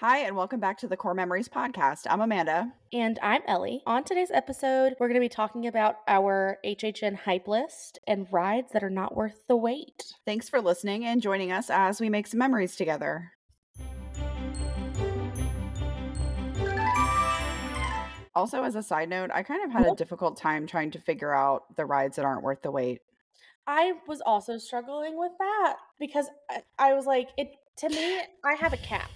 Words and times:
Hi, 0.00 0.20
and 0.20 0.34
welcome 0.34 0.60
back 0.60 0.78
to 0.78 0.88
the 0.88 0.96
Core 0.96 1.12
Memories 1.12 1.50
podcast. 1.50 2.06
I'm 2.08 2.22
Amanda. 2.22 2.72
And 2.90 3.18
I'm 3.22 3.42
Ellie. 3.46 3.82
On 3.84 4.02
today's 4.02 4.30
episode, 4.30 4.94
we're 4.98 5.08
going 5.08 5.20
to 5.20 5.20
be 5.20 5.28
talking 5.28 5.66
about 5.66 5.96
our 6.08 6.56
HHN 6.64 7.14
hype 7.16 7.46
list 7.46 7.98
and 8.06 8.26
rides 8.32 8.72
that 8.72 8.82
are 8.82 8.88
not 8.88 9.14
worth 9.14 9.46
the 9.46 9.58
wait. 9.58 10.14
Thanks 10.24 10.48
for 10.48 10.62
listening 10.62 11.04
and 11.04 11.20
joining 11.20 11.52
us 11.52 11.68
as 11.68 12.00
we 12.00 12.08
make 12.08 12.26
some 12.28 12.38
memories 12.38 12.76
together. 12.76 13.32
Also, 18.34 18.62
as 18.62 18.76
a 18.76 18.82
side 18.82 19.10
note, 19.10 19.28
I 19.34 19.42
kind 19.42 19.62
of 19.62 19.70
had 19.70 19.86
a 19.86 19.94
difficult 19.94 20.38
time 20.38 20.66
trying 20.66 20.92
to 20.92 20.98
figure 20.98 21.34
out 21.34 21.76
the 21.76 21.84
rides 21.84 22.16
that 22.16 22.24
aren't 22.24 22.42
worth 22.42 22.62
the 22.62 22.70
wait. 22.70 23.02
I 23.66 23.92
was 24.08 24.22
also 24.24 24.56
struggling 24.56 25.18
with 25.18 25.32
that 25.38 25.76
because 25.98 26.24
I, 26.48 26.62
I 26.78 26.94
was 26.94 27.04
like, 27.04 27.28
it 27.36 27.50
to 27.80 27.90
me, 27.90 28.20
I 28.42 28.54
have 28.58 28.72
a 28.72 28.78
cap. 28.78 29.10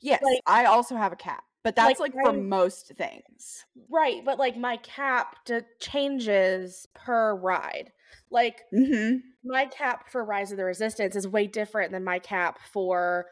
Yes, 0.00 0.22
Like- 0.22 0.40
I 0.46 0.64
also 0.66 0.96
have 0.96 1.12
a 1.12 1.16
cap, 1.16 1.44
but 1.62 1.74
that's 1.76 2.00
Like, 2.00 2.14
like, 2.14 2.24
for 2.24 2.30
I- 2.32 2.36
most 2.40 2.88
things. 2.96 3.64
Right, 3.90 4.24
but 4.24 4.38
like 4.38 4.56
my 4.56 4.76
cap 4.78 5.36
d- 5.44 5.60
changes 5.80 6.86
per 6.94 7.34
ride. 7.34 7.92
Like 8.30 8.62
hmm 8.70 9.16
my 9.44 9.66
cap 9.66 10.10
for 10.10 10.24
Rise 10.24 10.50
of 10.50 10.58
the 10.58 10.64
Resistance 10.64 11.16
is 11.16 11.26
way 11.28 11.46
different 11.46 11.92
than 11.92 12.04
my 12.04 12.18
cap 12.18 12.58
for 12.72 13.26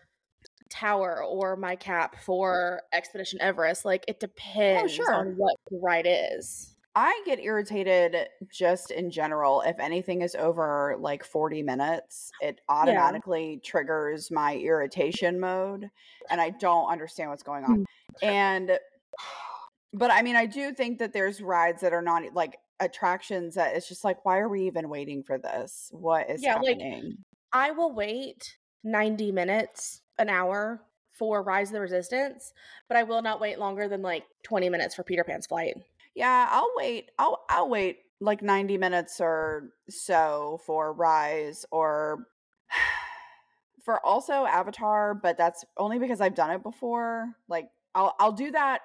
Tower 0.71 1.23
or 1.23 1.57
my 1.57 1.77
cap 1.77 2.17
for 2.23 2.83
Expedition 2.93 3.41
Everest. 3.41 3.85
Like 3.85 4.05
it 4.09 4.21
depends 4.21 4.93
sure. 4.95 5.13
on 5.15 5.35
what 5.37 5.57
the 5.71 5.79
ride 5.83 6.07
is. 6.09 6.76
I 6.99 7.23
get 7.27 7.41
irritated 7.41 8.17
just 8.51 8.91
in 8.91 9.11
general. 9.11 9.61
If 9.61 9.79
anything 9.79 10.23
is 10.23 10.35
over 10.35 10.97
like 10.99 11.25
40 11.25 11.63
minutes, 11.63 12.31
it 12.41 12.63
automatically 12.71 13.61
triggers 13.63 14.31
my 14.31 14.57
irritation 14.57 15.39
mode 15.39 15.91
and 16.31 16.41
I 16.41 16.51
don't 16.51 16.91
understand 16.91 17.29
what's 17.29 17.43
going 17.43 17.65
on. 17.65 17.81
Mm. 17.81 17.87
And, 18.23 18.79
but 19.93 20.11
I 20.11 20.23
mean, 20.23 20.37
I 20.37 20.47
do 20.47 20.73
think 20.73 20.99
that 21.01 21.13
there's 21.13 21.43
rides 21.43 21.83
that 21.83 21.93
are 21.93 22.01
not 22.01 22.23
like 22.33 22.57
attractions 22.81 23.57
that 23.57 23.77
it's 23.77 23.89
just 23.89 24.03
like, 24.03 24.25
why 24.25 24.39
are 24.39 24.49
we 24.49 24.67
even 24.67 24.89
waiting 24.89 25.23
for 25.23 25.37
this? 25.37 25.91
What 25.93 26.31
is 26.31 26.43
Yeah, 26.43 26.57
like, 26.57 26.79
happening? 26.81 27.19
I 27.53 27.73
will 27.73 27.95
wait 27.95 28.57
90 28.85 29.33
minutes, 29.33 30.01
an 30.19 30.31
hour 30.31 30.81
for 31.11 31.43
Rise 31.43 31.69
of 31.69 31.75
the 31.75 31.81
Resistance, 31.81 32.55
but 32.89 32.97
I 32.97 33.03
will 33.03 33.21
not 33.21 33.39
wait 33.39 33.59
longer 33.59 33.87
than 33.87 34.01
like 34.01 34.25
20 34.45 34.71
minutes 34.71 34.95
for 34.95 35.03
Peter 35.03 35.25
Pan's 35.25 35.47
flight. 35.47 35.77
Yeah, 36.17 36.49
I'll 36.51 36.73
wait. 36.77 37.11
I'll 37.19 37.45
I'll 37.49 37.69
wait 37.69 37.99
like 38.21 38.41
90 38.43 38.79
minutes 38.79 39.21
or 39.21 39.69
so 39.91 40.59
for 40.67 40.93
Rise 40.93 41.65
or 41.71 42.27
for 43.85 44.05
also 44.05 44.45
Avatar, 44.47 45.15
but 45.15 45.37
that's 45.39 45.65
only 45.77 45.99
because 45.99 46.21
I've 46.21 46.35
done 46.35 46.51
it 46.51 46.63
before. 46.63 47.29
Like 47.49 47.69
I'll 47.95 48.15
I'll 48.19 48.33
do 48.33 48.51
that 48.53 48.81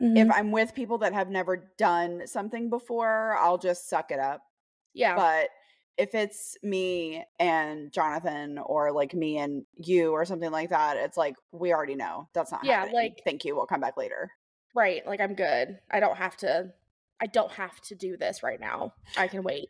Mm-hmm. 0.00 0.16
if 0.16 0.28
I'm 0.32 0.50
with 0.50 0.72
people 0.74 0.98
that 0.98 1.12
have 1.12 1.28
never 1.28 1.70
done 1.76 2.22
something 2.26 2.70
before, 2.70 3.36
I'll 3.38 3.58
just 3.58 3.88
suck 3.90 4.10
it 4.10 4.18
up. 4.20 4.40
yeah. 4.94 5.14
But 5.14 5.48
if 5.98 6.14
it's 6.14 6.56
me 6.62 7.22
and 7.38 7.92
Jonathan 7.92 8.58
or 8.64 8.92
like 8.92 9.12
me 9.12 9.36
and 9.36 9.64
you 9.76 10.12
or 10.12 10.24
something 10.24 10.50
like 10.50 10.70
that, 10.70 10.96
it's 10.96 11.18
like 11.18 11.34
we 11.52 11.74
already 11.74 11.96
know. 11.96 12.28
That's 12.32 12.50
not 12.50 12.64
Yeah, 12.64 12.76
happening. 12.78 12.94
like- 12.94 13.20
thank 13.26 13.44
you. 13.44 13.54
We'll 13.54 13.66
come 13.66 13.80
back 13.80 13.98
later. 13.98 14.30
Right. 14.74 15.06
Like 15.06 15.20
I'm 15.20 15.34
good. 15.34 15.80
I 15.90 16.00
don't 16.00 16.16
have 16.16 16.36
to 16.38 16.72
I 17.20 17.26
don't 17.26 17.52
have 17.52 17.80
to 17.82 17.94
do 17.94 18.16
this 18.16 18.42
right 18.42 18.60
now. 18.60 18.94
I 19.16 19.28
can 19.28 19.42
wait. 19.42 19.68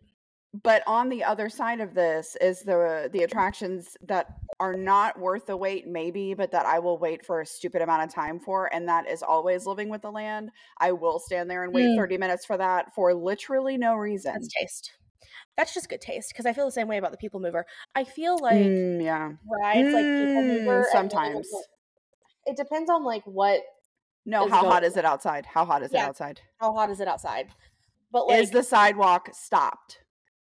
but 0.52 0.82
on 0.86 1.08
the 1.08 1.22
other 1.24 1.48
side 1.48 1.80
of 1.80 1.94
this 1.94 2.36
is 2.40 2.62
the 2.62 3.08
the 3.12 3.22
attractions 3.22 3.96
that 4.02 4.26
are 4.58 4.74
not 4.74 5.18
worth 5.18 5.46
the 5.46 5.56
wait 5.56 5.86
maybe 5.86 6.34
but 6.34 6.50
that 6.50 6.66
i 6.66 6.78
will 6.78 6.98
wait 6.98 7.24
for 7.24 7.40
a 7.40 7.46
stupid 7.46 7.80
amount 7.82 8.02
of 8.02 8.12
time 8.12 8.38
for 8.40 8.72
and 8.74 8.88
that 8.88 9.08
is 9.08 9.22
always 9.22 9.64
living 9.66 9.88
with 9.88 10.02
the 10.02 10.10
land 10.10 10.50
i 10.78 10.90
will 10.92 11.18
stand 11.20 11.48
there 11.50 11.62
and 11.64 11.72
wait 11.72 11.92
Mm. 11.92 11.94
30 11.94 12.18
minutes 12.18 12.44
for 12.44 12.56
that 12.56 12.92
for 12.94 13.14
literally 13.14 13.76
no 13.78 13.94
reason 13.94 14.32
That's 14.32 14.48
taste. 14.48 14.92
That's 15.56 15.74
just 15.74 15.88
good 15.88 16.00
taste 16.00 16.30
because 16.32 16.46
I 16.46 16.52
feel 16.52 16.66
the 16.66 16.72
same 16.72 16.88
way 16.88 16.98
about 16.98 17.12
the 17.12 17.18
People 17.18 17.40
Mover. 17.40 17.66
I 17.94 18.04
feel 18.04 18.40
like 18.40 18.72
Mm, 18.72 19.02
yeah 19.02 19.32
rides 19.44 19.92
like 19.94 20.08
People 20.16 20.42
Mm, 20.42 20.44
Mover 20.44 20.90
and 20.94 21.10
Living 21.12 21.32
with 21.34 21.46
sometimes. 21.48 21.68
It 22.46 22.56
depends 22.56 22.90
on 22.90 23.04
like 23.04 23.24
what 23.24 23.62
no 24.26 24.48
how 24.48 24.68
hot 24.68 24.84
is 24.84 24.96
it 24.96 25.04
outside 25.04 25.46
how 25.46 25.64
hot 25.64 25.82
is 25.82 25.92
Yeah. 25.92 26.04
it 26.04 26.08
outside 26.08 26.40
how 26.60 26.72
hot 26.74 26.90
is 26.90 27.00
it 27.00 27.08
outside. 27.08 27.48
But 28.12 28.26
like 28.26 28.42
is 28.42 28.50
the 28.50 28.62
sidewalk 28.62 29.30
stopped 29.32 29.98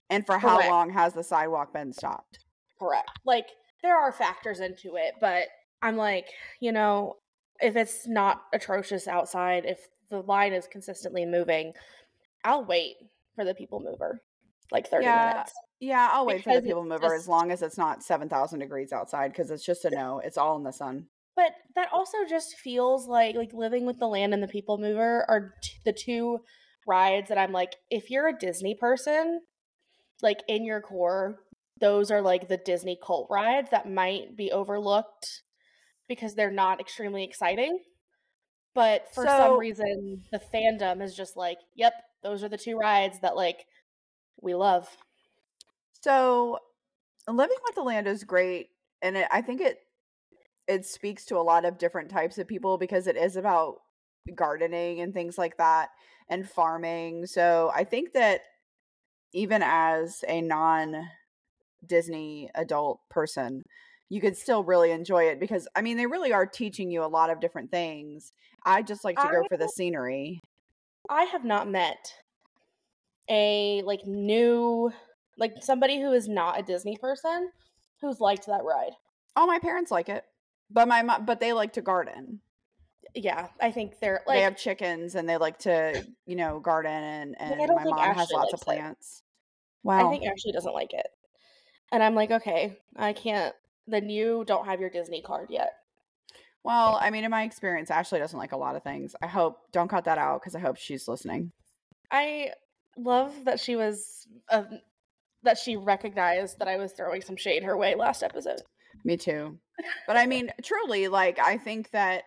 and 0.09 0.25
for 0.25 0.37
how 0.39 0.55
Correct. 0.55 0.69
long 0.71 0.89
has 0.91 1.13
the 1.13 1.23
sidewalk 1.23 1.73
been 1.73 1.91
stopped 1.93 2.39
correct. 2.79 3.11
Like 3.25 3.47
there 3.83 3.97
are 3.97 4.11
factors 4.11 4.59
into 4.59 4.95
it, 4.95 5.13
but 5.21 5.47
I'm 5.81 5.97
like, 5.97 6.27
you 6.59 6.71
know, 6.71 7.17
if 7.59 7.75
it's 7.75 8.07
not 8.07 8.41
atrocious 8.53 9.07
outside, 9.07 9.65
if 9.65 9.79
the 10.09 10.21
line 10.21 10.53
is 10.53 10.67
consistently 10.67 11.25
moving, 11.25 11.73
I'll 12.43 12.63
wait 12.65 12.95
for 13.35 13.43
the 13.45 13.53
People 13.55 13.79
Mover. 13.79 14.21
Like 14.71 14.87
30 14.87 15.05
Yeah. 15.05 15.27
minutes. 15.33 15.53
yeah 15.79 16.09
i'll 16.11 16.25
wait 16.25 16.43
for 16.43 16.53
the 16.55 16.61
people 16.61 16.83
mover 16.83 17.13
as 17.13 17.27
long 17.27 17.51
as 17.51 17.61
it's 17.61 17.77
not 17.77 18.03
7000 18.03 18.59
degrees 18.59 18.91
outside 18.91 19.31
because 19.31 19.49
it's 19.51 19.63
just 19.63 19.85
a 19.85 19.89
no 19.91 20.19
it's 20.19 20.37
all 20.37 20.57
in 20.57 20.63
the 20.63 20.71
sun 20.73 21.07
But 21.37 21.51
that 21.75 21.89
also 21.93 22.17
just 22.27 22.55
feels 22.57 23.07
like 23.07 23.35
like 23.35 23.53
living 23.53 23.85
with 23.85 23.99
the 23.99 24.07
land 24.07 24.33
and 24.33 24.41
the 24.41 24.47
people 24.47 24.79
mover 24.79 25.23
are 25.29 25.53
t- 25.63 25.73
the 25.85 25.93
two 25.93 26.39
rides 26.87 27.29
that 27.29 27.37
I'm 27.37 27.51
like 27.51 27.75
if 27.91 28.09
you're 28.09 28.27
a 28.27 28.37
Disney 28.37 28.73
person, 28.73 29.41
like 30.23 30.39
in 30.47 30.65
your 30.65 30.81
core, 30.81 31.37
those 31.79 32.09
are 32.09 32.23
like 32.23 32.47
the 32.47 32.57
Disney 32.57 32.97
cult 33.05 33.27
rides 33.29 33.69
that 33.69 33.87
might 33.87 34.35
be 34.35 34.51
overlooked 34.51 35.43
because 36.09 36.33
they're 36.33 36.49
not 36.51 36.79
extremely 36.81 37.23
exciting. 37.23 37.83
But 38.73 39.07
for 39.13 39.23
So- 39.23 39.29
some 39.29 39.59
reason 39.59 40.23
the 40.31 40.41
fandom 40.53 41.03
is 41.03 41.15
just 41.15 41.37
like, 41.37 41.59
yep, 41.75 41.93
those 42.23 42.43
are 42.43 42.49
the 42.49 42.57
two 42.57 42.77
rides 42.77 43.19
that 43.21 43.35
like 43.35 43.63
we 44.41 44.55
love. 44.55 44.89
So, 46.01 46.59
living 47.27 47.57
with 47.63 47.75
the 47.75 47.83
land 47.83 48.07
is 48.07 48.23
great, 48.23 48.69
and 49.03 49.17
it, 49.17 49.27
I 49.31 49.41
think 49.41 49.61
it 49.61 49.77
it 50.67 50.85
speaks 50.85 51.25
to 51.25 51.37
a 51.37 51.39
lot 51.41 51.65
of 51.65 51.77
different 51.77 52.09
types 52.09 52.37
of 52.37 52.47
people 52.47 52.77
because 52.77 53.07
it 53.07 53.15
is 53.15 53.35
about 53.35 53.77
gardening 54.35 54.99
and 54.99 55.13
things 55.13 55.37
like 55.37 55.57
that 55.57 55.89
and 56.29 56.49
farming. 56.49 57.25
So, 57.25 57.71
I 57.73 57.83
think 57.83 58.13
that 58.13 58.41
even 59.33 59.61
as 59.63 60.23
a 60.27 60.41
non 60.41 61.07
Disney 61.85 62.49
adult 62.55 62.99
person, 63.09 63.63
you 64.09 64.21
could 64.21 64.37
still 64.37 64.63
really 64.63 64.91
enjoy 64.91 65.25
it 65.25 65.39
because 65.39 65.67
I 65.75 65.81
mean 65.81 65.97
they 65.97 66.05
really 66.05 66.33
are 66.33 66.45
teaching 66.45 66.91
you 66.91 67.03
a 67.03 67.07
lot 67.07 67.29
of 67.29 67.39
different 67.39 67.71
things. 67.71 68.33
I 68.65 68.81
just 68.81 69.03
like 69.03 69.17
to 69.17 69.29
go 69.31 69.43
for 69.49 69.57
the 69.57 69.67
scenery. 69.67 70.41
I 71.09 71.23
have 71.23 71.45
not 71.45 71.69
met 71.69 72.13
a 73.29 73.81
like 73.83 74.05
new 74.05 74.91
like 75.37 75.55
somebody 75.61 75.99
who 75.99 76.11
is 76.13 76.27
not 76.27 76.59
a 76.59 76.63
Disney 76.63 76.97
person 76.97 77.51
who's 78.01 78.19
liked 78.19 78.47
that 78.47 78.63
ride. 78.63 78.93
Oh, 79.35 79.45
my 79.45 79.59
parents 79.59 79.91
like 79.91 80.09
it. 80.09 80.23
But 80.69 80.87
my 80.87 81.01
mom, 81.01 81.25
but 81.25 81.39
they 81.39 81.53
like 81.53 81.73
to 81.73 81.81
garden. 81.81 82.41
Yeah, 83.15 83.47
I 83.61 83.71
think 83.71 83.99
they're 83.99 84.21
like 84.27 84.37
they 84.37 84.41
have 84.41 84.57
chickens 84.57 85.15
and 85.15 85.27
they 85.27 85.37
like 85.37 85.59
to, 85.59 86.05
you 86.25 86.35
know, 86.35 86.59
garden 86.59 86.91
and 86.91 87.35
and 87.39 87.57
my 87.57 87.83
mom 87.83 88.15
has 88.15 88.31
lots 88.31 88.53
of 88.53 88.59
likes 88.59 88.61
it. 88.61 88.65
plants. 88.65 89.23
Wow. 89.83 90.07
I 90.07 90.11
think 90.11 90.25
Ashley 90.25 90.51
doesn't 90.51 90.73
like 90.73 90.93
it. 90.93 91.07
And 91.91 92.03
I'm 92.03 92.15
like, 92.15 92.31
okay, 92.31 92.77
I 92.95 93.13
can't 93.13 93.55
then 93.87 94.09
you 94.09 94.43
don't 94.45 94.65
have 94.65 94.81
your 94.81 94.89
Disney 94.89 95.21
card 95.21 95.47
yet. 95.49 95.71
well, 96.63 96.99
I 97.01 97.09
mean, 97.09 97.23
in 97.23 97.31
my 97.31 97.43
experience, 97.43 97.89
Ashley 97.89 98.19
doesn't 98.19 98.37
like 98.37 98.51
a 98.51 98.57
lot 98.57 98.75
of 98.75 98.83
things. 98.83 99.15
I 99.21 99.27
hope 99.27 99.59
don't 99.71 99.87
cut 99.87 100.03
that 100.03 100.17
out 100.17 100.41
because 100.41 100.55
I 100.55 100.59
hope 100.59 100.77
she's 100.77 101.07
listening. 101.07 101.53
I 102.11 102.51
love 102.97 103.33
that 103.45 103.59
she 103.59 103.75
was 103.75 104.27
uh, 104.49 104.63
that 105.43 105.57
she 105.57 105.77
recognized 105.77 106.59
that 106.59 106.67
I 106.67 106.77
was 106.77 106.91
throwing 106.91 107.21
some 107.21 107.37
shade 107.37 107.63
her 107.63 107.77
way 107.77 107.95
last 107.95 108.21
episode. 108.23 108.61
Me 109.07 109.15
too. 109.15 109.57
But 110.05 110.17
I 110.17 110.25
mean, 110.27 110.51
truly, 110.61 111.07
like 111.07 111.39
I 111.39 111.57
think 111.57 111.89
that 111.91 112.25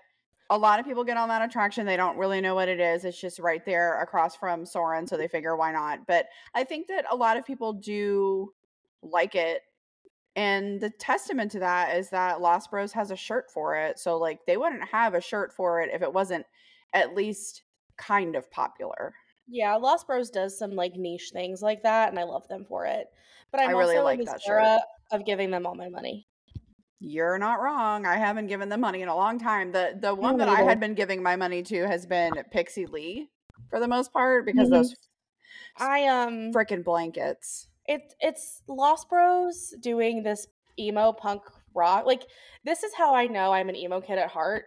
a 0.49 0.57
lot 0.57 0.81
of 0.81 0.87
people 0.87 1.05
get 1.05 1.19
on 1.19 1.29
that 1.29 1.43
attraction. 1.43 1.85
They 1.85 1.99
don't 1.99 2.17
really 2.17 2.41
know 2.41 2.55
what 2.55 2.69
it 2.69 2.81
is. 2.81 3.05
It's 3.05 3.21
just 3.21 3.39
right 3.39 3.65
there 3.67 4.01
across 4.01 4.35
from 4.35 4.65
Soarin', 4.65 5.07
so 5.07 5.17
they 5.17 5.29
figure 5.29 5.55
why 5.57 5.73
not. 5.73 6.07
But 6.07 6.27
I 6.55 6.65
think 6.65 6.89
that 6.89 7.05
a 7.11 7.15
lot 7.15 7.37
of 7.37 7.45
people 7.45 7.75
do 7.75 8.53
like 9.03 9.35
it. 9.35 9.61
And 10.37 10.81
the 10.81 10.91
testament 10.91 11.53
to 11.53 11.59
that 11.59 11.97
is 11.97 12.09
that 12.11 12.41
Lost 12.41 12.71
Bros 12.71 12.93
has 12.93 13.11
a 13.11 13.17
shirt 13.17 13.51
for 13.51 13.77
it. 13.77 13.99
So 13.99 14.17
like 14.17 14.41
they 14.47 14.57
wouldn't 14.57 14.89
have 14.89 15.13
a 15.13 15.21
shirt 15.21 15.53
for 15.53 15.83
it 15.83 15.91
if 15.93 16.01
it 16.01 16.13
wasn't 16.13 16.47
at 16.95 17.15
least 17.15 17.63
kind 17.99 18.37
of 18.37 18.51
popular. 18.51 19.15
Yeah, 19.47 19.77
Lost 19.77 20.07
Bros 20.07 20.31
does 20.31 20.59
some 20.59 20.71
like 20.71 20.95
niche 20.95 21.31
things 21.33 21.61
like 21.61 21.83
that, 21.83 22.09
and 22.09 22.19
I 22.19 22.23
love 22.23 22.49
them 22.49 22.65
for 22.65 22.87
it. 22.87 23.09
But 23.51 23.61
I'm 23.61 23.69
I 23.69 23.73
really 23.73 23.97
also 23.97 24.05
like 24.05 24.19
in 24.19 24.25
this 24.25 24.33
that 24.33 24.43
shirt. 24.43 24.63
era 24.63 24.81
of 25.13 25.27
giving 25.27 25.51
them 25.51 25.67
all 25.67 25.75
my 25.75 25.91
money. 25.91 26.27
You're 27.01 27.39
not 27.39 27.61
wrong. 27.63 28.05
I 28.05 28.17
haven't 28.17 28.47
given 28.49 28.69
them 28.69 28.81
money 28.81 29.01
in 29.01 29.09
a 29.09 29.17
long 29.17 29.39
time. 29.39 29.73
The 29.73 29.99
the 29.99 30.15
one 30.15 30.37
that 30.37 30.49
I 30.49 30.63
had 30.63 30.79
been 30.79 30.95
giving 30.95 31.23
my 31.23 31.35
money 31.35 31.63
to 31.65 31.87
has 31.87 32.05
been 32.07 32.33
Pixie 32.53 32.87
Lee 32.87 33.29
for 33.71 33.81
the 33.81 33.89
most 33.89 34.13
part 34.13 34.45
because 34.45 34.69
Mhm. 34.69 34.73
those 34.73 34.97
I 35.79 36.07
um, 36.07 36.53
freaking 36.53 36.85
blankets. 36.85 37.69
it 37.87 38.15
it's 38.21 38.63
Lost 38.69 39.09
Bros 39.09 39.75
doing 39.81 40.23
this 40.23 40.47
emo 40.79 41.13
punk 41.13 41.43
rock. 41.75 42.05
Like 42.05 42.25
this 42.65 42.83
is 42.83 42.93
how 42.95 43.15
I 43.15 43.27
know 43.27 43.53
I'm 43.53 43.69
an 43.71 43.77
emo 43.77 44.01
kid 44.01 44.19
at 44.19 44.29
heart 44.29 44.65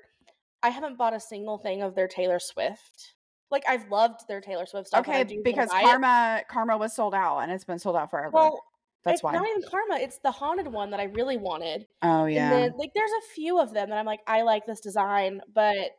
I 0.63 0.69
haven't 0.69 0.97
bought 0.97 1.13
a 1.13 1.19
single 1.19 1.57
thing 1.57 1.81
of 1.81 1.94
their 1.94 2.07
Taylor 2.07 2.39
Swift. 2.39 3.15
Like 3.51 3.63
I've 3.68 3.91
loved 3.91 4.21
their 4.27 4.41
Taylor 4.41 4.65
Swift 4.65 4.88
stuff. 4.88 5.01
Okay, 5.07 5.24
because 5.44 5.69
buy 5.69 5.81
it. 5.81 5.86
Karma 5.86 6.41
Karma 6.50 6.77
was 6.77 6.94
sold 6.95 7.13
out 7.13 7.39
and 7.39 7.51
it's 7.51 7.65
been 7.65 7.77
sold 7.79 7.95
out 7.97 8.09
forever. 8.09 8.31
Well, 8.33 8.63
That's 9.03 9.15
it's 9.15 9.23
why. 9.23 9.33
not 9.33 9.47
even 9.47 9.63
Karma. 9.69 9.95
It's 9.95 10.19
the 10.19 10.31
haunted 10.31 10.67
one 10.67 10.91
that 10.91 11.00
I 11.00 11.05
really 11.05 11.38
wanted. 11.38 11.85
oh 12.01 12.25
yeah. 12.25 12.51
And 12.51 12.53
then 12.53 12.77
like 12.77 12.91
there's 12.95 13.11
a 13.11 13.33
few 13.33 13.59
of 13.59 13.73
them 13.73 13.89
that 13.89 13.97
I'm 13.97 14.05
like, 14.05 14.21
I 14.27 14.44
like 14.44 14.65
this 14.65 14.79
design, 14.79 15.41
but 15.53 15.91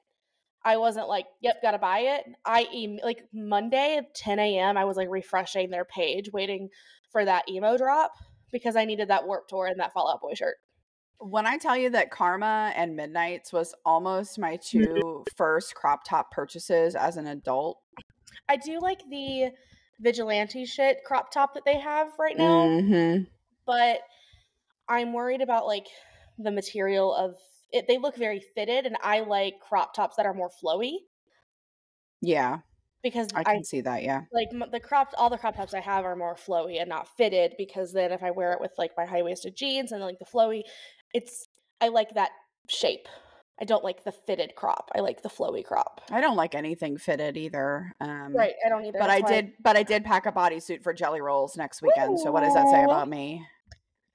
I 0.64 0.78
wasn't 0.78 1.08
like, 1.08 1.26
yep, 1.42 1.60
gotta 1.60 1.78
buy 1.78 2.00
it. 2.00 2.24
I 2.44 2.66
em- 2.74 3.00
like 3.02 3.24
Monday 3.32 3.98
at 3.98 4.14
10 4.14 4.38
a.m. 4.38 4.78
I 4.78 4.84
was 4.84 4.96
like 4.96 5.08
refreshing 5.10 5.70
their 5.70 5.84
page, 5.84 6.30
waiting 6.32 6.70
for 7.12 7.24
that 7.24 7.48
emo 7.48 7.76
drop 7.76 8.12
because 8.50 8.76
I 8.76 8.84
needed 8.84 9.08
that 9.08 9.26
Warped 9.26 9.50
Tour 9.50 9.66
and 9.66 9.80
that 9.80 9.92
Fall 9.92 10.10
Out 10.10 10.22
Boy 10.22 10.34
shirt. 10.34 10.56
when 11.18 11.46
I 11.46 11.58
tell 11.58 11.76
you 11.76 11.90
that 11.90 12.10
Karma 12.10 12.72
and 12.74 12.96
Midnights 12.96 13.52
was 13.52 13.74
almost 13.84 14.38
my 14.38 14.56
mm-hmm. 14.56 14.94
two 14.94 15.24
first 15.36 15.74
crop 15.74 16.04
top 16.08 16.30
purchases 16.30 16.94
as 16.94 17.16
an 17.18 17.26
adult. 17.26 17.78
I 18.48 18.56
do 18.56 18.80
like 18.80 19.00
the 19.10 19.50
vigilante 20.00 20.64
shit 20.66 20.98
crop 21.04 21.30
top 21.30 21.54
that 21.54 21.64
they 21.64 21.78
have 21.78 22.12
right 22.18 22.36
now, 22.36 22.74
Mhm. 22.80 23.26
but 23.66 24.00
I'm 24.88 25.12
worried 25.12 25.42
about 25.42 25.66
like 25.66 25.88
the 26.38 26.50
material 26.52 27.14
of 27.14 27.36
it. 27.72 27.86
They 27.88 27.98
look 27.98 28.16
very 28.16 28.40
fitted, 28.40 28.86
and 28.86 28.96
I 29.02 29.20
like 29.20 29.60
crop 29.60 29.94
tops 29.94 30.16
that 30.16 30.26
are 30.26 30.34
more 30.34 30.50
flowy 30.50 30.98
Yeah, 32.20 32.60
because 33.02 33.28
I 33.34 33.44
I 33.44 33.56
can 33.56 33.64
see 33.64 33.80
that. 33.82 34.02
Yeah. 34.02 34.22
like 34.32 34.48
the 34.72 34.80
crop 34.80 35.10
all 35.16 35.30
the 35.30 35.38
crop 35.38 35.56
tops 35.56 35.74
I 35.74 35.80
have 35.80 36.04
are 36.04 36.16
more 36.16 36.34
flowy 36.34 36.80
and 36.80 36.88
not 36.88 37.08
fitted 37.16 37.54
because 37.58 37.92
then 37.92 38.12
if 38.12 38.22
I 38.22 38.30
wear 38.32 38.52
it 38.52 38.60
with 38.60 38.72
like 38.78 38.92
my 38.96 39.06
high 39.06 39.22
waisted 39.22 39.56
jeans 39.56 39.92
and 39.92 40.02
like 40.02 40.18
the 40.18 40.24
flowy, 40.26 40.62
it's 41.14 41.48
I 41.80 41.88
like 41.88 42.14
that 42.14 42.32
shape. 42.68 43.08
I 43.60 43.64
don't 43.64 43.84
like 43.84 44.02
the 44.04 44.12
fitted 44.12 44.54
crop. 44.56 44.90
I 44.94 45.00
like 45.00 45.22
the 45.22 45.28
flowy 45.28 45.64
crop. 45.64 46.00
I 46.10 46.20
don't 46.20 46.36
like 46.36 46.54
anything 46.54 46.96
fitted 46.98 47.36
either. 47.36 47.94
Um, 48.00 48.34
Right, 48.34 48.54
I 48.64 48.68
don't 48.68 48.84
either. 48.84 48.98
But 48.98 49.10
I 49.10 49.20
did. 49.20 49.52
But 49.62 49.76
I 49.76 49.82
did 49.84 50.04
pack 50.04 50.26
a 50.26 50.32
bodysuit 50.32 50.82
for 50.82 50.92
Jelly 50.92 51.20
Rolls 51.20 51.56
next 51.56 51.80
weekend. 51.82 52.18
So 52.18 52.30
what 52.32 52.42
does 52.42 52.54
that 52.54 52.68
say 52.70 52.82
about 52.82 53.08
me? 53.08 53.46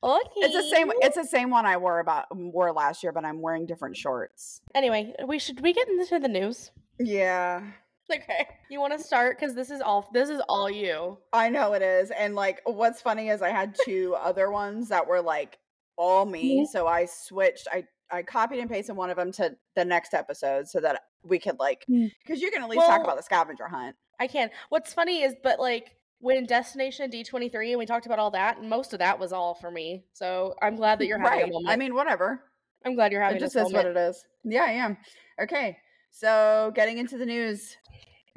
Okay. 0.02 0.22
It's 0.38 0.54
the 0.54 0.76
same. 0.76 0.92
It's 1.02 1.16
the 1.16 1.26
same 1.26 1.50
one 1.50 1.66
I 1.66 1.78
wore 1.78 2.00
about 2.00 2.26
wore 2.36 2.72
last 2.72 3.04
year, 3.04 3.12
but 3.12 3.26
I'm 3.26 3.42
wearing 3.42 3.66
different 3.66 3.98
shorts. 3.98 4.62
Anyway, 4.74 5.14
we 5.28 5.40
should 5.40 5.62
we 5.62 5.74
get 5.74 5.88
into 5.90 6.20
the 6.20 6.28
news. 6.30 6.72
Yeah. 7.00 7.64
Okay. 8.12 8.48
You 8.72 8.80
want 8.80 8.94
to 8.94 8.98
start 9.04 9.40
because 9.40 9.54
this 9.54 9.70
is 9.70 9.82
all 9.82 10.10
this 10.12 10.30
is 10.30 10.42
all 10.50 10.68
you. 10.68 11.20
I 11.32 11.50
know 11.50 11.74
it 11.74 11.84
is. 11.84 12.10
And 12.10 12.34
like 12.34 12.60
what's 12.66 13.00
funny 13.04 13.30
is 13.30 13.44
I 13.44 13.50
had 13.50 13.76
two 13.86 14.16
other 14.20 14.50
ones 14.50 14.90
that 14.90 15.06
were 15.08 15.22
like 15.22 15.60
all 15.96 16.26
me. 16.26 16.62
Mhm. 16.62 16.66
So 16.72 16.88
I 16.88 17.06
switched 17.06 17.68
I 17.72 17.84
I 18.12 18.24
copied 18.24 18.60
and 18.60 18.70
pasted 18.70 18.96
one 18.96 19.10
of 19.10 19.18
them 19.18 19.32
to 19.34 19.56
the 19.76 19.86
next 19.86 20.14
episode 20.14 20.68
so 20.68 20.80
that 20.80 21.04
we 21.24 21.40
could 21.40 21.60
like 21.60 21.86
because 21.88 22.42
you 22.42 22.50
can 22.52 22.64
at 22.64 22.70
least 22.70 22.86
talk 22.86 23.04
about 23.04 23.18
the 23.18 23.24
scavenger 23.24 23.68
hunt. 23.68 23.96
I 24.20 24.28
can. 24.28 24.50
What's 24.70 24.94
funny 24.94 25.22
is, 25.24 25.36
but 25.44 25.60
like 25.60 25.96
when 26.20 26.46
Destination 26.46 27.10
D 27.10 27.24
twenty 27.24 27.50
three 27.50 27.72
and 27.72 27.80
we 27.80 27.86
talked 27.86 28.06
about 28.06 28.20
all 28.20 28.32
that, 28.32 28.58
and 28.58 28.70
most 28.70 28.94
of 28.94 29.00
that 29.00 29.20
was 29.20 29.32
all 29.32 29.54
for 29.56 29.72
me. 29.72 30.06
So 30.14 30.56
I'm 30.62 30.76
glad 30.76 31.00
that 31.00 31.06
you're 31.08 31.20
having 31.20 31.40
Right. 31.40 31.50
a 31.50 31.52
moment. 31.52 31.70
I 31.70 31.76
mean, 31.76 31.94
whatever. 31.94 32.44
I'm 32.86 32.96
glad 32.96 33.12
you're 33.12 33.22
having 33.22 33.38
It 33.38 33.42
just 33.42 33.54
this 33.54 33.68
is 33.68 33.74
what 33.74 33.86
it 33.86 33.98
is. 33.98 34.26
Yeah, 34.44 34.64
I 34.64 34.72
am. 34.72 34.98
Okay. 35.42 35.78
So 36.12 36.72
getting 36.76 36.98
into 36.98 37.18
the 37.18 37.26
news, 37.26 37.78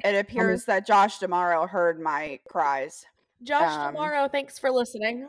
it 0.03 0.15
appears 0.15 0.65
that 0.65 0.85
Josh 0.85 1.19
D'Amaro 1.19 1.67
heard 1.67 1.99
my 1.99 2.39
cries. 2.47 3.05
Josh 3.41 3.71
Um, 3.71 3.93
tomorrow, 3.93 4.27
thanks 4.27 4.59
for 4.59 4.69
listening. 4.69 5.27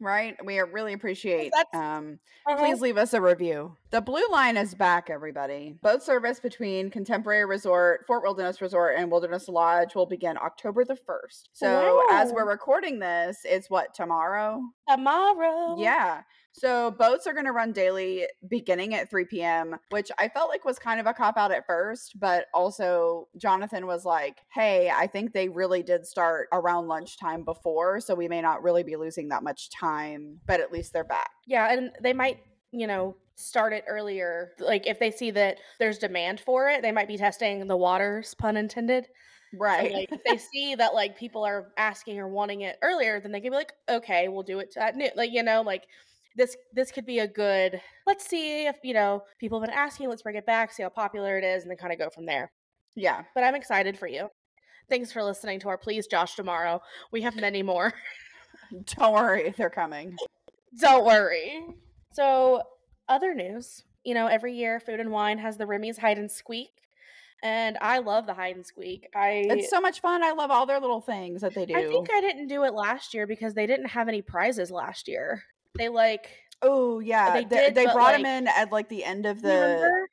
Right? 0.00 0.36
We 0.44 0.58
really 0.60 0.92
appreciate 0.92 1.52
that's- 1.54 1.74
um 1.74 2.18
Uh-huh. 2.46 2.56
please 2.58 2.80
leave 2.80 2.96
us 2.96 3.12
a 3.14 3.20
review. 3.20 3.76
The 3.90 4.00
Blue 4.00 4.26
Line 4.30 4.56
is 4.56 4.74
back, 4.74 5.10
everybody. 5.10 5.78
Boat 5.82 6.02
service 6.02 6.38
between 6.40 6.90
Contemporary 6.90 7.44
Resort, 7.44 8.04
Fort 8.06 8.22
Wilderness 8.22 8.60
Resort, 8.60 8.94
and 8.96 9.10
Wilderness 9.10 9.48
Lodge 9.48 9.94
will 9.94 10.06
begin 10.06 10.36
October 10.38 10.84
the 10.84 10.96
1st. 10.96 11.48
So, 11.52 12.02
as 12.10 12.32
we're 12.32 12.48
recording 12.48 12.98
this, 12.98 13.38
it's 13.44 13.68
what, 13.70 13.94
tomorrow? 13.94 14.62
tomorrow. 14.88 15.76
Yeah. 15.78 16.22
So, 16.58 16.90
boats 16.90 17.26
are 17.26 17.34
going 17.34 17.44
to 17.44 17.52
run 17.52 17.72
daily 17.72 18.26
beginning 18.48 18.94
at 18.94 19.10
3 19.10 19.26
p.m., 19.26 19.76
which 19.90 20.10
I 20.18 20.28
felt 20.28 20.48
like 20.48 20.64
was 20.64 20.78
kind 20.78 20.98
of 20.98 21.06
a 21.06 21.12
cop 21.12 21.36
out 21.36 21.52
at 21.52 21.66
first, 21.66 22.18
but 22.18 22.46
also 22.54 23.28
Jonathan 23.36 23.86
was 23.86 24.06
like, 24.06 24.38
hey, 24.54 24.90
I 24.90 25.06
think 25.06 25.32
they 25.34 25.50
really 25.50 25.82
did 25.82 26.06
start 26.06 26.48
around 26.52 26.88
lunchtime 26.88 27.44
before. 27.44 28.00
So, 28.00 28.14
we 28.14 28.26
may 28.28 28.40
not 28.40 28.62
really 28.62 28.84
be 28.84 28.96
losing 28.96 29.28
that 29.28 29.42
much 29.42 29.68
time, 29.70 30.40
but 30.46 30.60
at 30.60 30.72
least 30.72 30.94
they're 30.94 31.04
back. 31.04 31.30
Yeah, 31.46 31.70
and 31.72 31.92
they 32.02 32.12
might, 32.12 32.38
you 32.72 32.86
know, 32.86 33.16
start 33.36 33.72
it 33.72 33.84
earlier. 33.86 34.52
Like 34.58 34.86
if 34.86 34.98
they 34.98 35.10
see 35.10 35.30
that 35.32 35.58
there's 35.78 35.98
demand 35.98 36.40
for 36.40 36.68
it, 36.68 36.82
they 36.82 36.92
might 36.92 37.08
be 37.08 37.18
testing 37.18 37.66
the 37.66 37.76
waters, 37.76 38.34
pun 38.34 38.56
intended. 38.56 39.08
So, 39.68 39.82
Right. 39.82 39.92
like 39.92 40.08
if 40.12 40.22
they 40.24 40.38
see 40.38 40.74
that 40.76 40.94
like 40.94 41.18
people 41.18 41.44
are 41.44 41.72
asking 41.76 42.18
or 42.18 42.28
wanting 42.28 42.62
it 42.62 42.78
earlier, 42.82 43.20
then 43.20 43.32
they 43.32 43.40
can 43.40 43.50
be 43.50 43.56
like, 43.56 43.74
okay, 43.88 44.28
we'll 44.28 44.42
do 44.42 44.58
it 44.60 44.74
at 44.76 44.96
noon. 44.96 45.10
Like, 45.16 45.32
you 45.32 45.42
know, 45.42 45.62
like 45.62 45.84
this 46.36 46.56
this 46.72 46.92
could 46.92 47.06
be 47.06 47.18
a 47.20 47.26
good 47.26 47.80
let's 48.06 48.26
see 48.26 48.66
if, 48.66 48.76
you 48.82 48.94
know, 48.94 49.22
people 49.38 49.60
have 49.60 49.68
been 49.68 49.76
asking, 49.76 50.08
let's 50.08 50.22
bring 50.22 50.36
it 50.36 50.46
back, 50.46 50.72
see 50.72 50.82
how 50.82 50.88
popular 50.88 51.38
it 51.38 51.44
is, 51.44 51.62
and 51.62 51.70
then 51.70 51.76
kind 51.76 51.92
of 51.92 51.98
go 51.98 52.08
from 52.10 52.26
there. 52.26 52.52
yeah. 52.94 53.22
But 53.34 53.44
I'm 53.44 53.54
excited 53.54 53.98
for 53.98 54.06
you. 54.06 54.28
Thanks 54.88 55.10
for 55.10 55.22
listening 55.22 55.58
to 55.60 55.68
our 55.68 55.78
Please 55.78 56.06
Josh 56.06 56.36
tomorrow. 56.36 56.80
We 57.10 57.22
have 57.22 57.34
many 57.36 57.62
more. 57.62 57.92
Don't 58.96 59.12
worry, 59.12 59.52
they're 59.56 59.70
coming. 59.70 60.16
Don't 60.80 61.04
worry. 61.04 61.64
So, 62.12 62.62
other 63.08 63.34
news. 63.34 63.82
You 64.04 64.14
know, 64.14 64.28
every 64.28 64.54
year 64.54 64.78
Food 64.78 65.00
and 65.00 65.10
Wine 65.10 65.38
has 65.38 65.56
the 65.56 65.66
Remy's 65.66 65.98
Hide 65.98 66.18
and 66.18 66.30
Squeak. 66.30 66.70
And 67.42 67.76
I 67.80 67.98
love 67.98 68.26
the 68.26 68.32
hide 68.32 68.56
and 68.56 68.64
squeak. 68.64 69.08
I 69.14 69.44
It's 69.50 69.68
so 69.68 69.78
much 69.78 70.00
fun. 70.00 70.24
I 70.24 70.32
love 70.32 70.50
all 70.50 70.64
their 70.64 70.80
little 70.80 71.02
things 71.02 71.42
that 71.42 71.54
they 71.54 71.66
do. 71.66 71.76
I 71.76 71.86
think 71.86 72.08
I 72.10 72.22
didn't 72.22 72.48
do 72.48 72.64
it 72.64 72.72
last 72.72 73.12
year 73.12 73.26
because 73.26 73.52
they 73.52 73.66
didn't 73.66 73.88
have 73.88 74.08
any 74.08 74.22
prizes 74.22 74.70
last 74.70 75.06
year. 75.06 75.44
They 75.78 75.88
like 75.88 76.28
oh 76.62 77.00
yeah, 77.00 77.32
they 77.34 77.44
they, 77.44 77.56
did, 77.56 77.74
they 77.74 77.84
brought 77.84 77.96
like- 78.14 78.16
them 78.22 78.26
in 78.26 78.48
at 78.48 78.72
like 78.72 78.88
the 78.88 79.04
end 79.04 79.26
of 79.26 79.42
the 79.42 79.48
remember? 79.48 80.08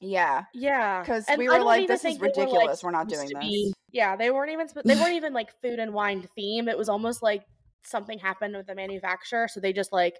yeah. 0.00 0.44
Yeah, 0.54 1.00
Because 1.00 1.26
we 1.36 1.48
were 1.48 1.58
like, 1.60 1.88
this 1.88 2.04
is 2.04 2.16
they 2.16 2.18
were, 2.20 2.26
like, 2.28 2.36
ridiculous. 2.36 2.82
We're 2.84 2.90
not 2.92 3.08
doing 3.08 3.28
this. 3.28 3.38
be- 3.40 3.72
Yeah, 3.90 4.16
they 4.16 4.30
weren't 4.30 4.52
even 4.52 4.68
they 4.84 4.94
weren't 4.94 5.14
even 5.16 5.32
like 5.32 5.50
food 5.60 5.78
and 5.78 5.92
wine 5.92 6.26
theme. 6.36 6.68
It 6.68 6.78
was 6.78 6.88
almost 6.88 7.22
like 7.22 7.42
something 7.82 8.18
happened 8.18 8.54
with 8.56 8.66
the 8.66 8.74
manufacturer, 8.74 9.48
so 9.48 9.60
they 9.60 9.72
just 9.72 9.92
like 9.92 10.14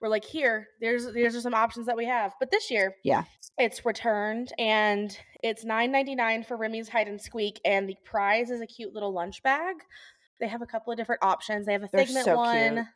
were 0.00 0.08
like, 0.08 0.24
here, 0.24 0.68
there's 0.80 1.10
there's 1.12 1.34
are 1.34 1.40
some 1.40 1.54
options 1.54 1.86
that 1.86 1.96
we 1.96 2.04
have. 2.06 2.34
But 2.38 2.50
this 2.50 2.70
year, 2.70 2.94
Yeah. 3.02 3.24
it's 3.58 3.84
returned 3.86 4.52
and 4.58 5.16
it's 5.42 5.64
nine 5.64 5.90
ninety 5.90 6.14
nine 6.14 6.44
for 6.44 6.56
Remy's 6.56 6.88
Hide 6.88 7.08
and 7.08 7.20
Squeak, 7.20 7.60
and 7.64 7.88
the 7.88 7.96
prize 8.04 8.50
is 8.50 8.60
a 8.60 8.66
cute 8.66 8.92
little 8.94 9.12
lunch 9.12 9.42
bag. 9.42 9.76
They 10.38 10.48
have 10.48 10.60
a 10.62 10.66
couple 10.66 10.92
of 10.92 10.98
different 10.98 11.24
options. 11.24 11.64
They 11.66 11.72
have 11.72 11.82
a 11.82 11.88
They're 11.90 12.04
Figment 12.04 12.26
so 12.26 12.36
one. 12.36 12.74
cute. 12.74 12.86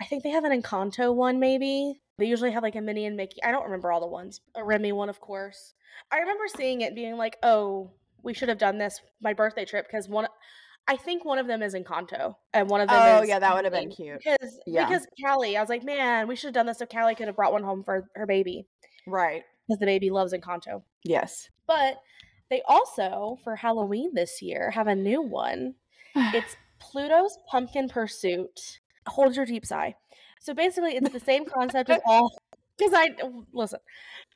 I 0.00 0.04
think 0.06 0.22
they 0.22 0.30
have 0.30 0.44
an 0.44 0.62
Encanto 0.62 1.14
one, 1.14 1.38
maybe. 1.40 2.00
They 2.18 2.26
usually 2.26 2.52
have 2.52 2.62
like 2.62 2.76
a 2.76 2.80
Minnie 2.80 3.06
and 3.06 3.16
Mickey. 3.16 3.42
I 3.42 3.50
don't 3.50 3.64
remember 3.64 3.92
all 3.92 4.00
the 4.00 4.06
ones. 4.06 4.40
A 4.54 4.64
Remy 4.64 4.92
one, 4.92 5.08
of 5.08 5.20
course. 5.20 5.74
I 6.10 6.18
remember 6.18 6.44
seeing 6.48 6.80
it 6.80 6.94
being 6.94 7.16
like, 7.16 7.36
oh, 7.42 7.90
we 8.22 8.34
should 8.34 8.48
have 8.48 8.58
done 8.58 8.78
this 8.78 9.00
my 9.22 9.32
birthday 9.32 9.64
trip 9.64 9.86
because 9.86 10.08
one, 10.08 10.26
I 10.88 10.96
think 10.96 11.24
one 11.24 11.38
of 11.38 11.46
them 11.46 11.62
is 11.62 11.74
Encanto 11.74 12.34
and 12.52 12.68
one 12.68 12.80
of 12.80 12.88
them 12.88 12.98
Oh 13.00 13.22
yeah, 13.22 13.38
that 13.38 13.54
would 13.54 13.64
have 13.64 13.72
been 13.72 13.90
cute. 13.90 14.18
Because 14.24 14.60
Yeah. 14.66 14.86
because 14.86 15.06
Callie, 15.24 15.56
I 15.56 15.60
was 15.60 15.68
like, 15.70 15.84
man, 15.84 16.28
we 16.28 16.36
should 16.36 16.48
have 16.48 16.54
done 16.54 16.66
this 16.66 16.80
if 16.80 16.88
Callie 16.88 17.14
could 17.14 17.26
have 17.26 17.36
brought 17.36 17.52
one 17.52 17.62
home 17.62 17.82
for 17.84 18.08
her 18.14 18.26
baby 18.26 18.66
Right. 19.06 19.42
because 19.68 19.78
the 19.80 19.86
baby 19.86 20.10
loves 20.10 20.32
Encanto. 20.32 20.82
Yes. 21.04 21.48
But 21.66 22.00
they 22.50 22.62
also 22.68 23.38
for 23.44 23.56
Halloween 23.56 24.14
this 24.14 24.42
year 24.42 24.70
have 24.70 24.86
a 24.88 24.94
new 24.94 25.22
one. 25.22 25.74
It's 26.16 26.56
Pluto's 26.80 27.38
Pumpkin 27.50 27.88
Pursuit. 27.88 28.79
Hold 29.06 29.36
your 29.36 29.46
deep 29.46 29.66
sigh. 29.66 29.94
So 30.40 30.54
basically, 30.54 30.96
it's 30.96 31.10
the 31.10 31.20
same 31.20 31.44
concept 31.44 31.90
as 31.90 32.00
all. 32.06 32.30
Because 32.78 32.94
I 32.94 33.10
listen, 33.52 33.80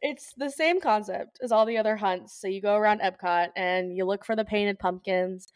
it's 0.02 0.34
the 0.36 0.50
same 0.50 0.78
concept 0.78 1.38
as 1.42 1.50
all 1.50 1.64
the 1.64 1.78
other 1.78 1.96
hunts. 1.96 2.38
So 2.38 2.46
you 2.46 2.60
go 2.60 2.76
around 2.76 3.00
Epcot 3.00 3.48
and 3.56 3.96
you 3.96 4.04
look 4.04 4.22
for 4.22 4.36
the 4.36 4.44
painted 4.44 4.78
pumpkins. 4.78 5.50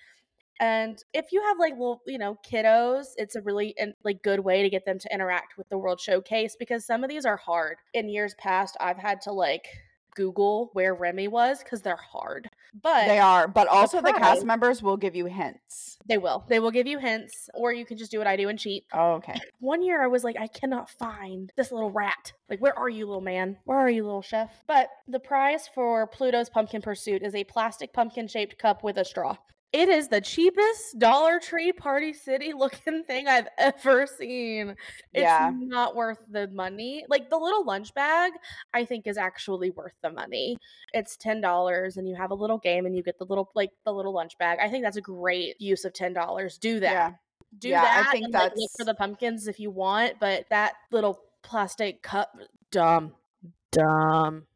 And 0.59 0.99
if 1.13 1.27
you 1.31 1.43
have 1.43 1.59
like 1.59 1.75
little, 1.75 2.01
you 2.07 2.17
know, 2.17 2.39
kiddos, 2.51 3.09
it's 3.19 3.37
a 3.37 3.43
really 3.43 3.75
in- 3.77 3.93
like 4.05 4.23
good 4.23 4.41
way 4.41 4.63
to 4.63 4.71
get 4.71 4.87
them 4.87 4.99
to 5.01 5.13
interact 5.13 5.59
with 5.59 5.69
the 5.69 5.77
World 5.77 6.01
Showcase 6.01 6.57
because 6.59 6.87
some 6.87 7.05
of 7.05 7.11
these 7.11 7.27
are 7.27 7.37
hard. 7.37 7.77
In 7.93 8.09
years 8.09 8.35
past, 8.39 8.75
I've 8.81 8.97
had 8.97 9.21
to 9.23 9.33
like 9.33 9.67
Google 10.19 10.71
where 10.73 10.95
Remy 10.95 11.29
was 11.29 11.63
because 11.63 11.81
they're 11.83 11.97
hard. 11.97 12.51
But 12.83 13.07
they 13.07 13.21
are, 13.21 13.47
but 13.47 13.69
also 13.69 13.99
the 14.03 14.11
prize- 14.11 14.21
cast 14.21 14.45
members 14.45 14.83
will 14.83 14.97
give 14.97 15.15
you 15.15 15.27
hints. 15.27 15.97
they 16.07 16.19
will. 16.19 16.45
They 16.49 16.59
will 16.59 16.73
give 16.73 16.87
you 16.89 16.99
hints, 16.99 17.49
or 17.55 17.73
you 17.73 17.87
can 17.87 17.97
just 17.97 18.11
do 18.11 18.19
what 18.19 18.27
I 18.27 18.37
do 18.37 18.49
and 18.49 18.59
cheat. 18.59 18.85
Oh, 18.93 19.13
okay. 19.15 19.39
One 19.61 19.83
year 19.83 20.03
I 20.03 20.09
was 20.09 20.25
like, 20.25 20.37
I 20.39 20.49
cannot 20.49 20.91
find 20.91 21.53
this 21.57 21.71
little 21.71 21.91
rat. 21.91 22.33
Like, 22.51 22.61
where 22.61 22.77
are 22.79 22.89
you, 22.89 23.07
little 23.07 23.21
man? 23.23 23.57
Where 23.65 23.79
are 23.79 23.89
you, 23.91 24.03
little 24.05 24.23
chef? 24.23 24.51
But 24.67 24.89
the 25.07 25.21
prize 25.21 25.69
for 25.73 26.07
Pluto's 26.09 26.51
Pumpkin 26.51 26.83
Pursuit 26.83 27.23
is 27.23 27.35
a 27.35 27.45
plastic 27.45 27.93
pumpkin 27.93 28.27
shaped 28.29 28.59
cup 28.59 28.83
with 28.83 28.99
a 28.99 29.05
straw. 29.05 29.37
It 29.73 29.91
is 29.91 30.09
the 30.09 30.21
cheapest 30.21 30.99
Dollar 30.99 31.39
Tree 31.39 31.73
Party 31.73 32.15
City 32.15 32.53
looking 32.57 33.05
thing 33.05 33.29
I've 33.29 33.49
ever 33.59 34.07
seen. 34.07 34.71
It's 35.13 35.23
Yeah. 35.23 35.51
not 35.55 35.95
worth 35.95 36.19
the 36.31 36.49
money. 36.49 37.05
Like 37.09 37.29
the 37.29 37.37
little 37.37 37.65
lunch 37.65 37.93
bag, 37.93 38.33
I 38.73 38.85
think 38.87 39.07
is 39.07 39.19
actually 39.19 39.71
worth 39.71 39.93
the 40.03 40.11
money. 40.11 40.57
It's 40.95 41.17
ten 41.19 41.43
dollars, 41.43 41.99
and 41.99 42.09
you 42.09 42.15
have 42.17 42.31
a 42.31 42.35
little 42.35 42.59
game, 42.59 42.87
and 42.87 42.97
you 42.97 43.03
get 43.03 43.19
the 43.19 43.27
little 43.27 43.51
like 43.55 43.71
the 43.85 43.93
little 43.93 44.15
lunch 44.15 44.39
bag. 44.39 44.59
I 44.61 44.69
think 44.71 44.85
that's 44.85 44.97
a 44.97 45.03
great 45.03 45.61
use 45.61 45.85
of 45.85 45.93
ten 45.93 46.15
dollars. 46.15 46.57
Do 46.57 46.81
that. 46.81 46.91
Yeah. 46.93 47.13
Do 47.59 47.69
Yeah, 47.69 48.05
I 48.07 48.11
think 48.11 48.25
and, 48.25 48.35
like, 48.35 48.53
look 48.57 48.71
for 48.79 48.85
the 48.85 48.95
pumpkins 48.95 49.49
if 49.49 49.59
you 49.61 49.71
want, 49.71 50.15
but 50.21 50.47
that 50.51 50.75
little 50.91 51.19
plastic 51.43 52.03
cup, 52.03 52.37
dumb, 52.71 53.15
dumb. 53.71 54.47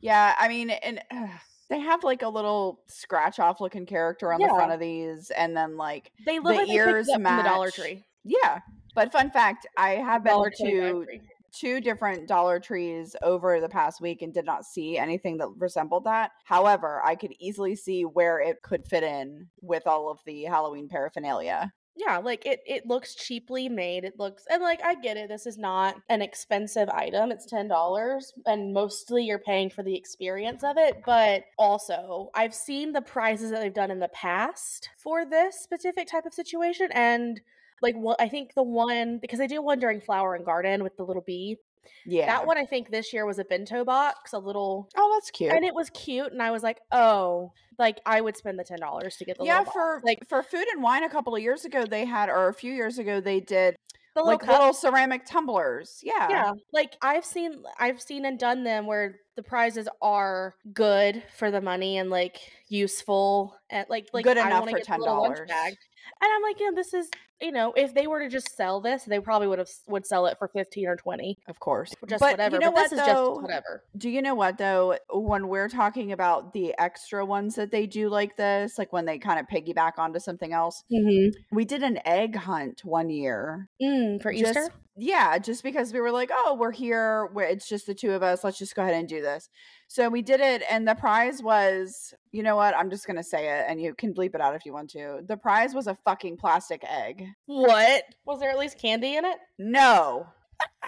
Yeah, 0.00 0.34
I 0.38 0.48
mean, 0.48 0.70
and 0.70 1.02
uh, 1.10 1.26
they 1.68 1.80
have 1.80 2.04
like 2.04 2.22
a 2.22 2.28
little 2.28 2.80
scratch 2.86 3.38
off 3.38 3.60
looking 3.60 3.86
character 3.86 4.32
on 4.32 4.40
the 4.40 4.48
front 4.48 4.72
of 4.72 4.80
these, 4.80 5.30
and 5.30 5.56
then 5.56 5.76
like 5.76 6.12
They 6.24 6.38
look 6.38 6.54
The 6.54 6.60
like 6.62 6.68
ears 6.68 7.08
up 7.08 7.14
from 7.22 7.36
the 7.36 7.42
Dollar. 7.42 7.70
Tree. 7.70 8.04
yeah. 8.24 8.60
But 8.94 9.12
fun 9.12 9.30
fact, 9.30 9.66
I 9.76 9.90
have 9.90 10.24
been 10.24 10.32
Dollar 10.32 10.50
to 10.50 11.06
two 11.52 11.80
different 11.80 12.28
Dollar 12.28 12.60
Trees 12.60 13.16
over 13.22 13.60
the 13.60 13.68
past 13.68 14.00
week 14.00 14.22
and 14.22 14.32
did 14.32 14.44
not 14.44 14.64
see 14.64 14.98
anything 14.98 15.38
that 15.38 15.48
resembled 15.58 16.04
that. 16.04 16.30
However, 16.44 17.02
I 17.04 17.14
could 17.14 17.32
easily 17.38 17.76
see 17.76 18.04
where 18.04 18.40
it 18.40 18.62
could 18.62 18.86
fit 18.86 19.02
in 19.02 19.48
with 19.60 19.86
all 19.86 20.10
of 20.10 20.20
the 20.26 20.44
Halloween 20.44 20.88
paraphernalia. 20.88 21.72
Yeah, 21.98 22.18
like 22.18 22.44
it 22.44 22.62
it 22.66 22.86
looks 22.86 23.14
cheaply 23.14 23.70
made. 23.70 24.04
It 24.04 24.18
looks 24.18 24.44
and 24.50 24.62
like 24.62 24.84
I 24.84 24.94
get 24.96 25.16
it. 25.16 25.28
This 25.28 25.46
is 25.46 25.56
not 25.56 25.96
an 26.10 26.20
expensive 26.20 26.90
item. 26.90 27.32
It's 27.32 27.50
$10 27.50 28.22
and 28.44 28.74
mostly 28.74 29.24
you're 29.24 29.38
paying 29.38 29.70
for 29.70 29.82
the 29.82 29.96
experience 29.96 30.62
of 30.62 30.76
it, 30.76 31.02
but 31.06 31.44
also 31.58 32.30
I've 32.34 32.54
seen 32.54 32.92
the 32.92 33.00
prizes 33.00 33.50
that 33.50 33.60
they've 33.60 33.72
done 33.72 33.90
in 33.90 33.98
the 33.98 34.08
past 34.08 34.90
for 34.98 35.24
this 35.24 35.58
specific 35.58 36.06
type 36.06 36.26
of 36.26 36.34
situation 36.34 36.90
and 36.92 37.40
like 37.80 37.94
what 37.96 38.20
I 38.20 38.28
think 38.28 38.52
the 38.54 38.62
one 38.62 39.18
because 39.18 39.38
they 39.38 39.46
do 39.46 39.62
one 39.62 39.78
during 39.78 40.02
Flower 40.02 40.34
and 40.34 40.44
Garden 40.44 40.82
with 40.82 40.96
the 40.98 41.04
little 41.04 41.22
bee. 41.22 41.56
Yeah. 42.04 42.26
That 42.26 42.46
one 42.46 42.58
I 42.58 42.64
think 42.64 42.90
this 42.90 43.12
year 43.12 43.26
was 43.26 43.38
a 43.38 43.44
bento 43.44 43.84
box, 43.84 44.32
a 44.32 44.38
little 44.38 44.88
Oh, 44.96 45.12
that's 45.16 45.30
cute. 45.30 45.52
and 45.52 45.64
it 45.64 45.74
was 45.74 45.90
cute 45.90 46.32
and 46.32 46.42
I 46.42 46.50
was 46.50 46.62
like, 46.62 46.78
"Oh, 46.92 47.52
like 47.78 48.00
I 48.06 48.20
would 48.20 48.36
spend 48.36 48.58
the 48.58 48.64
$10 48.64 49.16
to 49.18 49.24
get 49.24 49.38
the 49.38 49.44
yeah, 49.44 49.58
little 49.58 49.64
box. 49.66 49.74
for 49.74 50.00
like 50.04 50.18
for 50.28 50.42
food 50.42 50.66
and 50.72 50.82
wine 50.82 51.04
a 51.04 51.10
couple 51.10 51.34
of 51.34 51.42
years 51.42 51.64
ago 51.64 51.84
they 51.84 52.04
had 52.04 52.28
or 52.28 52.48
a 52.48 52.54
few 52.54 52.72
years 52.72 52.98
ago 52.98 53.20
they 53.20 53.40
did 53.40 53.76
the 54.14 54.22
little 54.22 54.38
like 54.38 54.40
cup 54.40 54.58
little 54.58 54.72
ceramic 54.72 55.26
tumblers. 55.26 56.00
Yeah. 56.02 56.28
Yeah, 56.30 56.52
like 56.72 56.96
I've 57.02 57.24
seen 57.24 57.62
I've 57.78 58.00
seen 58.00 58.24
and 58.24 58.38
done 58.38 58.64
them 58.64 58.86
where 58.86 59.16
the 59.36 59.42
prizes 59.42 59.88
are 60.00 60.54
good 60.72 61.22
for 61.36 61.50
the 61.50 61.60
money 61.60 61.98
and 61.98 62.08
like 62.08 62.38
useful 62.68 63.56
and 63.70 63.86
like 63.90 64.08
like 64.14 64.24
Good 64.24 64.38
I 64.38 64.46
enough 64.46 64.68
for 64.70 64.78
get 64.78 64.86
$10. 64.86 65.46
bag. 65.46 65.76
And 66.22 66.30
I'm 66.32 66.42
like, 66.42 66.58
you 66.60 66.70
know, 66.70 66.74
this 66.76 66.94
is 66.94 67.10
you 67.40 67.52
know, 67.52 67.72
if 67.76 67.92
they 67.94 68.06
were 68.06 68.20
to 68.20 68.28
just 68.28 68.56
sell 68.56 68.80
this, 68.80 69.04
they 69.04 69.20
probably 69.20 69.46
would 69.48 69.58
have 69.58 69.68
would 69.88 70.06
sell 70.06 70.26
it 70.26 70.38
for 70.38 70.48
fifteen 70.48 70.86
or 70.86 70.96
twenty, 70.96 71.38
Of 71.48 71.60
course. 71.60 71.94
just 72.08 72.20
but 72.20 72.32
whatever. 72.32 72.56
you 72.56 72.60
know 72.60 72.68
but 72.70 72.74
what 72.74 72.90
this 72.90 72.98
is 73.00 73.06
though? 73.06 73.30
just 73.34 73.42
whatever. 73.42 73.82
Do 73.96 74.08
you 74.08 74.22
know 74.22 74.34
what 74.34 74.58
though? 74.58 74.96
When 75.12 75.48
we're 75.48 75.68
talking 75.68 76.12
about 76.12 76.52
the 76.52 76.74
extra 76.78 77.24
ones 77.26 77.54
that 77.56 77.70
they 77.70 77.86
do 77.86 78.08
like 78.08 78.36
this, 78.36 78.78
like 78.78 78.92
when 78.92 79.04
they 79.04 79.18
kind 79.18 79.38
of 79.38 79.46
piggyback 79.46 79.92
onto 79.98 80.18
something 80.20 80.52
else, 80.52 80.82
Mm-hmm. 80.92 81.54
we 81.56 81.64
did 81.64 81.82
an 81.82 81.98
egg 82.06 82.36
hunt 82.36 82.82
one 82.84 83.10
year. 83.10 83.68
Mm, 83.82 84.22
for 84.22 84.32
Just- 84.32 84.56
Easter, 84.56 84.72
Yeah, 84.98 85.36
just 85.38 85.62
because 85.62 85.92
we 85.92 86.00
were 86.00 86.10
like, 86.12 86.30
oh, 86.32 86.56
we're 86.58 86.72
here, 86.72 87.26
where 87.34 87.46
it's 87.46 87.68
just 87.68 87.86
the 87.86 87.94
two 87.94 88.12
of 88.12 88.22
us. 88.22 88.42
Let's 88.44 88.56
just 88.58 88.74
go 88.74 88.82
ahead 88.82 88.94
and 88.94 89.06
do 89.06 89.20
this. 89.20 89.50
So 89.88 90.08
we 90.08 90.22
did 90.22 90.40
it, 90.40 90.62
and 90.70 90.88
the 90.88 90.94
prize 90.94 91.42
was, 91.42 92.14
you 92.32 92.42
know 92.42 92.56
what? 92.56 92.74
I'm 92.74 92.88
just 92.88 93.06
gonna 93.06 93.22
say 93.22 93.58
it, 93.58 93.66
and 93.68 93.80
you 93.80 93.94
can 93.94 94.14
bleep 94.14 94.34
it 94.34 94.40
out 94.40 94.54
if 94.56 94.64
you 94.64 94.72
want 94.72 94.88
to. 94.90 95.20
The 95.28 95.36
prize 95.36 95.74
was 95.74 95.86
a 95.86 95.98
fucking 96.06 96.38
plastic 96.38 96.82
egg. 96.88 97.25
What 97.46 98.04
was 98.24 98.40
there 98.40 98.50
at 98.50 98.58
least 98.58 98.78
candy 98.78 99.16
in 99.16 99.24
it? 99.24 99.38
No, 99.58 100.26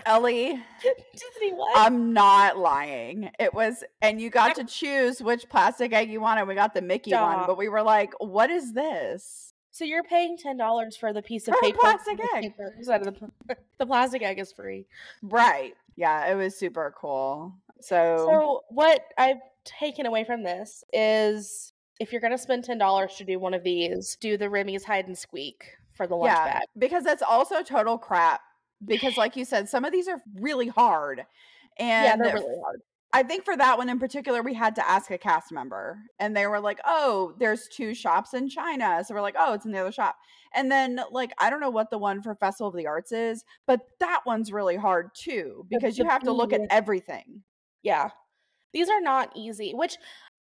Ellie, 0.07 0.61
Disney 1.13 1.53
what? 1.53 1.77
I'm 1.77 2.13
not 2.13 2.59
lying. 2.59 3.31
It 3.39 3.53
was, 3.53 3.85
and 4.01 4.21
you 4.21 4.31
got 4.31 4.55
to 4.57 4.65
choose 4.67 5.21
which 5.23 5.49
plastic 5.49 5.93
egg 5.93 6.11
you 6.11 6.21
wanted. 6.21 6.47
We 6.49 6.55
got 6.55 6.75
the 6.75 6.83
Mickey 6.83 7.13
one, 7.13 7.47
but 7.47 7.59
we 7.59 7.69
were 7.69 7.83
like, 7.83 8.13
what 8.19 8.51
is 8.51 8.73
this? 8.73 9.45
so 9.71 9.85
you're 9.85 10.03
paying 10.03 10.37
ten 10.37 10.57
dollars 10.57 10.97
for 10.97 11.13
the 11.13 11.23
piece 11.23 11.47
of 11.47 11.55
For 11.55 11.61
paper. 11.61 11.79
plastic 11.81 12.17
the 12.17 12.29
egg. 12.37 12.53
the, 12.57 13.31
the 13.79 13.87
plastic 13.87 14.23
egg 14.23 14.41
is 14.41 14.53
free. 14.53 14.87
Right. 15.23 15.75
Yeah, 15.95 16.27
it 16.31 16.35
was 16.35 16.57
super 16.59 16.93
cool. 17.01 17.55
So, 17.81 18.25
So 18.29 18.65
what 18.71 19.05
I've 19.17 19.41
taken 19.65 20.07
away 20.07 20.25
from 20.25 20.43
this 20.43 20.83
is 20.93 21.73
if 22.01 22.11
you're 22.11 22.21
gonna 22.21 22.39
spend 22.39 22.65
ten 22.65 22.79
dollars 22.79 23.15
to 23.17 23.25
do 23.25 23.39
one 23.39 23.55
of 23.55 23.63
these, 23.63 24.17
do 24.21 24.37
the 24.37 24.51
Remy's 24.51 24.85
hide 24.85 25.07
and 25.07 25.17
squeak 25.17 25.77
for 25.99 26.07
the 26.07 26.17
lunch 26.17 26.33
yeah, 26.33 26.53
bag. 26.55 26.63
because 26.79 27.05
that's 27.05 27.23
also 27.23 27.63
total 27.63 27.99
crap. 27.99 28.41
Because, 28.83 29.17
like 29.17 29.37
you 29.37 29.45
said, 29.45 29.69
some 29.69 29.85
of 29.85 29.93
these 29.93 30.09
are 30.09 30.21
really 30.37 30.69
hard. 30.69 31.27
And 31.79 32.07
Yeah, 32.07 32.17
they're 32.17 32.35
really 32.35 32.61
hard. 32.63 32.81
I 33.13 33.23
think 33.23 33.45
for 33.45 33.57
that 33.57 33.79
one 33.79 33.89
in 33.89 33.99
particular, 33.99 34.43
we 34.43 34.55
had 34.55 34.75
to 34.77 34.89
ask 34.89 35.11
a 35.11 35.19
cast 35.19 35.51
member, 35.51 35.99
and 36.19 36.37
they 36.37 36.47
were 36.47 36.61
like, 36.61 36.79
"Oh, 36.85 37.35
there's 37.39 37.67
two 37.69 37.95
shops 37.95 38.35
in 38.35 38.51
China," 38.51 39.03
so 39.03 39.15
we're 39.15 39.23
like, 39.23 39.35
"Oh, 39.39 39.55
it's 39.55 39.65
in 39.65 39.73
the 39.73 39.79
other 39.79 39.93
shop." 39.93 40.17
And 40.55 40.71
then, 40.71 41.01
like, 41.11 41.33
I 41.39 41.49
don't 41.49 41.61
know 41.61 41.71
what 41.71 41.91
the 41.91 41.99
one 41.99 42.23
for 42.23 42.35
Festival 42.35 42.69
of 42.69 42.77
the 42.77 42.87
Arts 42.87 43.11
is, 43.11 43.45
but 43.67 43.81
that 44.01 44.21
one's 44.27 44.53
really 44.53 44.77
hard 44.77 45.11
too 45.15 45.67
because 45.71 45.97
you 45.97 46.05
have 46.05 46.23
to 46.25 46.33
look 46.33 46.53
at 46.53 46.61
everything. 46.71 47.43
Yeah. 47.83 48.11
These 48.75 48.91
are 48.91 49.01
not 49.01 49.33
easy, 49.35 49.73
which 49.75 49.97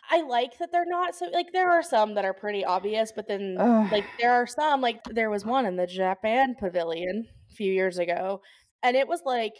I 0.09 0.21
like 0.21 0.57
that 0.59 0.71
they're 0.71 0.85
not 0.85 1.15
so 1.15 1.27
like 1.33 1.47
there 1.53 1.71
are 1.71 1.83
some 1.83 2.13
that 2.15 2.25
are 2.25 2.33
pretty 2.33 2.63
obvious, 2.63 3.11
but 3.15 3.27
then 3.27 3.57
Ugh. 3.59 3.91
like 3.91 4.05
there 4.19 4.31
are 4.33 4.47
some 4.47 4.81
like 4.81 5.03
there 5.05 5.29
was 5.29 5.45
one 5.45 5.65
in 5.65 5.75
the 5.75 5.87
Japan 5.87 6.55
pavilion 6.59 7.27
a 7.51 7.53
few 7.55 7.71
years 7.71 7.97
ago, 7.97 8.41
and 8.83 8.95
it 8.95 9.07
was 9.07 9.21
like 9.25 9.53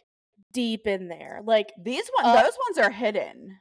deep 0.53 0.87
in 0.87 1.07
there. 1.09 1.41
Like 1.43 1.71
These 1.81 2.09
ones, 2.21 2.37
Uh, 2.37 2.43
those 2.43 2.57
ones 2.67 2.77
are 2.77 2.91
hidden. 2.91 3.57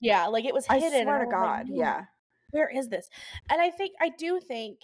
yeah, 0.00 0.26
like 0.26 0.44
it 0.44 0.54
was 0.54 0.66
I 0.68 0.78
hidden. 0.78 1.00
and 1.00 1.06
swear 1.06 1.18
to 1.20 1.24
was 1.26 1.32
like, 1.32 1.42
God, 1.42 1.66
yeah. 1.70 2.02
where 2.50 2.68
is 2.68 2.88
this? 2.88 3.08
And 3.50 3.60
I 3.60 3.70
think 3.70 3.92
I 4.00 4.10
do 4.10 4.38
think 4.40 4.78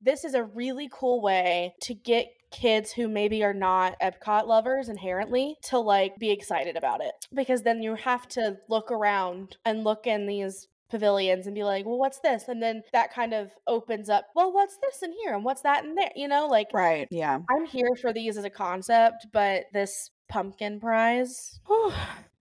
this 0.00 0.24
is 0.24 0.34
a 0.34 0.44
really 0.44 0.88
cool 0.92 1.20
way 1.22 1.74
to 1.82 1.94
get 1.94 2.26
kids 2.50 2.92
who 2.92 3.08
maybe 3.08 3.42
are 3.42 3.54
not 3.54 3.98
Epcot 4.00 4.46
lovers 4.46 4.88
inherently 4.88 5.56
to 5.64 5.78
like 5.78 6.16
be 6.18 6.30
excited 6.30 6.76
about 6.76 7.02
it 7.02 7.14
because 7.34 7.62
then 7.62 7.82
you 7.82 7.94
have 7.96 8.28
to 8.28 8.56
look 8.68 8.92
around 8.92 9.56
and 9.64 9.82
look 9.82 10.06
in 10.06 10.26
these 10.26 10.68
pavilions 10.94 11.46
and 11.46 11.54
be 11.54 11.64
like, 11.64 11.84
"Well, 11.86 11.98
what's 11.98 12.20
this?" 12.20 12.48
And 12.48 12.62
then 12.62 12.82
that 12.92 13.12
kind 13.12 13.32
of 13.34 13.50
opens 13.66 14.08
up, 14.08 14.26
"Well, 14.34 14.52
what's 14.52 14.76
this 14.78 15.02
in 15.02 15.12
here 15.12 15.34
and 15.34 15.44
what's 15.44 15.62
that 15.62 15.84
in 15.84 15.94
there?" 15.96 16.12
You 16.16 16.28
know, 16.28 16.46
like 16.46 16.68
Right. 16.72 17.08
Yeah. 17.10 17.38
I'm 17.50 17.64
here 17.66 17.90
for 18.00 18.12
these 18.12 18.36
as 18.38 18.44
a 18.44 18.50
concept, 18.50 19.26
but 19.32 19.64
this 19.72 20.10
pumpkin 20.28 20.80
prize, 20.80 21.60
whew, 21.66 21.92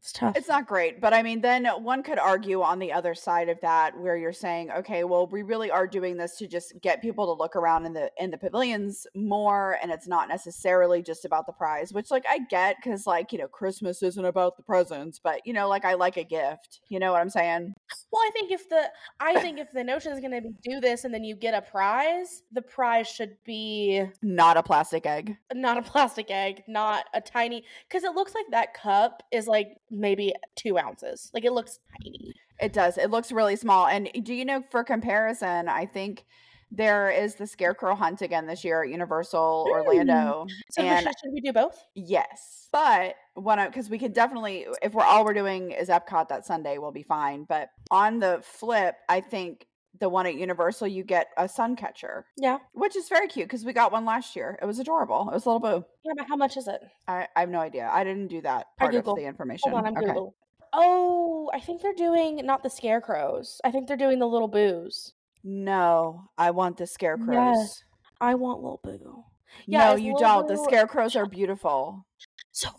it's 0.04 0.12
tough. 0.12 0.36
It's 0.36 0.50
not 0.50 0.68
great, 0.68 1.00
but 1.00 1.14
I 1.14 1.24
mean, 1.24 1.40
then 1.40 1.66
one 1.66 2.04
could 2.04 2.20
argue 2.20 2.62
on 2.62 2.78
the 2.78 2.92
other 2.92 3.16
side 3.16 3.48
of 3.48 3.58
that, 3.62 3.98
where 3.98 4.18
you're 4.18 4.34
saying, 4.34 4.70
okay, 4.70 5.06
well, 5.06 5.28
we 5.28 5.44
really 5.44 5.72
are 5.72 5.88
doing 5.88 6.18
this 6.18 6.36
to 6.40 6.48
just 6.48 6.74
get 6.82 7.02
people 7.02 7.26
to 7.26 7.42
look 7.42 7.56
around 7.56 7.86
in 7.86 7.94
the 7.94 8.12
in 8.18 8.30
the 8.30 8.38
pavilions 8.38 9.08
more, 9.16 9.78
and 9.82 9.94
it's 9.94 10.06
not 10.06 10.28
necessarily 10.28 11.02
just 11.02 11.24
about 11.24 11.46
the 11.46 11.54
prize, 11.54 11.94
which 11.94 12.12
like 12.12 12.26
I 12.30 12.40
get 12.50 12.76
because 12.84 13.08
like 13.08 13.32
you 13.32 13.40
know 13.40 13.48
Christmas 13.48 14.04
isn't 14.04 14.26
about 14.26 14.58
the 14.58 14.64
presents, 14.64 15.22
but 15.24 15.40
you 15.48 15.54
know 15.54 15.70
like 15.70 15.86
I 15.86 15.94
like 15.94 16.18
a 16.18 16.26
gift, 16.26 16.82
you 16.90 17.00
know 17.00 17.14
what 17.14 17.22
I'm 17.22 17.30
saying? 17.30 17.74
Well, 18.12 18.22
I 18.22 18.30
think 18.34 18.52
if 18.52 18.68
the 18.68 18.92
I 19.22 19.40
think 19.40 19.58
if 19.58 19.72
the 19.72 19.86
notion 19.86 20.12
is 20.12 20.20
going 20.20 20.32
to 20.32 20.42
be 20.42 20.54
do 20.66 20.82
this 20.82 21.06
and 21.06 21.14
then 21.14 21.24
you 21.24 21.38
get 21.38 21.54
a 21.54 21.62
prize, 21.62 22.44
the 22.52 22.62
prize 22.62 23.08
should 23.08 23.38
be 23.46 24.04
Not 24.22 24.58
a 24.58 24.64
plastic 24.64 25.06
egg. 25.06 25.38
not 25.54 25.78
a 25.78 25.82
plastic 25.82 26.30
egg, 26.30 26.64
not 26.68 27.06
a 27.14 27.22
tiny 27.22 27.64
because 27.88 28.04
it 28.04 28.14
looks 28.16 28.36
like 28.36 28.46
that 28.52 28.74
cup 28.74 29.24
is 29.32 29.48
like 29.48 29.78
maybe 29.94 30.34
two 30.56 30.78
ounces. 30.78 31.30
Like 31.34 31.46
it 31.46 31.54
looks 31.54 31.80
tiny. 31.92 32.34
It 32.60 32.74
does. 32.74 32.98
It 32.98 33.10
looks 33.10 33.32
really 33.32 33.56
small. 33.56 33.88
And 33.88 34.10
do 34.24 34.34
you 34.34 34.46
know, 34.46 34.64
for 34.72 34.84
comparison, 34.84 35.68
I 35.68 35.86
think 35.86 36.26
there 36.72 37.12
is 37.12 37.36
the 37.36 37.46
scarecrow 37.46 37.94
hunt 37.94 38.22
again 38.22 38.48
this 38.48 38.64
year 38.64 38.84
at 38.84 38.90
Universal 38.90 39.68
Mm. 39.70 39.72
Orlando. 39.72 40.48
So 40.72 40.82
and 40.82 41.04
should, 41.04 41.14
should 41.24 41.34
we 41.34 41.42
do 41.42 41.54
both? 41.54 41.78
Yes. 41.94 42.68
But 42.72 43.16
one 43.36 43.64
because 43.68 43.90
we 43.90 44.00
could 44.00 44.14
definitely, 44.14 44.66
if 44.82 44.94
we're 44.94 45.04
all 45.04 45.24
we're 45.24 45.34
doing 45.34 45.72
is 45.72 45.90
Epcot 45.90 46.30
that 46.30 46.46
Sunday, 46.46 46.80
we'll 46.80 46.92
be 46.92 47.04
fine. 47.04 47.46
But 47.48 47.70
on 47.92 48.20
the 48.20 48.40
flip, 48.44 48.96
I 49.08 49.22
think 49.22 49.68
the 50.00 50.10
one 50.10 50.26
at 50.26 50.36
Universal, 50.36 50.88
you 50.88 51.04
get 51.04 51.28
a 51.38 51.48
sun 51.48 51.76
catcher, 51.76 52.26
Yeah. 52.38 52.58
which 52.74 52.96
is 52.96 53.10
very 53.10 53.28
cute 53.28 53.48
because 53.48 53.64
we 53.64 53.74
got 53.74 53.92
one 53.92 54.06
last 54.06 54.36
year. 54.36 54.58
It 54.62 54.66
was 54.66 54.80
adorable. 54.80 55.28
It 55.30 55.34
was 55.34 55.46
a 55.46 55.50
little 55.50 55.60
boo. 55.60 55.86
Yeah, 56.04 56.14
but 56.18 56.28
how 56.28 56.36
much 56.36 56.58
is 56.58 56.68
it? 56.68 56.82
I, 57.08 57.28
I 57.36 57.42
have 57.42 57.50
no 57.50 57.60
idea. 57.60 57.90
I 57.92 58.04
didn't 58.04 58.28
do 58.28 58.42
that 58.42 58.68
I 58.80 58.84
part 58.86 58.96
of 58.96 59.06
the 59.06 59.26
information. 59.26 59.72
Hold 59.72 59.86
on, 59.86 59.90
I'm 59.90 59.98
okay. 59.98 60.08
Google. 60.08 60.36
Oh, 60.74 61.52
I 61.54 61.60
think 61.60 61.82
they're 61.82 61.94
doing 61.94 62.38
not 62.46 62.64
the 62.64 62.70
scarecrows. 62.70 63.62
I 63.64 63.70
think 63.72 63.88
they're 63.88 63.96
doing 63.98 64.20
the 64.20 64.28
little 64.28 64.48
boos. 64.48 65.14
No, 65.44 66.30
I 66.38 66.52
want 66.52 66.78
the 66.78 66.88
scarecrows. 66.88 67.36
Yes. 67.36 67.84
I 68.20 68.36
want 68.36 68.62
little 68.62 68.80
boo. 68.84 69.26
Yeah, 69.68 69.92
no, 69.92 69.96
you 69.98 70.16
don't. 70.18 70.48
The 70.48 70.58
scarecrows 70.58 71.16
are 71.16 71.28
beautiful. 71.28 72.08
So 72.52 72.70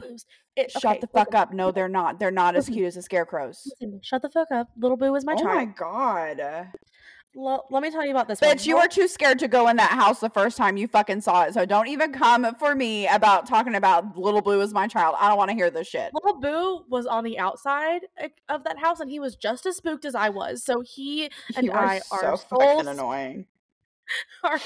boos. 0.00 0.26
It, 0.56 0.70
Shut 0.70 0.84
okay, 0.84 0.98
the 1.00 1.06
fuck 1.06 1.34
up. 1.34 1.52
No, 1.52 1.70
they're 1.70 1.88
not. 1.88 2.18
They're 2.18 2.30
not 2.30 2.56
as 2.56 2.68
cute 2.68 2.86
as 2.86 2.94
the 2.94 3.02
scarecrows. 3.02 3.62
listen, 3.66 4.00
shut 4.02 4.22
the 4.22 4.28
fuck 4.28 4.50
up. 4.50 4.68
Little 4.76 4.96
boo 4.96 5.14
is 5.14 5.24
my 5.24 5.34
oh 5.34 5.42
child. 5.42 5.48
Oh 5.50 5.54
my 5.54 5.64
god. 5.64 6.68
Well, 7.34 7.66
let 7.70 7.82
me 7.82 7.90
tell 7.92 8.04
you 8.04 8.10
about 8.10 8.26
this. 8.26 8.40
Bitch, 8.40 8.66
you 8.66 8.76
were 8.76 8.88
too 8.88 9.06
scared 9.06 9.38
to 9.38 9.46
go 9.46 9.68
in 9.68 9.76
that 9.76 9.92
house 9.92 10.18
the 10.18 10.30
first 10.30 10.56
time 10.56 10.76
you 10.76 10.88
fucking 10.88 11.20
saw 11.20 11.44
it. 11.44 11.54
So 11.54 11.64
don't 11.64 11.86
even 11.86 12.12
come 12.12 12.54
for 12.56 12.74
me 12.74 13.06
about 13.06 13.46
talking 13.46 13.76
about 13.76 14.16
Little 14.18 14.42
Boo 14.42 14.60
is 14.60 14.74
my 14.74 14.88
child. 14.88 15.14
I 15.18 15.28
don't 15.28 15.38
want 15.38 15.50
to 15.50 15.54
hear 15.54 15.70
this 15.70 15.86
shit. 15.86 16.10
Little 16.12 16.40
Boo 16.40 16.84
was 16.88 17.06
on 17.06 17.22
the 17.22 17.38
outside 17.38 18.00
of 18.48 18.64
that 18.64 18.78
house, 18.78 18.98
and 18.98 19.08
he 19.08 19.20
was 19.20 19.36
just 19.36 19.64
as 19.64 19.76
spooked 19.76 20.04
as 20.04 20.16
I 20.16 20.28
was. 20.30 20.64
So 20.64 20.80
he 20.80 21.30
and 21.56 21.66
You 21.66 21.72
are 21.72 21.86
I 21.86 21.98
so 22.00 22.16
are 22.26 22.36
fucking 22.36 22.66
souls 22.66 22.86
annoying. 22.88 23.46
are 24.42 24.58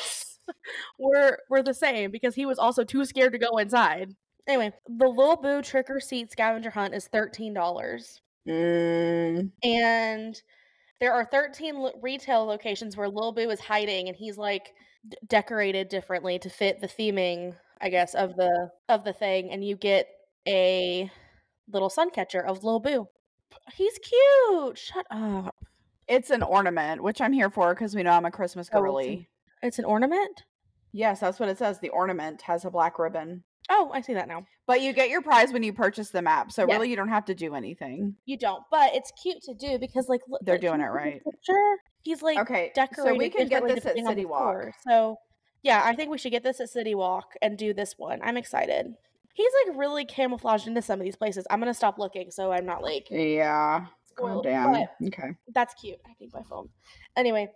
we're 0.99 1.39
we're 1.51 1.63
the 1.63 1.75
same 1.75 2.11
because 2.11 2.35
he 2.35 2.47
was 2.47 2.59
also 2.59 2.83
too 2.83 3.05
scared 3.05 3.33
to 3.33 3.39
go 3.39 3.59
inside. 3.59 4.15
Anyway, 4.47 4.73
the 4.87 5.09
Little 5.09 5.37
Boo 5.37 5.63
trick 5.63 5.87
or 5.89 6.01
seat 6.01 6.31
scavenger 6.31 6.71
hunt 6.71 6.95
is 6.95 7.07
thirteen 7.09 7.55
dollars, 7.55 8.21
Mm, 8.47 9.51
and 9.63 10.43
there 11.01 11.13
are 11.15 11.25
thirteen 11.25 11.77
lo- 11.79 11.99
retail 12.03 12.45
locations 12.45 12.97
where 12.97 13.09
Little 13.09 13.33
Boo 13.33 13.49
is 13.51 13.61
hiding, 13.61 14.09
and 14.09 14.17
he's 14.17 14.37
like 14.37 14.73
d- 15.09 15.17
decorated 15.27 15.89
differently 15.89 16.39
to 16.41 16.51
fit 16.51 16.81
the 16.81 16.87
theming, 16.89 17.55
I 17.81 17.89
guess, 17.89 18.15
of 18.15 18.37
the 18.37 18.71
of 18.91 19.03
the 19.05 19.15
thing, 19.15 19.51
and 19.51 19.65
you 19.65 19.77
get 19.77 20.09
a 20.47 21.11
little 21.73 21.89
sun 21.89 22.11
catcher 22.11 22.41
of 22.45 22.63
Little 22.65 22.81
Boo. 22.81 23.09
He's 23.75 23.99
cute. 23.99 24.77
Shut 24.77 25.07
up. 25.11 25.55
it's 26.07 26.29
an 26.29 26.43
ornament, 26.43 27.03
which 27.03 27.23
I'm 27.23 27.33
here 27.33 27.49
for 27.49 27.73
because 27.75 27.95
we 27.95 28.03
know 28.03 28.11
I'm 28.13 28.27
a 28.27 28.31
Christmas 28.31 28.69
Oh, 28.73 28.77
it's 28.77 28.77
an- 28.79 28.83
girly. 28.85 29.29
It's 29.63 29.79
an 29.79 29.87
ornament. 29.87 30.45
Yes, 30.93 31.21
that's 31.21 31.41
what 31.41 31.49
it 31.49 31.57
says. 31.57 31.79
The 31.81 31.89
ornament 31.89 32.43
has 32.43 32.67
a 32.67 32.71
black 32.71 32.99
ribbon. 32.99 33.43
Oh, 33.71 33.91
I 33.95 34.01
see 34.03 34.15
that 34.15 34.29
now. 34.29 34.45
But 34.67 34.83
you 34.83 34.93
get 34.93 35.09
your 35.11 35.23
prize 35.23 35.53
when 35.53 35.63
you 35.63 35.73
purchase 35.73 36.11
the 36.11 36.23
map. 36.23 36.53
So 36.53 36.67
Yeah. 36.69 36.75
really 36.75 36.91
you 36.91 36.97
don't 36.97 37.09
have 37.09 37.25
to 37.27 37.35
do 37.35 37.55
anything. 37.55 38.17
You 38.27 38.37
don't, 38.37 38.63
but 38.71 38.95
it's 38.95 39.11
cute 39.23 39.43
to 39.45 39.55
do 39.55 39.79
because 39.79 40.09
like 40.09 40.21
look, 40.29 40.41
They're 40.45 40.55
like, 40.55 40.61
doing 40.63 40.81
it 40.81 40.85
right. 40.87 41.23
Picture. 41.25 41.79
He's 42.03 42.23
like 42.23 42.39
Okay. 42.39 42.73
decorated. 42.75 43.11
So 43.11 43.15
we 43.15 43.31
can 43.31 43.49
get 43.49 43.67
this 43.67 43.87
at 43.87 43.97
City 43.97 44.25
Walk. 44.27 44.41
store. 44.43 44.73
So 44.87 45.17
yeah, 45.63 45.83
I 45.85 45.95
think 45.95 46.11
we 46.11 46.19
should 46.19 46.33
get 46.33 46.43
this 46.43 46.61
at 46.61 46.69
City 46.69 46.95
Walk 46.95 47.35
and 47.41 47.57
do 47.57 47.73
this 47.73 47.95
one. 47.97 48.21
I'm 48.23 48.37
excited. 48.37 48.95
He's 49.35 49.53
like 49.67 49.77
really 49.79 50.05
camouflaged 50.05 50.67
into 50.69 50.83
some 50.83 51.01
of 51.01 51.05
these 51.05 51.17
places. 51.17 51.47
I'm 51.51 51.59
gonna 51.59 51.73
stop 51.75 51.99
looking 51.99 52.31
so 52.31 52.53
I'm 52.53 52.67
not 52.67 52.83
like 52.83 53.07
Yeah. 53.11 53.87
God 54.17 54.27
spoiled. 54.29 54.45
damn. 54.45 54.87
Okay. 55.07 55.31
that's 55.55 55.75
cute. 55.75 55.99
I 56.07 56.13
think 56.19 56.33
my 56.35 56.43
phone. 56.43 56.69
Anyway, 57.17 57.49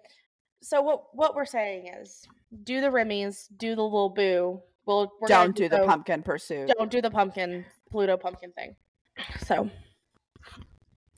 so 0.62 0.80
what 0.80 1.04
what 1.14 1.34
we're 1.36 1.44
saying 1.44 1.88
is 2.00 2.26
do 2.64 2.80
the 2.80 2.90
Remy's, 2.90 3.46
do 3.58 3.76
the 3.76 3.82
little 3.82 4.08
boo. 4.10 4.60
We'll 4.88 5.12
we're 5.20 5.28
Don't 5.28 5.54
do 5.54 5.68
the 5.68 5.76
go- 5.78 5.86
pumpkin 5.86 6.22
pursuit. 6.22 6.72
Don't 6.76 6.90
do 6.90 7.00
the 7.02 7.10
pumpkin 7.10 7.66
Pluto 7.90 8.16
pumpkin 8.16 8.50
thing. 8.52 8.74
So 9.46 9.70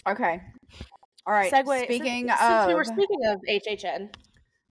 Okay. 0.09 0.41
All 1.27 1.33
right. 1.33 1.53
segue. 1.53 1.67
since- 1.67 1.85
Speaking 1.85 2.29
since, 2.29 2.41
of 2.43 2.67
we 2.67 2.75
were 2.75 2.85
speaking 2.85 3.21
of 3.27 3.39
HHN, 3.49 4.13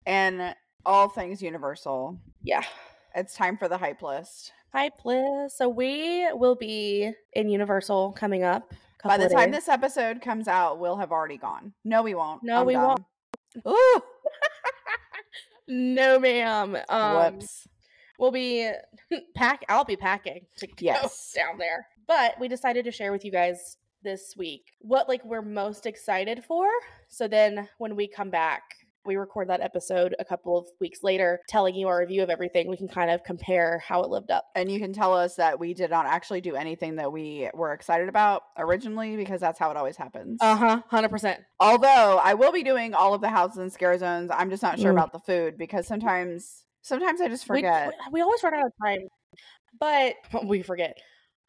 and 0.06 0.54
all 0.86 1.08
things 1.08 1.42
Universal, 1.42 2.20
yeah, 2.44 2.64
it's 3.16 3.36
time 3.36 3.58
for 3.58 3.68
the 3.70 3.78
hype 3.78 4.02
list. 4.02 4.52
hype 4.74 5.06
list. 5.06 5.58
So 5.58 5.70
we 5.70 6.28
will 6.34 6.56
be 6.56 7.12
in 7.34 7.48
Universal 7.50 8.14
coming 8.14 8.44
up. 8.44 8.74
By 9.04 9.18
the 9.18 9.30
time 9.30 9.52
days. 9.52 9.60
this 9.62 9.70
episode 9.70 10.22
comes 10.22 10.48
out, 10.50 10.78
we'll 10.80 10.98
have 10.98 11.12
already 11.14 11.38
gone. 11.38 11.74
No, 11.86 12.02
we 12.04 12.16
won't. 12.16 12.44
No, 12.44 12.62
I'm 12.62 12.66
we 12.66 12.76
won't. 12.76 13.02
dumb. 13.64 13.74
Ooh. 13.74 14.02
no, 15.70 16.20
ma'am. 16.20 16.78
Um, 16.90 17.36
Whoops. 17.36 17.68
We'll 18.20 18.32
be 18.32 18.70
pack. 19.36 19.64
I'll 19.70 19.86
be 19.86 19.96
packing 19.96 20.42
to 20.58 20.68
go 20.68 20.74
Yes. 20.80 21.32
down 21.36 21.58
there. 21.58 21.88
But 22.08 22.40
we 22.40 22.48
decided 22.48 22.86
to 22.86 22.92
share 22.92 23.12
with 23.12 23.24
you 23.26 23.32
guys 23.32 23.78
this 24.04 24.34
week 24.38 24.64
what 24.80 25.10
like 25.10 25.24
we're 25.26 25.42
most 25.42 25.86
excited 25.86 26.44
for. 26.46 26.68
So 27.08 27.28
then 27.28 27.68
when 27.80 27.96
we 27.96 28.08
come 28.08 28.30
back, 28.30 28.62
we 29.06 29.16
record 29.16 29.50
that 29.50 29.62
episode 29.62 30.14
a 30.20 30.26
couple 30.26 30.58
of 30.58 30.68
weeks 30.82 31.04
later, 31.04 31.40
telling 31.48 31.74
you 31.74 31.88
our 31.88 32.00
review 32.00 32.22
of 32.22 32.30
everything. 32.30 32.68
We 32.70 32.78
can 32.78 32.90
kind 32.90 33.10
of 33.10 33.24
compare 33.24 33.80
how 33.80 34.04
it 34.04 34.10
lived 34.10 34.30
up. 34.30 34.46
And 34.56 34.70
you 34.72 34.80
can 34.80 34.92
tell 34.94 35.14
us 35.14 35.36
that 35.36 35.60
we 35.60 35.74
did 35.74 35.90
not 35.90 36.06
actually 36.06 36.42
do 36.42 36.56
anything 36.56 36.98
that 36.98 37.12
we 37.12 37.50
were 37.54 37.72
excited 37.74 38.10
about 38.10 38.44
originally 38.58 39.16
because 39.16 39.40
that's 39.40 39.58
how 39.58 39.72
it 39.72 39.78
always 39.78 39.96
happens. 39.98 40.38
Uh 40.42 40.56
huh. 40.56 40.82
Hundred 40.90 41.10
percent. 41.10 41.40
Although 41.60 42.20
I 42.24 42.34
will 42.34 42.52
be 42.52 42.62
doing 42.64 42.94
all 42.94 43.14
of 43.14 43.22
the 43.22 43.30
houses 43.30 43.58
and 43.60 43.72
scare 43.72 43.98
zones. 43.98 44.32
I'm 44.34 44.50
just 44.50 44.64
not 44.64 44.80
sure 44.80 44.92
Mm. 44.92 44.98
about 44.98 45.14
the 45.14 45.20
food 45.20 45.58
because 45.58 45.88
sometimes 45.88 46.66
sometimes 46.82 47.22
I 47.22 47.28
just 47.28 47.46
forget. 47.46 47.94
we 48.12 48.20
we 48.20 48.22
always 48.22 48.44
run 48.44 48.54
out 48.54 48.66
of 48.66 48.74
time, 48.84 49.08
but 49.80 50.16
we 50.46 50.62
forget. 50.62 50.98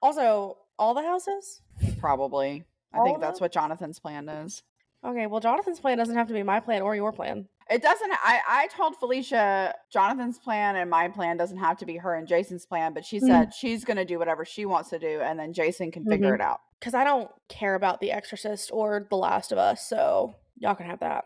Also, 0.03 0.57
all 0.79 0.95
the 0.95 1.03
houses. 1.03 1.61
Probably. 1.99 2.64
I 2.93 3.03
think 3.05 3.21
that's 3.21 3.38
them? 3.38 3.45
what 3.45 3.53
Jonathan's 3.53 3.99
plan 3.99 4.29
is. 4.29 4.62
Okay, 5.05 5.27
well, 5.27 5.40
Jonathan's 5.40 5.81
plan 5.81 5.97
doesn't 5.97 6.16
have 6.16 6.27
to 6.29 6.35
be 6.35 6.43
my 6.43 6.61
plan 6.61 6.83
or 6.83 6.95
your 6.95 7.12
plan. 7.12 7.49
It 7.71 7.83
doesn't 7.83 8.11
I 8.12 8.40
I 8.49 8.66
told 8.77 8.97
Felicia 8.97 9.73
Jonathan's 9.93 10.38
plan 10.38 10.77
and 10.77 10.90
my 10.90 11.09
plan 11.09 11.37
doesn't 11.37 11.57
have 11.59 11.79
to 11.79 11.87
be 11.87 11.97
her 11.99 12.16
and 12.16 12.27
Jason's 12.27 12.66
plan, 12.66 12.93
but 12.93 13.05
she 13.05 13.19
Mm. 13.21 13.27
said 13.27 13.55
she's 13.55 13.85
going 13.85 13.97
to 13.97 14.05
do 14.05 14.19
whatever 14.19 14.45
she 14.45 14.66
wants 14.66 14.90
to 14.90 14.99
do 14.99 15.21
and 15.21 15.38
then 15.38 15.53
Jason 15.53 15.90
can 15.93 16.05
figure 16.05 16.33
Mhm. 16.33 16.35
it 16.35 16.40
out. 16.40 16.61
Because 16.81 16.95
I 16.95 17.05
don't 17.05 17.31
care 17.49 17.77
about 17.77 18.01
The 18.01 18.11
Exorcist 18.11 18.71
or 18.73 19.07
The 19.09 19.16
Last 19.16 19.53
of 19.53 19.59
Us, 19.59 19.87
so 19.87 20.35
y'all 20.59 20.75
can 20.75 20.87
have 20.87 21.01
that. 21.01 21.25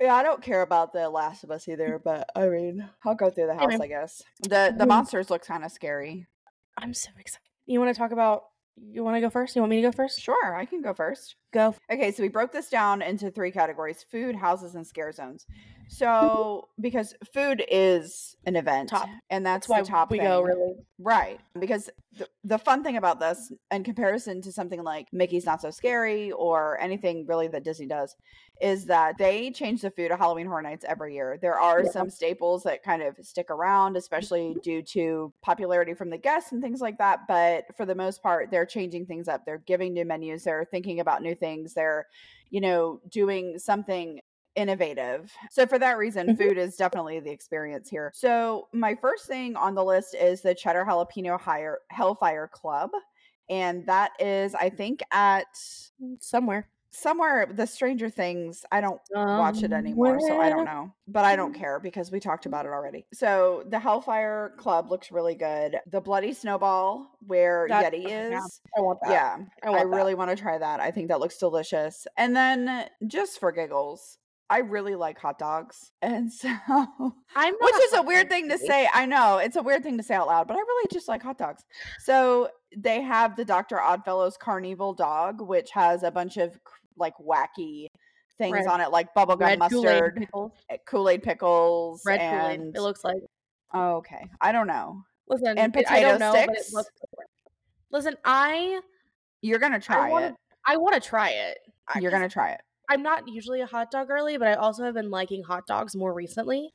Yeah, 0.00 0.14
I 0.14 0.22
don't 0.22 0.42
care 0.42 0.60
about 0.62 0.92
the 0.92 1.08
Last 1.08 1.42
of 1.42 1.50
Us 1.50 1.66
either, 1.68 1.98
but 1.98 2.28
I 2.36 2.48
mean, 2.48 2.88
I'll 3.04 3.14
go 3.14 3.30
through 3.30 3.46
the 3.46 3.54
house, 3.54 3.64
Anyway. 3.72 3.86
I 3.86 3.88
guess. 3.88 4.22
The 4.42 4.74
the 4.76 4.84
Mhm. 4.84 4.88
monsters 4.88 5.30
look 5.30 5.42
kind 5.44 5.64
of 5.64 5.72
scary. 5.72 6.26
I'm 6.76 6.92
so 6.92 7.10
excited. 7.18 7.42
You 7.64 7.80
want 7.80 7.94
to 7.94 7.98
talk 7.98 8.10
about? 8.12 8.50
You 8.76 9.02
want 9.02 9.16
to 9.16 9.22
go 9.22 9.30
first? 9.30 9.56
You 9.56 9.62
want 9.62 9.70
me 9.70 9.76
to 9.80 9.88
go 9.88 9.92
first? 9.92 10.20
Sure, 10.20 10.54
I 10.54 10.66
can 10.66 10.82
go 10.82 10.92
first. 10.92 11.36
Go. 11.50 11.74
Okay, 11.90 12.12
so 12.12 12.22
we 12.22 12.28
broke 12.28 12.52
this 12.52 12.68
down 12.68 13.00
into 13.00 13.30
three 13.30 13.50
categories: 13.50 14.02
food, 14.02 14.36
houses, 14.36 14.74
and 14.74 14.86
scare 14.86 15.12
zones. 15.12 15.46
So, 15.88 16.68
because 16.80 17.14
food 17.32 17.64
is 17.70 18.36
an 18.44 18.56
event, 18.56 18.90
Top. 18.90 19.08
and 19.30 19.44
that's, 19.46 19.66
That's 19.66 19.88
why 19.88 19.96
top 19.96 20.10
we 20.10 20.18
thing. 20.18 20.26
go 20.26 20.42
really. 20.42 20.74
Right. 20.98 21.40
Because 21.58 21.90
the, 22.16 22.28
the 22.44 22.58
fun 22.58 22.82
thing 22.82 22.96
about 22.96 23.20
this, 23.20 23.52
in 23.70 23.84
comparison 23.84 24.42
to 24.42 24.52
something 24.52 24.82
like 24.82 25.06
Mickey's 25.12 25.46
Not 25.46 25.62
So 25.62 25.70
Scary 25.70 26.32
or 26.32 26.78
anything 26.80 27.26
really 27.26 27.48
that 27.48 27.64
Disney 27.64 27.86
does, 27.86 28.16
is 28.60 28.86
that 28.86 29.18
they 29.18 29.50
change 29.50 29.82
the 29.82 29.90
food 29.90 30.10
at 30.10 30.18
Halloween 30.18 30.46
Horror 30.46 30.62
Nights 30.62 30.84
every 30.88 31.14
year. 31.14 31.38
There 31.40 31.58
are 31.58 31.82
Yeah. 31.84 31.90
some 31.90 32.10
staples 32.10 32.62
that 32.64 32.82
kind 32.82 33.02
of 33.02 33.16
stick 33.22 33.50
around, 33.50 33.96
especially 33.96 34.50
mm-hmm. 34.50 34.60
due 34.60 34.82
to 34.82 35.32
popularity 35.42 35.94
from 35.94 36.10
the 36.10 36.18
guests 36.18 36.52
and 36.52 36.62
things 36.62 36.80
like 36.80 36.98
that. 36.98 37.20
But 37.28 37.64
for 37.76 37.86
the 37.86 37.94
most 37.94 38.22
part, 38.22 38.50
they're 38.50 38.66
changing 38.66 39.06
things 39.06 39.28
up. 39.28 39.44
They're 39.44 39.62
giving 39.66 39.92
new 39.94 40.04
menus, 40.04 40.44
they're 40.44 40.64
thinking 40.64 41.00
about 41.00 41.22
new 41.22 41.34
things, 41.34 41.74
they're, 41.74 42.06
you 42.50 42.60
know, 42.60 43.00
doing 43.10 43.58
something 43.58 44.20
innovative. 44.56 45.32
So 45.50 45.66
for 45.66 45.78
that 45.78 45.98
reason, 45.98 46.28
Mhm. 46.28 46.38
food 46.38 46.58
is 46.58 46.76
definitely 46.76 47.20
the 47.20 47.30
experience 47.30 47.88
here. 47.88 48.10
So 48.14 48.68
my 48.72 48.94
first 48.94 49.26
thing 49.26 49.54
on 49.56 49.74
the 49.74 49.84
list 49.84 50.14
is 50.14 50.40
the 50.42 50.54
Cheddar 50.54 50.84
Jalapeno 50.84 51.38
Higher 51.38 51.78
Hellfire 51.90 52.48
Club. 52.48 52.90
And 53.48 53.86
that 53.86 54.10
is, 54.18 54.54
I 54.54 54.66
mm-hmm. 54.68 54.76
think, 54.76 55.02
at 55.12 55.46
mm, 56.02 56.20
Somewhere. 56.20 56.68
somewhere 56.90 57.46
the 57.52 57.66
Stranger 57.66 58.10
Things. 58.10 58.64
I 58.72 58.80
don't 58.80 59.00
watch 59.14 59.62
it 59.62 59.72
anymore, 59.72 60.18
so 60.18 60.40
I 60.40 60.48
don't 60.48 60.64
know. 60.64 60.90
But 61.06 61.24
I 61.24 61.36
don't 61.36 61.52
mm-hmm. 61.52 61.60
care 61.60 61.78
because 61.78 62.10
we 62.10 62.18
talked 62.18 62.46
about 62.46 62.66
it 62.66 62.70
already. 62.70 63.06
So 63.12 63.62
the 63.68 63.78
Hellfire 63.78 64.54
Club 64.56 64.90
looks 64.90 65.12
really 65.12 65.34
good. 65.36 65.78
The 65.86 66.00
Bloody 66.00 66.32
Snowball, 66.32 67.06
where 67.26 67.66
That- 67.68 67.92
Yeti 67.92 68.06
oh, 68.06 68.08
yeah. 68.08 68.38
is. 68.44 68.60
I 68.76 68.80
want 68.80 68.98
that. 69.02 69.10
Yeah, 69.12 69.36
I 69.62 69.66
I, 69.66 69.70
want 69.70 69.90
that. 69.90 69.96
really 69.96 70.14
want 70.14 70.30
to 70.30 70.36
try 70.36 70.58
that. 70.58 70.80
I 70.80 70.90
think 70.90 71.08
that 71.08 71.20
looks 71.20 71.38
delicious. 71.38 72.06
And 72.16 72.34
then 72.34 72.86
just 73.06 73.38
for 73.38 73.52
giggles, 73.52 74.18
I 74.48 74.58
really 74.58 74.94
like 74.94 75.18
hot 75.18 75.38
dogs. 75.38 75.90
And 76.02 76.32
so 76.32 76.48
I'm 77.34 77.54
which 77.60 77.74
is 77.84 77.92
a 77.94 78.02
weird 78.02 78.28
thing 78.30 78.48
to 78.48 78.58
say. 78.58 78.88
I 78.92 79.06
know 79.06 79.38
it's 79.38 79.56
a 79.56 79.62
weird 79.62 79.82
thing 79.82 79.96
to 79.98 80.02
say 80.02 80.14
out 80.14 80.26
loud, 80.28 80.46
but 80.48 80.54
I 80.56 80.60
really 80.60 80.86
just 80.92 81.08
like 81.08 81.22
hot 81.22 81.38
dogs. 81.38 81.64
So 82.00 82.48
they 82.76 83.02
have 83.02 83.36
the 83.36 83.44
Dr. 83.44 83.80
Oddfellows 83.80 84.36
Carnival 84.36 84.94
dog, 84.94 85.40
which 85.40 85.70
has 85.72 86.02
a 86.02 86.10
bunch 86.10 86.36
of 86.36 86.58
like 86.96 87.14
wacky 87.18 87.88
things 88.38 88.54
Red- 88.54 88.66
on 88.66 88.80
it, 88.80 88.90
like 88.90 89.12
bubblegum 89.14 89.40
Red 89.40 89.58
mustard. 89.58 90.28
Eh, 90.70 90.76
Kool 90.86 91.08
Aid 91.08 91.22
pickles, 91.22 92.02
Red 92.04 92.20
and 92.20 92.58
Kool-Aid. 92.58 92.76
It 92.76 92.80
looks 92.82 93.02
like. 93.02 93.16
oh, 93.74 93.96
okay, 93.96 94.26
I 94.40 94.52
don't 94.52 94.66
know. 94.66 95.02
Listen, 95.28 95.58
and 95.58 95.74
it- 95.74 95.88
I 95.90 96.00
don't 96.02 96.18
potato 96.18 96.18
know, 96.18 96.32
sticks? 96.54 96.72
looks. 96.72 96.90
Listen, 97.90 98.14
I 98.24 98.80
You're 99.42 99.58
gonna 99.58 99.80
try 99.80 100.10
wanna- 100.10 100.26
it. 100.28 100.34
I 100.66 100.76
want 100.76 100.94
to 100.94 101.00
try 101.00 101.30
it. 101.30 101.58
You're 102.00 102.10
gonna 102.10 102.28
try 102.28 102.50
it. 102.50 102.60
I'm 102.88 103.02
not 103.02 103.28
usually 103.28 103.60
a 103.60 103.66
hot 103.66 103.90
dog 103.90 104.08
girly, 104.08 104.36
but 104.36 104.48
I 104.48 104.54
also 104.54 104.84
have 104.84 104.94
been 104.94 105.10
liking 105.10 105.42
hot 105.42 105.66
dogs 105.66 105.96
more 105.96 106.14
recently. 106.14 106.70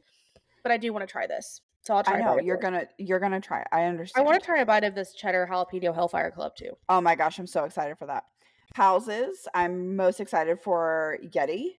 But 0.63 0.71
I 0.71 0.77
do 0.77 0.93
want 0.93 1.07
to 1.07 1.11
try 1.11 1.25
this, 1.25 1.61
so 1.81 1.95
I'll 1.95 2.03
try. 2.03 2.17
I 2.17 2.21
know 2.21 2.39
you're 2.39 2.57
gonna 2.57 2.85
you're 2.99 3.19
gonna 3.19 3.41
try 3.41 3.61
it. 3.61 3.67
I 3.71 3.85
understand. 3.85 4.21
I 4.21 4.25
want 4.25 4.39
to 4.39 4.45
try 4.45 4.59
a 4.59 4.65
bite 4.65 4.83
of 4.83 4.93
this 4.93 5.13
cheddar 5.13 5.47
jalapeno 5.49 5.93
Hellfire 5.93 6.29
Club 6.31 6.55
too. 6.55 6.71
Oh 6.87 7.01
my 7.01 7.15
gosh, 7.15 7.39
I'm 7.39 7.47
so 7.47 7.63
excited 7.63 7.97
for 7.97 8.05
that. 8.07 8.25
Houses, 8.75 9.47
I'm 9.53 9.95
most 9.95 10.19
excited 10.19 10.59
for 10.61 11.17
Yeti 11.23 11.77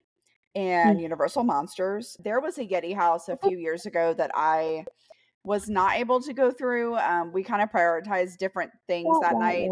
and 0.55 0.97
Mm. 0.97 1.03
Universal 1.03 1.43
Monsters. 1.43 2.17
There 2.23 2.39
was 2.41 2.57
a 2.57 2.65
Yeti 2.65 2.95
house 2.95 3.29
a 3.29 3.37
few 3.43 3.57
years 3.57 3.85
ago 3.85 4.13
that 4.15 4.31
I 4.33 4.85
was 5.43 5.67
not 5.67 5.95
able 5.95 6.21
to 6.21 6.33
go 6.33 6.51
through. 6.51 6.95
Um, 6.97 7.31
we 7.33 7.43
kind 7.43 7.63
of 7.63 7.71
prioritized 7.71 8.37
different 8.37 8.71
things 8.85 9.09
that 9.21 9.35
night. 9.35 9.69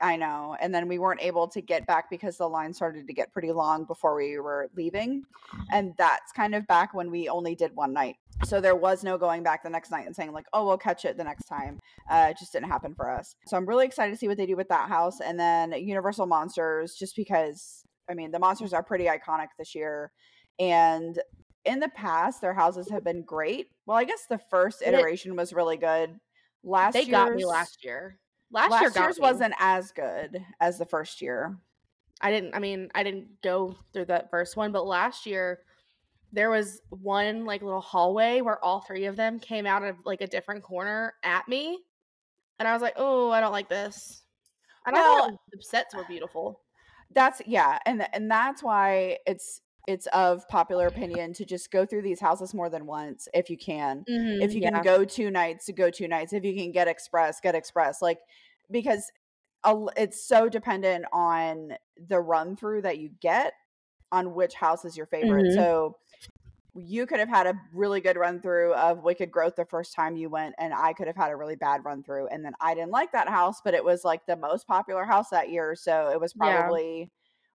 I 0.00 0.16
know. 0.16 0.56
And 0.60 0.74
then 0.74 0.88
we 0.88 0.98
weren't 0.98 1.22
able 1.22 1.46
to 1.48 1.60
get 1.60 1.86
back 1.86 2.10
because 2.10 2.36
the 2.36 2.48
line 2.48 2.74
started 2.74 3.06
to 3.06 3.12
get 3.12 3.32
pretty 3.32 3.52
long 3.52 3.84
before 3.84 4.16
we 4.16 4.38
were 4.40 4.68
leaving. 4.76 5.22
And 5.72 5.94
that's 5.96 6.32
kind 6.32 6.56
of 6.56 6.66
back 6.66 6.92
when 6.92 7.10
we 7.10 7.28
only 7.28 7.54
did 7.54 7.70
one 7.74 7.92
night. 7.92 8.16
So 8.44 8.60
there 8.60 8.74
was 8.74 9.04
no 9.04 9.16
going 9.16 9.44
back 9.44 9.62
the 9.62 9.70
next 9.70 9.92
night 9.92 10.06
and 10.06 10.16
saying, 10.16 10.32
like, 10.32 10.46
oh, 10.52 10.66
we'll 10.66 10.76
catch 10.78 11.04
it 11.04 11.16
the 11.16 11.22
next 11.22 11.44
time. 11.44 11.78
Uh, 12.10 12.28
it 12.30 12.38
just 12.38 12.52
didn't 12.52 12.68
happen 12.68 12.92
for 12.92 13.08
us. 13.08 13.36
So 13.46 13.56
I'm 13.56 13.66
really 13.66 13.86
excited 13.86 14.10
to 14.10 14.18
see 14.18 14.26
what 14.26 14.36
they 14.36 14.46
do 14.46 14.56
with 14.56 14.68
that 14.70 14.88
house. 14.88 15.20
And 15.20 15.38
then 15.38 15.72
Universal 15.72 16.26
Monsters, 16.26 16.96
just 16.98 17.14
because, 17.14 17.84
I 18.10 18.14
mean, 18.14 18.32
the 18.32 18.40
monsters 18.40 18.72
are 18.72 18.82
pretty 18.82 19.04
iconic 19.04 19.48
this 19.56 19.72
year. 19.76 20.10
And 20.58 21.20
in 21.64 21.80
the 21.80 21.88
past, 21.88 22.40
their 22.40 22.54
houses 22.54 22.90
have 22.90 23.04
been 23.04 23.22
great. 23.22 23.68
Well, 23.86 23.96
I 23.96 24.04
guess 24.04 24.26
the 24.28 24.40
first 24.50 24.82
iteration 24.82 25.36
was 25.36 25.52
really 25.52 25.76
good. 25.76 26.18
Last 26.64 26.94
they 26.94 27.04
got 27.04 27.34
me 27.34 27.44
last 27.44 27.84
year. 27.84 28.18
Last, 28.50 28.70
last 28.70 28.94
year 28.94 29.04
year's 29.04 29.18
wasn't 29.18 29.54
as 29.58 29.92
good 29.92 30.44
as 30.60 30.78
the 30.78 30.84
first 30.84 31.22
year. 31.22 31.56
I 32.20 32.30
didn't. 32.30 32.54
I 32.54 32.58
mean, 32.58 32.90
I 32.94 33.02
didn't 33.02 33.42
go 33.42 33.76
through 33.92 34.06
that 34.06 34.30
first 34.30 34.56
one, 34.56 34.72
but 34.72 34.86
last 34.86 35.26
year 35.26 35.60
there 36.32 36.50
was 36.50 36.80
one 36.88 37.44
like 37.44 37.62
little 37.62 37.80
hallway 37.80 38.40
where 38.40 38.62
all 38.64 38.80
three 38.80 39.06
of 39.06 39.16
them 39.16 39.38
came 39.38 39.66
out 39.66 39.82
of 39.82 39.96
like 40.04 40.20
a 40.20 40.26
different 40.26 40.62
corner 40.62 41.14
at 41.22 41.48
me, 41.48 41.78
and 42.58 42.68
I 42.68 42.72
was 42.72 42.82
like, 42.82 42.94
"Oh, 42.96 43.30
I 43.30 43.40
don't 43.40 43.52
like 43.52 43.68
this." 43.68 44.22
And 44.86 44.94
well, 44.94 45.16
I 45.16 45.20
thought 45.30 45.38
the 45.52 45.62
sets 45.62 45.94
were 45.94 46.04
beautiful. 46.04 46.60
That's 47.14 47.42
yeah, 47.46 47.78
and 47.86 48.06
and 48.14 48.30
that's 48.30 48.62
why 48.62 49.18
it's 49.26 49.60
it's 49.88 50.06
of 50.08 50.46
popular 50.48 50.86
opinion 50.86 51.32
to 51.34 51.44
just 51.44 51.70
go 51.70 51.84
through 51.84 52.02
these 52.02 52.20
houses 52.20 52.54
more 52.54 52.70
than 52.70 52.86
once 52.86 53.26
if 53.34 53.50
you 53.50 53.56
can. 53.56 54.04
Mm-hmm, 54.08 54.42
if 54.42 54.54
you 54.54 54.60
can 54.60 54.80
go 54.82 55.04
two 55.04 55.30
nights, 55.30 55.66
to 55.66 55.72
go 55.72 55.90
two 55.90 56.06
nights. 56.06 56.32
If 56.32 56.44
you 56.44 56.54
can 56.54 56.70
get 56.70 56.86
express, 56.86 57.40
get 57.40 57.54
express. 57.54 58.00
Like 58.00 58.20
because 58.70 59.10
it's 59.96 60.24
so 60.24 60.48
dependent 60.48 61.04
on 61.12 61.72
the 62.08 62.20
run 62.20 62.56
through 62.56 62.82
that 62.82 62.98
you 62.98 63.10
get 63.20 63.54
on 64.12 64.34
which 64.34 64.54
house 64.54 64.84
is 64.84 64.96
your 64.96 65.06
favorite. 65.06 65.46
Mm-hmm. 65.46 65.58
So 65.58 65.96
you 66.74 67.04
could 67.04 67.18
have 67.18 67.28
had 67.28 67.46
a 67.46 67.54
really 67.74 68.00
good 68.00 68.16
run 68.16 68.40
through 68.40 68.74
of 68.74 69.02
Wicked 69.02 69.30
Growth 69.30 69.56
the 69.56 69.64
first 69.64 69.94
time 69.94 70.16
you 70.16 70.30
went, 70.30 70.54
and 70.58 70.72
I 70.72 70.92
could 70.92 71.06
have 71.06 71.16
had 71.16 71.30
a 71.30 71.36
really 71.36 71.56
bad 71.56 71.84
run 71.84 72.02
through. 72.02 72.28
And 72.28 72.44
then 72.44 72.54
I 72.60 72.74
didn't 72.74 72.92
like 72.92 73.12
that 73.12 73.28
house, 73.28 73.60
but 73.62 73.74
it 73.74 73.84
was 73.84 74.04
like 74.04 74.26
the 74.26 74.36
most 74.36 74.66
popular 74.66 75.04
house 75.04 75.28
that 75.30 75.50
year. 75.50 75.74
So 75.74 76.10
it 76.10 76.20
was 76.20 76.32
probably 76.32 77.00
yeah 77.00 77.06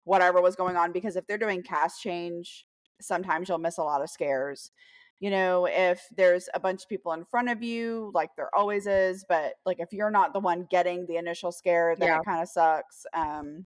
whatever 0.06 0.40
was 0.40 0.54
going 0.54 0.76
on 0.76 0.92
because 0.92 1.16
if 1.16 1.26
they're 1.26 1.36
doing 1.36 1.62
cast 1.62 2.00
change, 2.00 2.64
sometimes 3.00 3.48
you'll 3.48 3.58
miss 3.58 3.76
a 3.76 3.82
lot 3.82 4.00
of 4.00 4.08
scares. 4.08 4.70
You 5.18 5.30
know, 5.30 5.66
if 5.66 6.00
there's 6.16 6.48
a 6.54 6.60
bunch 6.60 6.82
of 6.82 6.88
people 6.88 7.12
in 7.12 7.24
front 7.24 7.50
of 7.50 7.62
you, 7.62 8.12
like 8.14 8.30
there 8.36 8.54
always 8.54 8.86
is, 8.86 9.24
but 9.28 9.54
like 9.66 9.80
if 9.80 9.92
you're 9.92 10.10
not 10.10 10.32
the 10.32 10.40
one 10.40 10.66
getting 10.70 11.06
the 11.06 11.16
initial 11.16 11.50
scare, 11.50 11.96
then 11.98 12.08
yeah. 12.08 12.20
it 12.20 12.24
kind 12.24 12.40
of 12.40 12.48
sucks. 12.48 13.04
Um 13.14 13.66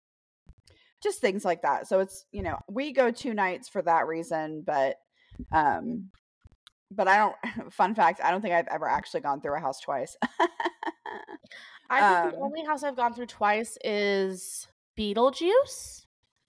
just 1.03 1.21
things 1.21 1.45
like 1.45 1.63
that. 1.63 1.87
So 1.87 2.01
it's, 2.01 2.25
you 2.33 2.43
know, 2.43 2.59
we 2.69 2.93
go 2.93 3.11
two 3.11 3.35
nights 3.35 3.69
for 3.69 3.83
that 3.83 4.09
reason, 4.09 4.65
but 4.67 4.97
um 5.53 6.11
but 6.91 7.07
I 7.07 7.17
don't 7.17 7.73
fun 7.73 7.95
fact, 7.95 8.21
I 8.25 8.33
don't 8.33 8.43
think 8.43 8.55
I've 8.55 8.69
ever 8.69 8.89
actually 8.89 9.21
gone 9.21 9.41
through 9.41 9.57
a 9.57 9.61
house 9.61 9.79
twice. 9.81 10.17
I 11.91 12.01
think 12.01 12.25
um, 12.25 12.31
the 12.33 12.45
only 12.45 12.65
house 12.65 12.83
I've 12.83 12.97
gone 12.97 13.15
through 13.15 13.27
twice 13.27 13.79
is 13.85 14.67
Beetlejuice 14.99 16.04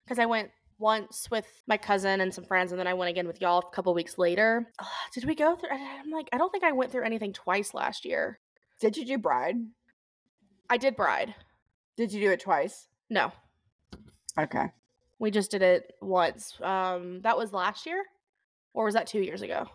because 0.03 0.19
I 0.19 0.25
went 0.25 0.51
once 0.79 1.27
with 1.31 1.45
my 1.67 1.77
cousin 1.77 2.21
and 2.21 2.33
some 2.33 2.43
friends, 2.43 2.71
and 2.71 2.79
then 2.79 2.87
I 2.87 2.93
went 2.93 3.09
again 3.09 3.27
with 3.27 3.41
y'all 3.41 3.59
a 3.59 3.75
couple 3.75 3.93
weeks 3.93 4.17
later. 4.17 4.71
did 5.13 5.25
we 5.25 5.35
go 5.35 5.55
through? 5.55 5.69
I'm 5.71 6.11
like, 6.11 6.29
I 6.33 6.37
don't 6.37 6.51
think 6.51 6.63
I 6.63 6.71
went 6.71 6.91
through 6.91 7.05
anything 7.05 7.33
twice 7.33 7.73
last 7.73 8.05
year. 8.05 8.39
Did 8.79 8.97
you 8.97 9.05
do 9.05 9.17
Bride? 9.17 9.55
I 10.69 10.77
did 10.77 10.95
Bride. 10.95 11.35
Did 11.95 12.11
you 12.11 12.21
do 12.21 12.31
it 12.31 12.39
twice? 12.39 12.87
No. 13.09 13.31
Okay. 14.37 14.71
We 15.19 15.31
just 15.31 15.51
did 15.51 15.61
it 15.61 15.93
once. 16.01 16.59
Um, 16.61 17.21
that 17.21 17.37
was 17.37 17.53
last 17.53 17.85
year, 17.85 18.03
or 18.73 18.85
was 18.85 18.95
that 18.95 19.07
two 19.07 19.21
years 19.21 19.41
ago? 19.41 19.67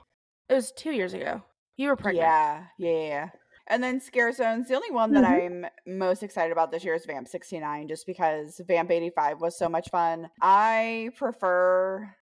It 0.49 0.55
was 0.55 0.73
two 0.73 0.91
years 0.93 1.15
ago. 1.15 1.43
You 1.77 1.89
were 1.89 1.97
pregnant. 1.97 2.27
Yeah, 2.27 2.65
yeah, 2.79 2.91
yeah. 2.91 3.29
And 3.69 3.83
then 3.83 4.01
Scare 4.01 4.33
Zones, 4.33 4.69
the 4.69 4.75
only 4.75 4.91
one 4.91 5.13
that 5.13 5.25
mm-hmm. 5.25 5.65
I'm 5.65 5.99
most 5.99 6.23
excited 6.23 6.53
about 6.53 6.71
this 6.73 6.85
year 6.85 6.95
is 6.95 7.05
Vamp 7.05 7.29
69, 7.29 7.89
just 7.89 8.07
because 8.07 8.61
Vamp 8.67 8.91
85 8.91 9.41
was 9.41 9.59
so 9.59 9.69
much 9.69 9.91
fun. 9.91 10.31
I 10.41 11.11
prefer 11.17 12.15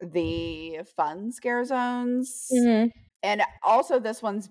the 0.00 0.80
fun 0.96 1.30
Scare 1.30 1.64
Zones. 1.64 2.48
Mm-hmm. 2.52 2.88
And 3.22 3.42
also, 3.62 3.98
this 3.98 4.22
one's 4.22 4.48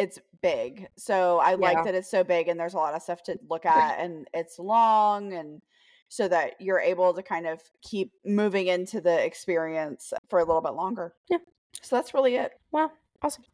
it's 0.00 0.18
big. 0.40 0.88
So 0.96 1.38
I 1.38 1.50
yeah. 1.50 1.56
like 1.56 1.84
that 1.84 1.94
it's 1.94 2.10
so 2.10 2.24
big 2.24 2.48
and 2.48 2.58
there's 2.58 2.72
a 2.72 2.78
lot 2.78 2.94
of 2.94 3.02
stuff 3.02 3.22
to 3.24 3.38
look 3.50 3.66
at 3.66 3.98
and 3.98 4.26
it's 4.32 4.58
long 4.58 5.34
and 5.34 5.60
so 6.08 6.26
that 6.26 6.54
you're 6.58 6.80
able 6.80 7.12
to 7.12 7.22
kind 7.22 7.46
of 7.46 7.60
keep 7.82 8.10
moving 8.24 8.66
into 8.66 9.02
the 9.02 9.22
experience 9.22 10.14
for 10.30 10.38
a 10.38 10.44
little 10.44 10.62
bit 10.62 10.72
longer. 10.72 11.12
Yeah. 11.28 11.38
So 11.82 11.96
that's 11.96 12.14
really 12.14 12.36
it. 12.36 12.52
Wow. 12.72 12.90
Awesome. 13.22 13.44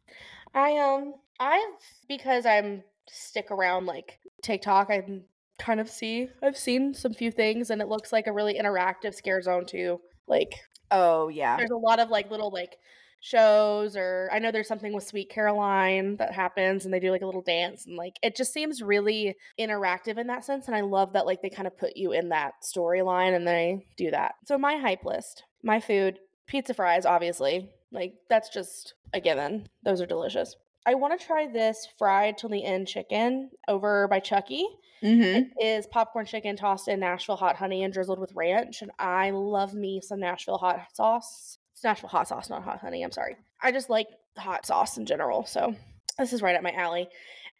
I 0.53 0.77
um 0.77 1.15
I've 1.39 1.61
because 2.07 2.45
I'm 2.45 2.83
stick 3.09 3.51
around 3.51 3.85
like 3.85 4.19
TikTok, 4.41 4.89
I 4.89 5.21
kind 5.59 5.79
of 5.79 5.89
see 5.89 6.29
I've 6.41 6.57
seen 6.57 6.93
some 6.93 7.13
few 7.13 7.31
things 7.31 7.69
and 7.69 7.81
it 7.81 7.87
looks 7.87 8.11
like 8.11 8.27
a 8.27 8.33
really 8.33 8.59
interactive 8.59 9.13
scare 9.13 9.41
zone 9.41 9.65
too. 9.65 9.99
Like 10.27 10.53
oh 10.91 11.29
yeah. 11.29 11.57
There's 11.57 11.71
a 11.71 11.77
lot 11.77 11.99
of 11.99 12.09
like 12.09 12.31
little 12.31 12.51
like 12.51 12.77
shows 13.19 13.97
or 13.97 14.29
I 14.31 14.39
know 14.39 14.51
there's 14.51 14.67
something 14.67 14.93
with 14.93 15.03
Sweet 15.03 15.29
Caroline 15.29 16.17
that 16.17 16.33
happens 16.33 16.85
and 16.85 16.93
they 16.93 16.99
do 16.99 17.11
like 17.11 17.23
a 17.23 17.25
little 17.25 17.41
dance 17.41 17.85
and 17.85 17.95
like 17.95 18.15
it 18.21 18.35
just 18.35 18.53
seems 18.53 18.81
really 18.81 19.35
interactive 19.59 20.17
in 20.17 20.27
that 20.27 20.45
sense 20.45 20.67
and 20.67 20.75
I 20.75 20.81
love 20.81 21.13
that 21.13 21.25
like 21.25 21.41
they 21.41 21.49
kind 21.49 21.67
of 21.67 21.77
put 21.77 21.97
you 21.97 22.11
in 22.11 22.29
that 22.29 22.53
storyline 22.63 23.35
and 23.35 23.47
they 23.47 23.85
do 23.97 24.11
that. 24.11 24.35
So 24.45 24.57
my 24.57 24.77
hype 24.77 25.03
list, 25.03 25.43
my 25.63 25.79
food, 25.79 26.19
pizza 26.45 26.73
fries 26.73 27.05
obviously. 27.05 27.69
Like 27.91 28.13
that's 28.29 28.49
just 28.49 28.93
a 29.13 29.19
given. 29.19 29.67
Those 29.83 30.01
are 30.01 30.05
delicious. 30.05 30.55
I 30.85 30.95
want 30.95 31.19
to 31.19 31.25
try 31.25 31.47
this 31.47 31.87
fried 31.97 32.37
till 32.37 32.49
the 32.49 32.63
end 32.63 32.87
chicken 32.87 33.49
over 33.67 34.07
by 34.07 34.19
Chucky. 34.19 34.65
Mm-hmm. 35.03 35.51
It 35.57 35.63
is 35.63 35.87
popcorn 35.87 36.25
chicken 36.25 36.55
tossed 36.55 36.87
in 36.87 36.99
Nashville 36.99 37.35
hot 37.35 37.55
honey 37.55 37.83
and 37.83 37.93
drizzled 37.93 38.19
with 38.19 38.33
ranch. 38.35 38.81
And 38.81 38.91
I 38.97 39.31
love 39.31 39.73
me 39.73 40.01
some 40.01 40.19
Nashville 40.19 40.57
hot 40.57 40.79
sauce. 40.93 41.57
It's 41.73 41.83
Nashville 41.83 42.09
hot 42.09 42.27
sauce, 42.27 42.49
not 42.49 42.63
hot 42.63 42.79
honey. 42.79 43.03
I'm 43.03 43.11
sorry. 43.11 43.35
I 43.61 43.71
just 43.71 43.89
like 43.89 44.07
hot 44.37 44.65
sauce 44.65 44.97
in 44.97 45.05
general. 45.05 45.45
So 45.45 45.75
this 46.17 46.33
is 46.33 46.41
right 46.41 46.55
up 46.55 46.63
my 46.63 46.71
alley. 46.71 47.09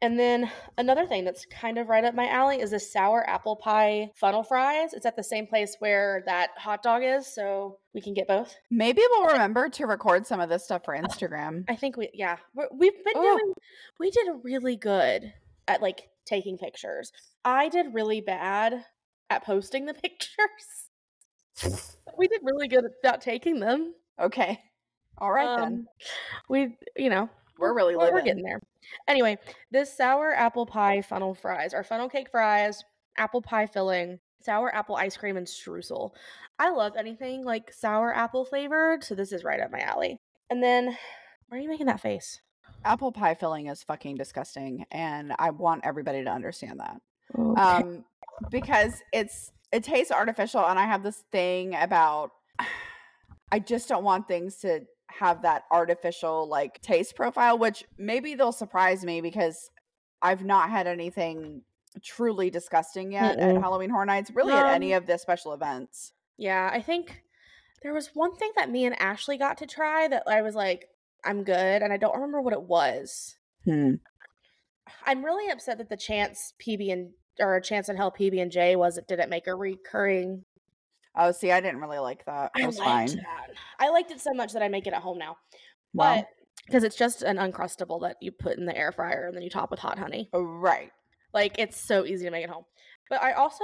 And 0.01 0.19
then 0.19 0.51
another 0.77 1.07
thing 1.07 1.25
that's 1.25 1.45
kind 1.45 1.79
of 1.79 1.89
right 1.89 2.03
up 2.03 2.13
my 2.13 2.27
alley 2.27 2.61
is 2.61 2.69
the 2.69 2.79
sour 2.79 3.27
apple 3.27 3.55
pie 3.55 4.11
funnel 4.15 4.43
fries. 4.43 4.93
It's 4.93 5.07
at 5.07 5.15
the 5.15 5.23
same 5.23 5.47
place 5.47 5.75
where 5.79 6.23
that 6.27 6.51
hot 6.55 6.83
dog 6.83 7.01
is, 7.03 7.25
so 7.25 7.79
we 7.95 8.01
can 8.01 8.13
get 8.13 8.27
both. 8.27 8.55
Maybe 8.69 9.01
we'll 9.09 9.27
remember 9.27 9.69
to 9.69 9.87
record 9.87 10.27
some 10.27 10.39
of 10.39 10.49
this 10.49 10.63
stuff 10.63 10.85
for 10.85 10.95
Instagram. 10.95 11.63
I 11.67 11.75
think 11.75 11.97
we, 11.97 12.09
yeah, 12.13 12.37
we 12.53 12.87
have 12.87 13.03
been 13.03 13.13
oh. 13.15 13.23
doing. 13.23 13.53
We 13.99 14.11
did 14.11 14.27
really 14.43 14.75
good 14.75 15.33
at 15.67 15.81
like 15.81 16.09
taking 16.25 16.59
pictures. 16.59 17.11
I 17.43 17.69
did 17.69 17.93
really 17.93 18.21
bad 18.21 18.85
at 19.31 19.45
posting 19.45 19.85
the 19.85 19.93
pictures. 21.63 21.81
we 22.17 22.27
did 22.27 22.41
really 22.43 22.67
good 22.67 22.85
about 23.03 23.21
taking 23.21 23.59
them. 23.59 23.95
Okay. 24.21 24.59
All 25.17 25.31
right 25.31 25.47
um, 25.47 25.59
then. 25.59 25.87
We, 26.49 26.77
you 26.95 27.09
know, 27.09 27.29
we're 27.59 27.73
really 27.73 27.95
living. 27.95 28.13
We're 28.13 28.21
getting 28.21 28.43
there. 28.43 28.61
Anyway, 29.07 29.37
this 29.71 29.95
sour 29.95 30.33
apple 30.33 30.65
pie 30.65 31.01
funnel 31.01 31.33
fries 31.33 31.73
are 31.73 31.83
funnel 31.83 32.09
cake 32.09 32.29
fries, 32.29 32.83
apple 33.17 33.41
pie 33.41 33.65
filling, 33.65 34.19
sour 34.41 34.73
apple 34.73 34.95
ice 34.95 35.17
cream, 35.17 35.37
and 35.37 35.47
streusel. 35.47 36.11
I 36.59 36.69
love 36.69 36.93
anything 36.97 37.43
like 37.43 37.71
sour 37.73 38.13
apple 38.15 38.45
flavored, 38.45 39.03
so 39.03 39.15
this 39.15 39.31
is 39.31 39.43
right 39.43 39.59
up 39.59 39.71
my 39.71 39.79
alley. 39.79 40.19
And 40.49 40.63
then, 40.63 40.97
why 41.47 41.57
are 41.57 41.61
you 41.61 41.69
making 41.69 41.87
that 41.87 42.01
face? 42.01 42.41
Apple 42.85 43.11
pie 43.11 43.33
filling 43.33 43.67
is 43.67 43.83
fucking 43.83 44.15
disgusting, 44.15 44.85
and 44.91 45.33
I 45.37 45.49
want 45.49 45.81
everybody 45.83 46.23
to 46.23 46.29
understand 46.29 46.79
that. 46.79 47.01
Okay. 47.37 47.61
Um, 47.61 48.05
because 48.49 49.01
it's 49.11 49.51
it 49.71 49.83
tastes 49.83 50.11
artificial, 50.11 50.65
and 50.65 50.79
I 50.79 50.85
have 50.85 51.03
this 51.03 51.23
thing 51.31 51.75
about 51.75 52.31
I 53.51 53.59
just 53.59 53.87
don't 53.87 54.03
want 54.03 54.27
things 54.27 54.57
to 54.57 54.81
have 55.09 55.41
that 55.41 55.63
artificial 55.71 56.47
like 56.47 56.81
taste 56.81 57.15
profile, 57.15 57.57
which 57.57 57.83
maybe 57.97 58.35
they'll 58.35 58.51
surprise 58.51 59.03
me 59.03 59.21
because 59.21 59.69
I've 60.21 60.43
not 60.43 60.69
had 60.69 60.87
anything 60.87 61.61
truly 62.03 62.49
disgusting 62.49 63.11
yet 63.11 63.37
Mm-mm. 63.37 63.55
at 63.55 63.61
Halloween 63.61 63.89
Horror 63.89 64.05
Nights, 64.05 64.31
really 64.33 64.53
um, 64.53 64.59
at 64.59 64.73
any 64.73 64.93
of 64.93 65.05
the 65.05 65.17
special 65.17 65.53
events. 65.53 66.13
Yeah, 66.37 66.69
I 66.71 66.81
think 66.81 67.23
there 67.81 67.93
was 67.93 68.11
one 68.13 68.35
thing 68.35 68.51
that 68.55 68.69
me 68.69 68.85
and 68.85 68.99
Ashley 69.01 69.37
got 69.37 69.57
to 69.59 69.65
try 69.65 70.07
that 70.07 70.23
I 70.27 70.41
was 70.41 70.55
like, 70.55 70.87
I'm 71.23 71.43
good, 71.43 71.81
and 71.81 71.91
I 71.91 71.97
don't 71.97 72.15
remember 72.15 72.41
what 72.41 72.53
it 72.53 72.63
was. 72.63 73.37
Hmm. 73.65 73.95
I'm 75.05 75.23
really 75.23 75.49
upset 75.51 75.77
that 75.79 75.89
the 75.89 75.97
chance 75.97 76.53
PB 76.65 76.91
and 76.91 77.09
or 77.39 77.55
a 77.55 77.61
chance 77.61 77.87
in 77.89 77.97
hell 77.97 78.11
PB 78.11 78.41
and 78.41 78.51
J 78.51 78.75
was 78.75 78.97
it 78.97 79.07
didn't 79.07 79.29
make 79.29 79.47
a 79.47 79.55
recurring 79.55 80.43
Oh, 81.17 81.31
see, 81.31 81.51
I 81.51 81.59
didn't 81.59 81.81
really 81.81 81.97
like 81.99 82.23
that. 82.25 82.51
It 82.55 82.65
was 82.65 82.79
I 82.79 82.83
fine. 82.85 83.07
That. 83.07 83.47
I 83.79 83.89
liked 83.89 84.11
it 84.11 84.21
so 84.21 84.33
much 84.33 84.53
that 84.53 84.61
I 84.61 84.67
make 84.67 84.87
it 84.87 84.93
at 84.93 85.01
home 85.01 85.17
now. 85.17 85.37
Well, 85.93 86.15
but 86.17 86.27
because 86.65 86.83
it's 86.83 86.95
just 86.95 87.23
an 87.23 87.37
uncrustable 87.37 88.01
that 88.01 88.17
you 88.21 88.31
put 88.31 88.57
in 88.57 88.65
the 88.65 88.77
air 88.77 88.91
fryer 88.91 89.25
and 89.27 89.35
then 89.35 89.41
you 89.41 89.49
top 89.49 89.71
with 89.71 89.79
hot 89.79 89.97
honey. 89.97 90.29
Oh, 90.33 90.43
right. 90.43 90.91
Like 91.33 91.57
it's 91.57 91.79
so 91.79 92.05
easy 92.05 92.25
to 92.25 92.31
make 92.31 92.43
at 92.43 92.49
home. 92.49 92.65
But 93.09 93.21
I 93.21 93.33
also 93.33 93.63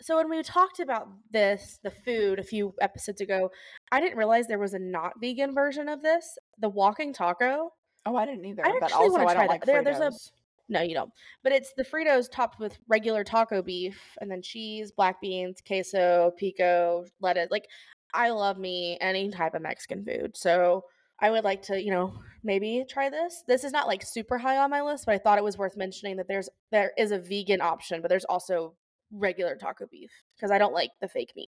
so 0.00 0.16
when 0.16 0.28
we 0.28 0.42
talked 0.42 0.80
about 0.80 1.08
this, 1.30 1.78
the 1.84 1.90
food 1.90 2.38
a 2.38 2.42
few 2.42 2.74
episodes 2.80 3.20
ago, 3.20 3.50
I 3.92 4.00
didn't 4.00 4.18
realize 4.18 4.46
there 4.46 4.58
was 4.58 4.74
a 4.74 4.78
not 4.78 5.12
vegan 5.20 5.54
version 5.54 5.88
of 5.88 6.02
this, 6.02 6.36
the 6.58 6.68
walking 6.68 7.12
taco. 7.12 7.72
Oh, 8.06 8.16
I 8.16 8.26
didn't 8.26 8.44
either. 8.44 8.66
I 8.66 8.72
but 8.72 8.82
actually 8.84 9.04
also, 9.04 9.12
wanna 9.12 9.26
I 9.28 9.32
try 9.34 9.34
don't 9.34 9.46
that. 9.46 9.48
like 9.52 9.64
There- 9.64 9.82
there's 9.84 9.98
a- 10.00 10.10
Fritos. 10.10 10.30
No, 10.68 10.80
you 10.80 10.94
don't. 10.94 11.12
But 11.42 11.52
it's 11.52 11.72
the 11.76 11.84
Fritos 11.84 12.30
topped 12.30 12.58
with 12.58 12.78
regular 12.88 13.22
taco 13.24 13.62
beef 13.62 14.00
and 14.20 14.30
then 14.30 14.42
cheese, 14.42 14.92
black 14.92 15.20
beans, 15.20 15.62
queso, 15.66 16.32
pico, 16.38 17.04
lettuce. 17.20 17.50
Like 17.50 17.66
I 18.14 18.30
love 18.30 18.58
me 18.58 18.96
any 19.00 19.30
type 19.30 19.54
of 19.54 19.62
Mexican 19.62 20.04
food. 20.04 20.36
So 20.36 20.84
I 21.20 21.30
would 21.30 21.44
like 21.44 21.62
to, 21.62 21.82
you 21.82 21.90
know, 21.90 22.14
maybe 22.42 22.84
try 22.88 23.10
this. 23.10 23.44
This 23.46 23.64
is 23.64 23.72
not 23.72 23.86
like 23.86 24.02
super 24.02 24.38
high 24.38 24.56
on 24.56 24.70
my 24.70 24.82
list, 24.82 25.06
but 25.06 25.14
I 25.14 25.18
thought 25.18 25.38
it 25.38 25.44
was 25.44 25.58
worth 25.58 25.76
mentioning 25.76 26.16
that 26.16 26.28
there's 26.28 26.48
there 26.70 26.92
is 26.96 27.12
a 27.12 27.18
vegan 27.18 27.60
option, 27.60 28.00
but 28.00 28.08
there's 28.08 28.24
also 28.24 28.74
regular 29.12 29.56
taco 29.56 29.86
beef 29.90 30.10
because 30.36 30.50
I 30.50 30.58
don't 30.58 30.72
like 30.72 30.90
the 31.00 31.08
fake 31.08 31.32
meat. 31.36 31.50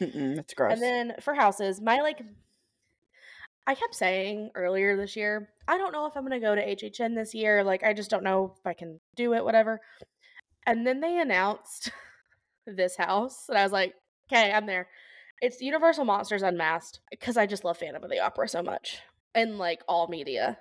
Mm-mm, 0.00 0.38
it's 0.38 0.54
gross. 0.54 0.72
And 0.72 0.82
then 0.82 1.14
for 1.20 1.34
houses, 1.34 1.80
my 1.80 2.00
like 2.00 2.20
I 3.68 3.74
kept 3.74 3.94
saying 3.94 4.52
earlier 4.54 4.96
this 4.96 5.14
year, 5.14 5.50
I 5.68 5.76
don't 5.76 5.92
know 5.92 6.06
if 6.06 6.16
I'm 6.16 6.26
going 6.26 6.40
to 6.40 6.44
go 6.44 6.54
to 6.54 6.66
HHN 6.66 7.14
this 7.14 7.34
year. 7.34 7.62
Like 7.62 7.84
I 7.84 7.92
just 7.92 8.08
don't 8.08 8.24
know 8.24 8.54
if 8.58 8.66
I 8.66 8.72
can 8.72 8.98
do 9.14 9.34
it 9.34 9.44
whatever. 9.44 9.82
And 10.66 10.86
then 10.86 11.00
they 11.00 11.20
announced 11.20 11.92
this 12.66 12.96
house 12.96 13.44
and 13.50 13.58
I 13.58 13.62
was 13.62 13.72
like, 13.72 13.92
"Okay, 14.32 14.50
I'm 14.50 14.64
there." 14.64 14.88
It's 15.42 15.60
Universal 15.60 16.06
Monsters 16.06 16.42
Unmasked 16.42 17.00
because 17.10 17.36
I 17.36 17.44
just 17.44 17.62
love 17.62 17.76
Phantom 17.76 18.02
of 18.02 18.10
the 18.10 18.20
Opera 18.20 18.48
so 18.48 18.62
much. 18.62 19.02
And 19.34 19.58
like 19.58 19.82
all 19.86 20.08
media. 20.08 20.56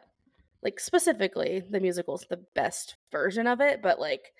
Like 0.61 0.77
specifically, 0.77 1.63
the 1.69 1.79
musical's 1.79 2.25
the 2.29 2.43
best 2.55 2.97
version 3.09 3.47
of 3.47 3.61
it, 3.61 3.81
but 3.81 4.01
like 4.01 4.33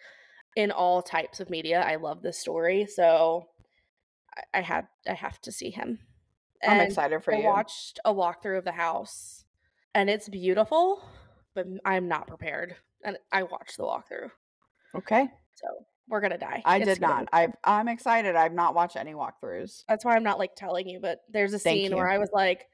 in 0.58 0.72
all 0.72 1.02
types 1.02 1.40
of 1.40 1.50
media, 1.50 1.80
I 1.80 1.96
love 1.96 2.22
this 2.22 2.38
story. 2.38 2.86
So 2.86 3.48
I, 4.36 4.60
I 4.60 4.62
had 4.62 4.88
I 5.08 5.14
have 5.14 5.40
to 5.44 5.54
see 5.54 5.70
him. 5.70 6.00
I'm 6.64 6.82
excited 6.82 7.24
for 7.24 7.32
you. 7.32 7.40
I 7.40 7.42
you. 7.42 7.48
watched 7.48 8.00
a 8.06 8.14
walkthrough 8.14 8.58
of 8.60 8.64
the 8.66 8.72
house, 8.72 9.46
and 9.94 10.10
it's 10.10 10.30
beautiful, 10.30 11.04
but 11.54 11.68
I'm 11.86 12.08
not 12.08 12.28
prepared. 12.28 12.76
And 13.04 13.18
I 13.32 13.44
watched 13.44 13.78
the 13.78 13.84
walkthrough, 13.84 14.32
Okay. 14.96 15.30
so 15.56 15.68
we're 16.08 16.22
gonna 16.22 16.38
die. 16.38 16.62
I 16.66 16.78
It's 16.80 16.88
did 16.88 17.00
gonna 17.00 17.14
not. 17.16 17.30
I've 17.34 17.54
I'm 17.64 17.88
excited. 17.88 18.36
I've 18.36 18.54
not 18.54 18.74
watched 18.76 18.96
any 18.96 19.14
walkthroughs. 19.14 19.84
That's 19.88 20.04
why 20.04 20.16
I'm 20.16 20.24
not 20.24 20.40
like 20.40 20.56
telling 20.56 20.88
you. 20.90 21.00
But 21.00 21.20
there's 21.30 21.54
a 21.54 21.60
Thank 21.60 21.82
scene 21.82 21.96
where. 21.96 22.10
I 22.10 22.18
was 22.18 22.30
like, 22.34 22.68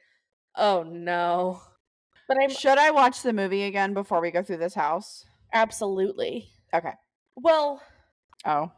"Oh 0.56 0.84
no!" 0.84 1.62
But 2.28 2.38
I'm 2.41 2.50
Should 2.50 2.78
I 2.78 2.91
watch 2.91 3.22
the 3.22 3.34
movie 3.34 3.63
again 3.63 3.93
before 3.93 4.22
we 4.22 4.32
go 4.32 4.43
through 4.43 4.58
this 4.58 4.76
house? 4.76 5.26
absolutely 5.52 6.50
Okay. 6.74 6.93
well 7.36 7.82
Oh. 8.46 8.72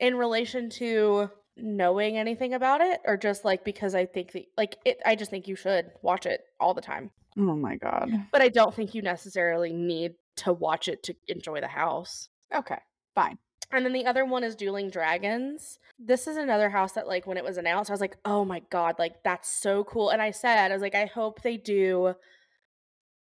in 0.00 0.16
relation 0.16 0.70
to 0.70 1.30
knowing 1.56 2.16
anything 2.16 2.54
about 2.54 2.80
it, 2.80 3.00
or 3.04 3.16
just 3.16 3.44
like 3.44 3.64
because 3.64 3.94
I 3.94 4.06
think 4.06 4.32
that 4.32 4.46
like 4.56 4.76
it. 4.84 4.98
I 5.04 5.14
just 5.14 5.30
think 5.30 5.48
you 5.48 5.56
should 5.56 5.90
watch 6.02 6.26
it 6.26 6.44
all 6.60 6.74
the 6.74 6.80
time. 6.80 7.10
Oh 7.38 7.56
my 7.56 7.76
god. 7.76 8.10
But 8.30 8.42
I 8.42 8.48
don't 8.48 8.74
think 8.74 8.94
you 8.94 9.02
necessarily 9.02 9.72
need 9.72 10.14
to 10.36 10.52
watch 10.52 10.88
it 10.88 11.02
to 11.04 11.14
enjoy 11.28 11.60
the 11.60 11.68
house. 11.68 12.28
Okay. 12.54 12.78
Fine. 13.14 13.38
And 13.70 13.86
then 13.86 13.94
the 13.94 14.04
other 14.04 14.26
one 14.26 14.44
is 14.44 14.54
Dueling 14.54 14.90
Dragons. 14.90 15.78
This 15.98 16.26
is 16.26 16.36
another 16.36 16.68
house 16.68 16.92
that, 16.92 17.08
like, 17.08 17.26
when 17.26 17.38
it 17.38 17.44
was 17.44 17.56
announced, 17.56 17.90
I 17.90 17.94
was 17.94 18.02
like, 18.02 18.18
oh 18.26 18.44
my 18.44 18.60
God, 18.68 18.96
like, 18.98 19.22
that's 19.24 19.48
so 19.48 19.84
cool. 19.84 20.10
And 20.10 20.20
I 20.20 20.30
said, 20.30 20.70
I 20.70 20.74
was 20.74 20.82
like, 20.82 20.94
I 20.94 21.06
hope 21.06 21.40
they 21.40 21.56
do 21.56 22.14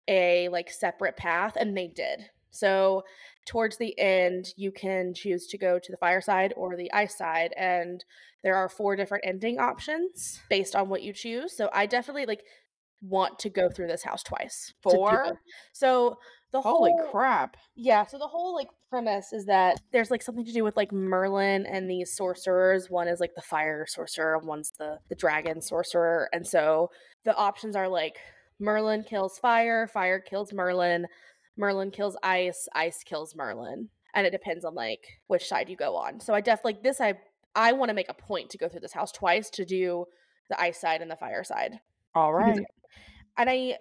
a, 0.08 0.48
like, 0.48 0.70
separate 0.70 1.18
path. 1.18 1.56
And 1.60 1.76
they 1.76 1.86
did. 1.86 2.30
So 2.50 3.04
towards 3.48 3.78
the 3.78 3.98
end, 3.98 4.52
you 4.56 4.70
can 4.70 5.14
choose 5.14 5.46
to 5.48 5.58
go 5.58 5.78
to 5.78 5.90
the 5.90 5.96
fireside 5.96 6.52
or 6.56 6.76
the 6.76 6.92
ice 6.92 7.16
side. 7.16 7.52
And 7.56 8.04
there 8.42 8.54
are 8.54 8.68
four 8.68 8.94
different 8.94 9.24
ending 9.26 9.58
options 9.58 10.40
based 10.48 10.76
on 10.76 10.88
what 10.88 11.02
you 11.02 11.12
choose. 11.12 11.56
So 11.56 11.70
I 11.72 11.86
definitely, 11.86 12.26
like, 12.26 12.44
want 13.00 13.38
to 13.40 13.50
go 13.50 13.68
through 13.70 13.86
this 13.88 14.02
house 14.02 14.22
twice. 14.22 14.72
Four? 14.82 15.38
So 15.72 16.18
the 16.50 16.60
Holy 16.60 16.90
whole 16.90 17.10
crap. 17.10 17.56
yeah, 17.76 18.06
so 18.06 18.18
the 18.18 18.26
whole 18.26 18.54
like 18.54 18.68
premise 18.88 19.32
is 19.32 19.44
that 19.46 19.78
there's 19.92 20.10
like 20.10 20.22
something 20.22 20.46
to 20.46 20.52
do 20.52 20.64
with 20.64 20.76
like 20.76 20.92
Merlin 20.92 21.66
and 21.66 21.88
these 21.88 22.16
sorcerers. 22.16 22.88
One 22.88 23.06
is 23.06 23.20
like 23.20 23.34
the 23.34 23.42
fire 23.42 23.84
sorcerer, 23.86 24.36
and 24.36 24.46
one's 24.46 24.72
the 24.78 24.98
the 25.08 25.14
dragon 25.14 25.60
sorcerer. 25.60 26.28
And 26.32 26.46
so 26.46 26.90
the 27.24 27.36
options 27.36 27.76
are 27.76 27.88
like 27.88 28.16
Merlin 28.58 29.04
kills 29.04 29.38
fire, 29.38 29.86
fire 29.86 30.20
kills 30.20 30.52
Merlin, 30.52 31.06
Merlin 31.58 31.90
kills 31.90 32.16
ice, 32.22 32.68
ice 32.74 33.02
kills 33.04 33.34
Merlin. 33.34 33.88
And 34.14 34.26
it 34.26 34.30
depends 34.30 34.64
on 34.64 34.74
like 34.74 35.06
which 35.26 35.46
side 35.46 35.68
you 35.68 35.76
go 35.76 35.94
on. 35.96 36.20
So 36.20 36.34
I 36.34 36.40
def 36.40 36.60
like 36.64 36.82
this 36.82 37.00
I 37.00 37.14
I 37.54 37.72
want 37.72 37.90
to 37.90 37.94
make 37.94 38.08
a 38.08 38.14
point 38.14 38.50
to 38.50 38.58
go 38.58 38.68
through 38.68 38.80
this 38.80 38.92
house 38.92 39.12
twice 39.12 39.50
to 39.50 39.64
do 39.64 40.06
the 40.48 40.60
ice 40.60 40.80
side 40.80 41.02
and 41.02 41.10
the 41.10 41.16
fire 41.16 41.44
side 41.44 41.80
All 42.14 42.32
right. 42.32 42.64
And 43.36 43.50
I 43.50 43.78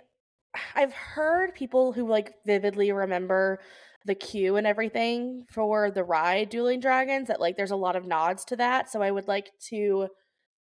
I've 0.75 0.93
heard 0.93 1.53
people 1.53 1.93
who 1.93 2.07
like 2.07 2.33
vividly 2.45 2.91
remember 2.91 3.59
the 4.05 4.15
queue 4.15 4.55
and 4.55 4.65
everything 4.65 5.45
for 5.49 5.91
the 5.91 6.03
ride 6.03 6.49
Dueling 6.49 6.79
Dragons 6.79 7.27
that 7.27 7.41
like 7.41 7.57
there's 7.57 7.71
a 7.71 7.75
lot 7.75 7.95
of 7.95 8.05
nods 8.05 8.45
to 8.45 8.55
that. 8.55 8.89
So 8.89 9.01
I 9.01 9.11
would 9.11 9.27
like 9.27 9.51
to 9.69 10.07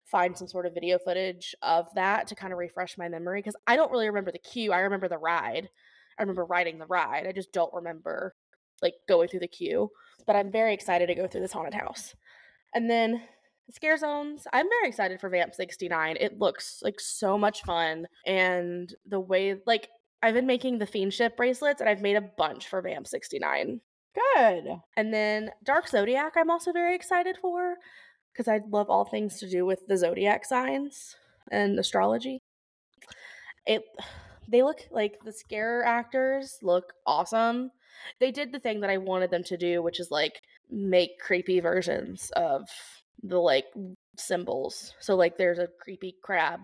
find 0.05 0.37
some 0.37 0.48
sort 0.48 0.66
of 0.66 0.75
video 0.75 0.98
footage 0.98 1.55
of 1.62 1.87
that 1.94 2.27
to 2.29 2.35
kind 2.35 2.53
of 2.53 2.59
refresh 2.59 2.98
my 2.98 3.09
memory 3.09 3.40
because 3.40 3.57
I 3.66 3.77
don't 3.77 3.90
really 3.90 4.07
remember 4.07 4.33
the 4.33 4.38
queue. 4.38 4.72
I 4.72 4.81
remember 4.81 5.09
the 5.09 5.18
ride. 5.18 5.68
I 6.18 6.22
remember 6.22 6.44
riding 6.44 6.79
the 6.79 6.87
ride. 6.87 7.27
I 7.27 7.33
just 7.33 7.53
don't 7.53 7.72
remember 7.75 8.35
like 8.81 8.94
going 9.09 9.29
through 9.29 9.40
the 9.40 9.48
queue. 9.48 9.90
But 10.27 10.37
I'm 10.37 10.53
very 10.53 10.75
excited 10.75 11.07
to 11.07 11.14
go 11.14 11.27
through 11.27 11.40
this 11.40 11.53
haunted 11.53 11.75
house. 11.75 12.14
And 12.75 12.88
then 12.88 13.22
scare 13.70 13.96
zones. 13.96 14.46
I'm 14.53 14.68
very 14.68 14.88
excited 14.88 15.20
for 15.20 15.29
Vamp 15.29 15.55
69. 15.55 16.16
It 16.20 16.38
looks 16.38 16.81
like 16.83 17.01
so 17.01 17.38
much 17.38 17.62
fun. 17.62 18.07
And 18.27 18.94
the 19.07 19.20
way, 19.20 19.57
like, 19.66 19.88
I've 20.22 20.35
been 20.35 20.46
making 20.46 20.79
the 20.79 20.87
Fiendship 20.87 21.37
bracelets 21.37 21.81
and 21.81 21.88
I've 21.88 22.01
made 22.01 22.16
a 22.16 22.31
bunch 22.37 22.68
for 22.68 22.81
Vamp 22.81 23.07
69. 23.07 23.81
Good. 24.14 24.64
And 24.96 25.12
then 25.12 25.51
Dark 25.64 25.88
Zodiac, 25.88 26.35
I'm 26.37 26.51
also 26.51 26.72
very 26.72 26.94
excited 26.94 27.37
for 27.40 27.77
because 28.33 28.48
I 28.48 28.61
love 28.70 28.88
all 28.88 29.05
things 29.05 29.38
to 29.40 29.48
do 29.48 29.66
with 29.66 29.87
the 29.88 29.96
zodiac 29.96 30.44
signs 30.44 31.16
and 31.51 31.79
astrology. 31.79 32.40
It 33.66 33.83
they 34.48 34.62
look 34.62 34.81
like 34.90 35.18
the 35.24 35.33
scare 35.33 35.85
actors 35.85 36.59
look 36.62 36.92
awesome. 37.07 37.70
They 38.20 38.31
did 38.31 38.52
the 38.52 38.59
thing 38.59 38.81
that 38.81 38.90
I 38.90 38.98
wanted 38.98 39.31
them 39.31 39.44
to 39.44 39.57
do, 39.57 39.83
which 39.83 40.00
is 40.00 40.11
like 40.11 40.40
make 40.70 41.18
creepy 41.20 41.61
versions 41.61 42.31
of 42.37 42.68
the 43.22 43.38
like 43.38 43.66
symbols. 44.16 44.94
So 45.00 45.14
like 45.14 45.37
there's 45.37 45.59
a 45.59 45.68
creepy 45.81 46.16
crab 46.22 46.61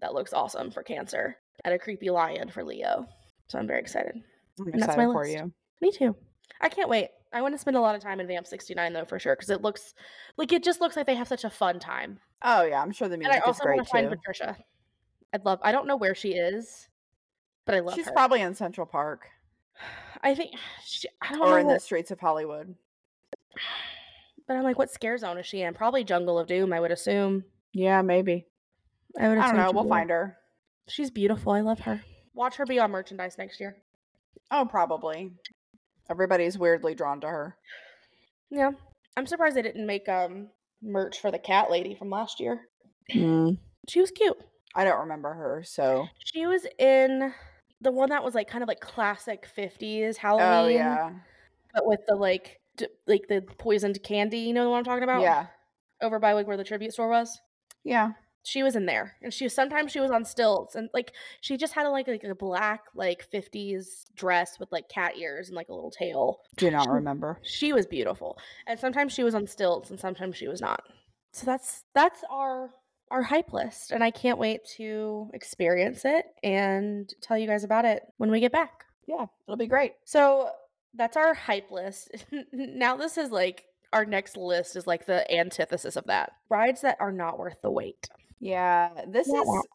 that 0.00 0.14
looks 0.14 0.32
awesome 0.32 0.70
for 0.70 0.82
Cancer 0.82 1.36
and 1.64 1.74
a 1.74 1.78
creepy 1.78 2.10
lion 2.10 2.50
for 2.50 2.62
Leo. 2.62 3.06
So 3.48 3.58
I'm 3.58 3.66
very 3.66 3.80
excited. 3.80 4.14
I'm 4.60 4.66
And 4.66 4.74
that's 4.74 4.84
excited 4.92 5.06
my 5.06 5.12
for 5.12 5.24
list. 5.24 5.36
you. 5.36 5.52
Me 5.80 5.90
too. 5.90 6.14
I 6.60 6.68
can't 6.68 6.88
wait. 6.88 7.08
I 7.32 7.42
want 7.42 7.54
to 7.54 7.58
spend 7.58 7.76
a 7.76 7.80
lot 7.80 7.94
of 7.94 8.00
time 8.02 8.20
in 8.20 8.26
Vamp 8.26 8.46
69 8.46 8.92
though 8.92 9.04
for 9.04 9.18
sure 9.18 9.34
because 9.34 9.50
it 9.50 9.62
looks 9.62 9.94
like 10.36 10.52
it 10.52 10.62
just 10.62 10.80
looks 10.80 10.96
like 10.96 11.06
they 11.06 11.14
have 11.16 11.28
such 11.28 11.44
a 11.44 11.50
fun 11.50 11.78
time. 11.78 12.18
Oh 12.42 12.62
yeah, 12.64 12.80
I'm 12.80 12.92
sure 12.92 13.08
the 13.08 13.16
music 13.16 13.34
And 13.34 13.42
I 13.42 13.46
music 13.46 13.48
is 13.48 13.60
also 13.60 13.64
great 13.64 13.76
want 13.76 13.88
to 13.88 13.90
find 13.92 14.10
too. 14.10 14.16
Patricia. 14.16 14.56
I'd 15.32 15.44
love. 15.44 15.58
I 15.62 15.72
don't 15.72 15.86
know 15.86 15.96
where 15.96 16.14
she 16.14 16.30
is, 16.34 16.88
but 17.66 17.74
I 17.74 17.80
love 17.80 17.94
She's 17.94 18.06
her. 18.06 18.12
probably 18.12 18.40
in 18.40 18.54
Central 18.54 18.86
Park 18.86 19.26
I 20.22 20.34
think 20.34 20.52
she, 20.84 21.08
I 21.20 21.32
don't 21.32 21.42
or 21.42 21.50
know. 21.50 21.56
in 21.56 21.68
the 21.68 21.78
streets 21.78 22.10
of 22.10 22.18
Hollywood. 22.18 22.74
but 24.48 24.56
I'm 24.56 24.62
like, 24.64 24.78
what 24.78 24.90
scare 24.90 25.18
zone 25.18 25.38
is 25.38 25.46
she 25.46 25.60
in? 25.62 25.74
Probably 25.74 26.04
Jungle 26.04 26.38
of 26.38 26.46
Doom. 26.46 26.72
I 26.72 26.80
would 26.80 26.90
assume. 26.90 27.44
Yeah, 27.72 28.00
maybe. 28.02 28.46
I 29.20 29.28
would. 29.28 29.38
I 29.38 29.46
don't 29.48 29.56
know. 29.56 29.70
We'll 29.72 29.84
be 29.84 29.90
find 29.90 30.10
her. 30.10 30.36
She's 30.88 31.10
beautiful. 31.10 31.52
I 31.52 31.60
love 31.60 31.80
her. 31.80 32.00
Watch 32.34 32.56
her 32.56 32.64
be 32.66 32.78
on 32.78 32.90
merchandise 32.90 33.36
next 33.38 33.60
year. 33.60 33.76
Oh, 34.50 34.64
probably. 34.68 35.32
Everybody's 36.08 36.58
weirdly 36.58 36.94
drawn 36.94 37.20
to 37.20 37.26
her. 37.28 37.56
Yeah, 38.50 38.70
I'm 39.16 39.26
surprised 39.26 39.56
they 39.56 39.62
didn't 39.62 39.86
make 39.86 40.08
um 40.08 40.48
merch 40.82 41.20
for 41.20 41.30
the 41.30 41.38
cat 41.38 41.70
lady 41.70 41.94
from 41.94 42.10
last 42.10 42.40
year. 42.40 42.68
She 43.08 44.00
was 44.00 44.10
cute. 44.10 44.36
I 44.74 44.84
don't 44.84 45.00
remember 45.00 45.32
her, 45.34 45.62
so. 45.64 46.06
She 46.24 46.46
was 46.46 46.66
in 46.78 47.32
the 47.80 47.90
one 47.92 48.08
that 48.10 48.24
was 48.24 48.34
like 48.34 48.48
kind 48.48 48.62
of 48.62 48.68
like 48.68 48.80
classic 48.80 49.46
50s 49.56 50.16
Halloween. 50.16 50.46
Oh 50.46 50.66
yeah, 50.68 51.10
But 51.74 51.86
with 51.86 52.00
the 52.08 52.14
like 52.16 52.60
d- 52.76 52.88
like 53.06 53.26
the 53.28 53.42
poisoned 53.58 54.02
candy, 54.02 54.38
you 54.38 54.54
know 54.54 54.70
what 54.70 54.78
I'm 54.78 54.84
talking 54.84 55.02
about? 55.04 55.22
yeah, 55.22 55.46
Over 56.00 56.18
by 56.18 56.32
like 56.32 56.46
where 56.46 56.56
the 56.56 56.64
tribute 56.64 56.92
store 56.92 57.08
was. 57.08 57.40
yeah. 57.84 58.12
She 58.48 58.62
was 58.62 58.76
in 58.76 58.86
there. 58.86 59.16
And 59.22 59.34
she 59.34 59.42
was 59.44 59.52
sometimes 59.56 59.90
she 59.90 59.98
was 59.98 60.12
on 60.12 60.24
stilts 60.24 60.76
and 60.76 60.88
like 60.94 61.10
she 61.40 61.56
just 61.56 61.72
had 61.74 61.84
a, 61.84 61.90
like 61.90 62.06
like 62.06 62.22
a 62.22 62.32
black 62.32 62.82
like 62.94 63.26
50s 63.28 64.04
dress 64.14 64.60
with 64.60 64.70
like 64.70 64.88
cat 64.88 65.16
ears 65.18 65.48
and 65.48 65.56
like 65.56 65.68
a 65.68 65.74
little 65.74 65.90
tail. 65.90 66.38
Do 66.56 66.66
you 66.66 66.70
not 66.70 66.84
She- 66.84 66.90
remember. 66.90 67.40
She 67.42 67.72
was 67.72 67.86
beautiful. 67.86 68.38
And 68.68 68.78
sometimes 68.78 69.12
she 69.12 69.24
was 69.24 69.34
on 69.34 69.48
stilts 69.48 69.90
and 69.90 69.98
sometimes 69.98 70.36
she 70.36 70.46
was 70.46 70.60
not. 70.60 70.80
So 71.32 71.44
that's 71.44 71.82
that's 71.92 72.22
our 72.30 72.70
our 73.10 73.22
hype 73.22 73.52
list. 73.52 73.92
And 73.92 74.02
I 74.02 74.10
can't 74.10 74.38
wait 74.38 74.60
to 74.76 75.30
experience 75.34 76.04
it 76.04 76.26
and 76.42 77.12
tell 77.22 77.38
you 77.38 77.46
guys 77.46 77.64
about 77.64 77.84
it 77.84 78.02
when 78.16 78.30
we 78.30 78.40
get 78.40 78.52
back. 78.52 78.84
Yeah, 79.06 79.26
it'll 79.46 79.56
be 79.56 79.66
great. 79.68 79.92
So 80.04 80.50
that's 80.94 81.16
our 81.16 81.34
hype 81.34 81.70
list. 81.70 82.24
now, 82.52 82.96
this 82.96 83.16
is 83.18 83.30
like 83.30 83.64
our 83.92 84.04
next 84.04 84.36
list 84.36 84.76
is 84.76 84.86
like 84.86 85.06
the 85.06 85.30
antithesis 85.32 85.96
of 85.96 86.04
that 86.06 86.32
rides 86.48 86.80
that 86.80 86.96
are 87.00 87.12
not 87.12 87.38
worth 87.38 87.60
the 87.62 87.70
wait. 87.70 88.08
Yeah, 88.40 88.90
this 89.06 89.28
Wah, 89.28 89.40
is 89.40 89.66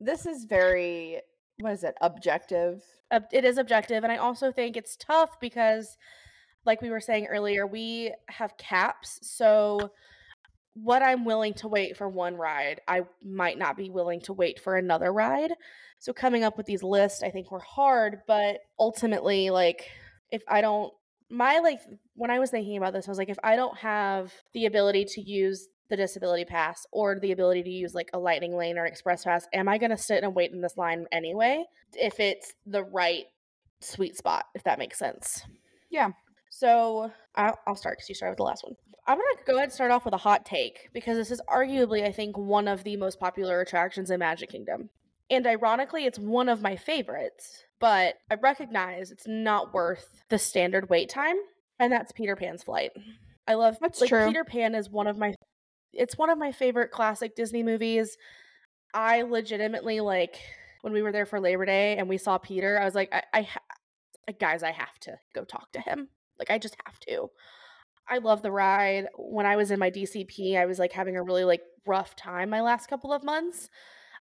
this 0.00 0.26
is 0.26 0.44
very 0.44 1.20
what 1.60 1.72
is 1.72 1.84
it? 1.84 1.94
Objective. 2.00 2.82
ob- 3.12 3.28
it 3.32 3.44
is 3.44 3.56
objective 3.56 4.02
and 4.02 4.12
i 4.12 4.16
also 4.16 4.50
think 4.50 4.76
it's 4.76 4.96
tough 4.96 5.38
because 5.38 5.96
like 6.64 6.82
we 6.82 6.90
were 6.90 7.00
saying 7.00 7.26
earlier 7.26 7.66
we 7.66 8.12
have 8.28 8.56
caps 8.56 9.18
so 9.22 9.90
what 10.74 11.02
i'm 11.02 11.24
willing 11.24 11.54
to 11.54 11.68
wait 11.68 11.96
for 11.96 12.08
one 12.08 12.36
ride 12.36 12.80
i 12.88 13.02
might 13.22 13.58
not 13.58 13.76
be 13.76 13.90
willing 13.90 14.20
to 14.20 14.32
wait 14.32 14.58
for 14.60 14.76
another 14.76 15.12
ride 15.12 15.52
so 15.98 16.12
coming 16.12 16.44
up 16.44 16.56
with 16.56 16.66
these 16.66 16.82
lists 16.82 17.22
i 17.22 17.30
think 17.30 17.50
were 17.50 17.60
hard 17.60 18.20
but 18.26 18.58
ultimately 18.78 19.50
like 19.50 19.88
if 20.30 20.42
i 20.48 20.60
don't 20.60 20.92
my 21.28 21.58
like 21.58 21.80
when 22.14 22.30
i 22.30 22.38
was 22.38 22.50
thinking 22.50 22.76
about 22.76 22.92
this 22.92 23.06
i 23.06 23.10
was 23.10 23.18
like 23.18 23.28
if 23.28 23.38
i 23.44 23.54
don't 23.56 23.76
have 23.78 24.32
the 24.54 24.66
ability 24.66 25.04
to 25.04 25.20
use 25.20 25.68
the 25.90 25.96
disability 25.96 26.44
pass 26.44 26.86
or 26.90 27.18
the 27.20 27.32
ability 27.32 27.62
to 27.62 27.70
use 27.70 27.92
like 27.94 28.08
a 28.14 28.18
lightning 28.18 28.56
lane 28.56 28.78
or 28.78 28.86
express 28.86 29.24
pass 29.24 29.46
am 29.52 29.68
i 29.68 29.76
going 29.76 29.90
to 29.90 29.96
sit 29.96 30.24
and 30.24 30.34
wait 30.34 30.52
in 30.52 30.62
this 30.62 30.78
line 30.78 31.06
anyway 31.12 31.62
if 31.94 32.18
it's 32.18 32.54
the 32.66 32.82
right 32.84 33.24
sweet 33.80 34.16
spot 34.16 34.46
if 34.54 34.64
that 34.64 34.78
makes 34.78 34.98
sense 34.98 35.42
Yeah. 35.92 36.12
So 36.52 37.10
i'll, 37.34 37.58
I'll 37.66 37.74
start 37.74 37.96
because 37.96 38.08
you 38.10 38.14
started 38.14 38.32
with 38.32 38.38
the 38.38 38.44
last 38.44 38.62
one. 38.62 38.76
I'm 39.04 39.18
going 39.18 39.36
to 39.36 39.44
go 39.44 39.54
ahead 39.54 39.64
and 39.64 39.72
start 39.72 39.90
off 39.90 40.04
with 40.04 40.14
a 40.14 40.18
hot 40.18 40.46
take 40.46 40.90
because 40.92 41.16
this 41.16 41.30
is 41.30 41.40
arguably 41.48 42.04
i 42.04 42.12
think 42.12 42.36
one 42.36 42.68
of 42.68 42.84
the 42.84 42.96
most 42.96 43.18
popular 43.18 43.60
attractions 43.60 44.10
in 44.10 44.20
magic 44.20 44.50
kingdom. 44.50 44.90
And 45.30 45.46
ironically 45.46 46.04
it's 46.04 46.18
one 46.18 46.48
of 46.50 46.60
my 46.60 46.76
favorites 46.76 47.64
but 47.80 48.16
i 48.30 48.34
recognize 48.34 49.10
it's 49.10 49.26
not 49.26 49.72
worth 49.72 50.22
the 50.28 50.38
standard 50.38 50.90
wait 50.90 51.08
time 51.08 51.36
and 51.80 51.90
that's 51.90 52.12
peter 52.12 52.36
pan's 52.36 52.62
flight. 52.62 52.92
I 53.48 53.54
love 53.54 53.78
That's 53.80 54.00
like 54.00 54.10
true. 54.10 54.26
peter 54.26 54.44
pan 54.44 54.74
is 54.74 54.90
one 54.90 55.06
of 55.06 55.16
my 55.16 55.32
it's 55.92 56.18
one 56.18 56.30
of 56.30 56.38
my 56.38 56.52
favorite 56.52 56.90
classic 56.90 57.34
disney 57.34 57.62
movies. 57.62 58.16
I 58.94 59.22
legitimately 59.22 60.00
like 60.00 60.38
when 60.82 60.92
we 60.92 61.00
were 61.00 61.12
there 61.12 61.26
for 61.26 61.40
labor 61.40 61.64
day 61.64 61.96
and 61.96 62.08
we 62.08 62.18
saw 62.18 62.36
peter 62.36 62.78
i 62.78 62.84
was 62.84 62.94
like 62.94 63.08
i, 63.12 63.22
I 63.32 63.48
like, 64.28 64.38
guys 64.38 64.62
i 64.62 64.70
have 64.70 64.98
to 65.00 65.18
go 65.34 65.44
talk 65.44 65.72
to 65.72 65.80
him 65.80 66.08
like 66.38 66.50
i 66.50 66.58
just 66.58 66.76
have 66.84 66.98
to. 67.00 67.28
I 68.08 68.18
love 68.18 68.42
the 68.42 68.50
ride. 68.50 69.06
When 69.16 69.46
i 69.46 69.56
was 69.56 69.70
in 69.70 69.78
my 69.78 69.90
dcp 69.90 70.56
i 70.56 70.66
was 70.66 70.78
like 70.78 70.92
having 70.92 71.16
a 71.16 71.22
really 71.22 71.44
like 71.44 71.62
rough 71.86 72.14
time 72.16 72.50
my 72.50 72.60
last 72.60 72.88
couple 72.88 73.12
of 73.12 73.24
months. 73.24 73.68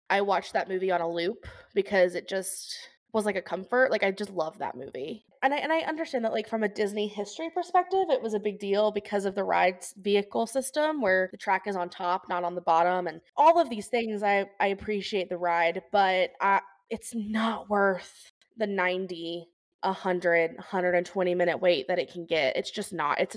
I 0.08 0.22
watched 0.22 0.54
that 0.54 0.68
movie 0.68 0.90
on 0.90 1.00
a 1.00 1.08
loop 1.08 1.46
because 1.74 2.14
it 2.14 2.28
just 2.28 2.76
was 3.12 3.24
like 3.24 3.36
a 3.36 3.42
comfort. 3.42 3.90
Like 3.90 4.02
i 4.02 4.10
just 4.10 4.30
love 4.30 4.58
that 4.58 4.76
movie. 4.76 5.24
And 5.42 5.54
i 5.54 5.56
and 5.58 5.72
i 5.72 5.80
understand 5.80 6.24
that 6.24 6.32
like 6.32 6.48
from 6.48 6.62
a 6.62 6.68
disney 6.68 7.08
history 7.08 7.48
perspective 7.50 8.04
it 8.08 8.22
was 8.22 8.34
a 8.34 8.40
big 8.40 8.58
deal 8.58 8.92
because 8.92 9.24
of 9.24 9.34
the 9.34 9.44
rides 9.44 9.94
vehicle 9.98 10.46
system 10.46 11.00
where 11.00 11.28
the 11.32 11.38
track 11.38 11.66
is 11.66 11.76
on 11.76 11.88
top 11.88 12.28
not 12.28 12.44
on 12.44 12.54
the 12.54 12.60
bottom 12.60 13.06
and 13.06 13.20
all 13.36 13.58
of 13.58 13.70
these 13.70 13.86
things. 13.86 14.22
I 14.22 14.46
i 14.60 14.68
appreciate 14.68 15.28
the 15.28 15.38
ride 15.38 15.82
but 15.92 16.30
i 16.40 16.60
it's 16.90 17.14
not 17.14 17.70
worth 17.70 18.32
the 18.56 18.66
90 18.66 19.46
100 19.82 20.56
120 20.56 21.34
minute 21.34 21.60
wait 21.60 21.88
that 21.88 21.98
it 21.98 22.12
can 22.12 22.26
get. 22.26 22.56
It's 22.56 22.70
just 22.70 22.92
not 22.92 23.20
it's 23.20 23.36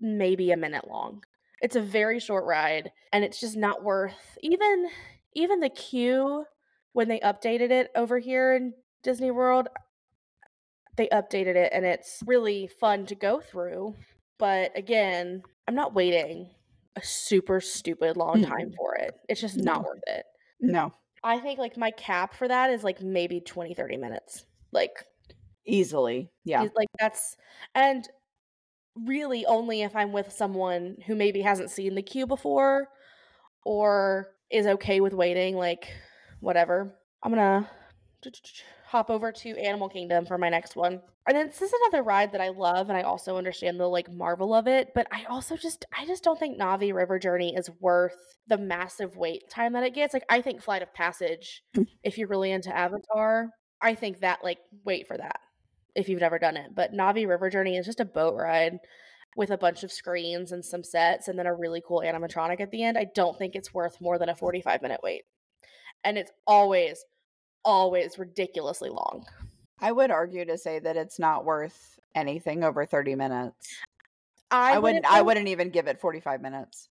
maybe 0.00 0.50
a 0.50 0.56
minute 0.56 0.88
long. 0.88 1.24
It's 1.60 1.76
a 1.76 1.80
very 1.80 2.18
short 2.18 2.44
ride 2.44 2.90
and 3.12 3.24
it's 3.24 3.40
just 3.40 3.56
not 3.56 3.84
worth 3.84 4.38
even 4.42 4.88
even 5.34 5.60
the 5.60 5.70
queue 5.70 6.44
when 6.92 7.08
they 7.08 7.20
updated 7.20 7.70
it 7.70 7.90
over 7.96 8.18
here 8.18 8.54
in 8.54 8.74
disney 9.02 9.30
world 9.30 9.68
they 10.96 11.08
updated 11.08 11.56
it 11.56 11.72
and 11.72 11.86
it's 11.86 12.22
really 12.26 12.68
fun 12.80 13.06
to 13.06 13.14
go 13.14 13.40
through 13.40 13.94
but 14.38 14.76
again 14.76 15.42
i'm 15.66 15.74
not 15.74 15.94
waiting 15.94 16.50
a 16.96 17.02
super 17.02 17.60
stupid 17.60 18.16
long 18.16 18.42
mm. 18.42 18.46
time 18.46 18.70
Mm-mm. 18.70 18.76
for 18.76 18.94
it. 18.96 19.14
It's 19.28 19.40
just 19.40 19.56
not 19.56 19.84
worth 19.84 20.02
it. 20.06 20.24
No. 20.60 20.92
i 21.24 21.38
think 21.38 21.58
like 21.58 21.76
my 21.76 21.90
cap 21.90 22.34
for 22.34 22.46
that 22.48 22.70
is 22.70 22.84
like 22.84 23.00
maybe 23.02 23.40
20 23.40 23.74
30 23.74 23.96
minutes. 23.96 24.44
Like 24.72 25.04
Easily. 25.66 26.30
Yeah. 26.44 26.62
Like 26.74 26.88
that's 26.98 27.36
and 27.74 28.08
really 28.96 29.46
only 29.46 29.82
if 29.82 29.94
I'm 29.96 30.12
with 30.12 30.32
someone 30.32 30.96
who 31.06 31.14
maybe 31.14 31.40
hasn't 31.42 31.70
seen 31.70 31.94
the 31.94 32.02
queue 32.02 32.26
before 32.26 32.88
or 33.64 34.28
is 34.50 34.66
okay 34.66 35.00
with 35.00 35.14
waiting, 35.14 35.56
like 35.56 35.88
whatever. 36.40 36.94
I'm 37.22 37.32
gonna 37.32 37.68
hop 38.86 39.08
over 39.08 39.32
to 39.32 39.58
Animal 39.58 39.88
Kingdom 39.88 40.26
for 40.26 40.36
my 40.36 40.48
next 40.48 40.76
one. 40.76 41.00
And 41.26 41.36
then 41.36 41.46
this 41.46 41.62
is 41.62 41.72
another 41.72 42.02
ride 42.02 42.32
that 42.32 42.40
I 42.40 42.48
love 42.48 42.88
and 42.88 42.98
I 42.98 43.02
also 43.02 43.36
understand 43.38 43.78
the 43.78 43.86
like 43.86 44.10
marvel 44.12 44.52
of 44.52 44.66
it, 44.66 44.88
but 44.94 45.06
I 45.12 45.24
also 45.24 45.56
just 45.56 45.84
I 45.96 46.04
just 46.04 46.24
don't 46.24 46.38
think 46.38 46.58
Na'vi 46.58 46.92
River 46.92 47.18
Journey 47.18 47.54
is 47.54 47.70
worth 47.80 48.36
the 48.48 48.58
massive 48.58 49.16
wait 49.16 49.48
time 49.48 49.72
that 49.74 49.84
it 49.84 49.94
gets. 49.94 50.12
Like 50.12 50.26
I 50.28 50.42
think 50.42 50.60
Flight 50.60 50.82
of 50.82 50.92
Passage, 50.92 51.62
mm. 51.76 51.86
if 52.02 52.18
you're 52.18 52.28
really 52.28 52.50
into 52.50 52.76
Avatar, 52.76 53.50
I 53.80 53.94
think 53.94 54.20
that 54.20 54.40
like 54.42 54.58
wait 54.84 55.06
for 55.06 55.16
that 55.16 55.40
if 55.94 56.08
you've 56.08 56.20
never 56.20 56.38
done 56.38 56.56
it. 56.56 56.74
But 56.74 56.92
Na'vi 56.92 57.26
River 57.26 57.50
Journey 57.50 57.76
is 57.76 57.86
just 57.86 58.00
a 58.00 58.04
boat 58.04 58.34
ride 58.36 58.78
with 59.36 59.50
a 59.50 59.58
bunch 59.58 59.82
of 59.82 59.92
screens 59.92 60.52
and 60.52 60.64
some 60.64 60.84
sets 60.84 61.28
and 61.28 61.38
then 61.38 61.46
a 61.46 61.54
really 61.54 61.82
cool 61.86 62.02
animatronic 62.04 62.60
at 62.60 62.70
the 62.70 62.82
end. 62.82 62.98
I 62.98 63.06
don't 63.14 63.38
think 63.38 63.54
it's 63.54 63.72
worth 63.72 64.00
more 64.00 64.18
than 64.18 64.28
a 64.28 64.36
45 64.36 64.82
minute 64.82 65.00
wait. 65.02 65.22
And 66.04 66.18
it's 66.18 66.32
always, 66.46 67.04
always 67.64 68.18
ridiculously 68.18 68.90
long. 68.90 69.24
I 69.80 69.92
would 69.92 70.10
argue 70.10 70.44
to 70.44 70.58
say 70.58 70.78
that 70.80 70.96
it's 70.96 71.18
not 71.18 71.44
worth 71.44 71.98
anything 72.14 72.62
over 72.62 72.84
30 72.84 73.14
minutes. 73.14 73.68
I, 74.50 74.74
I, 74.74 74.78
wouldn't 74.78 75.06
I 75.06 75.22
wouldn't 75.22 75.48
even 75.48 75.70
give 75.70 75.86
it 75.86 76.00
45 76.00 76.42
minutes. 76.42 76.88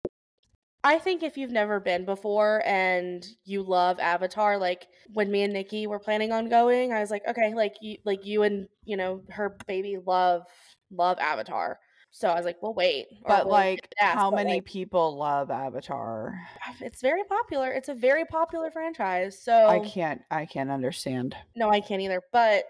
I 0.84 0.98
think 0.98 1.24
if 1.24 1.38
you've 1.38 1.52
never 1.52 1.80
been 1.80 2.06
before 2.06 2.62
and 2.66 3.26
you 3.44 3.64
love 3.64 4.00
Avatar, 4.00 4.58
like 4.58 4.88
when 5.14 5.30
me 5.30 5.44
and 5.44 5.52
Nikki 5.52 5.88
were 5.88 6.00
planning 6.00 6.32
on 6.32 6.48
going, 6.48 6.94
I 6.94 7.02
was 7.02 7.12
like, 7.12 7.28
okay, 7.28 7.54
like 7.54 7.76
you, 7.82 7.98
like 8.06 8.26
you 8.26 8.44
and 8.44 8.68
you 8.86 8.96
know 8.96 9.22
her 9.30 9.58
baby 9.68 9.98
love 10.06 10.44
love 10.92 11.20
Avatar. 11.20 11.80
So 12.12 12.28
I 12.30 12.36
was 12.36 12.46
like, 12.46 12.58
well, 12.62 12.74
wait, 12.74 13.08
But 13.28 13.46
we'll 13.46 13.54
like 13.54 13.94
asked, 14.00 14.18
how 14.18 14.32
but, 14.32 14.38
many 14.38 14.54
like, 14.54 14.66
people 14.66 15.18
love 15.18 15.52
Avatar? 15.52 16.40
Uh, 16.68 16.74
it's 16.82 17.02
very 17.02 17.24
popular. 17.26 17.72
It's 17.72 17.90
a 17.90 17.94
very 17.94 18.26
popular 18.26 18.72
franchise. 18.72 19.38
So 19.42 19.68
I 19.68 19.80
can't 19.80 20.22
I 20.32 20.46
can't 20.46 20.72
understand. 20.72 21.36
no, 21.56 21.70
I 21.70 21.82
can't 21.82 22.02
either. 22.02 22.22
But 22.32 22.64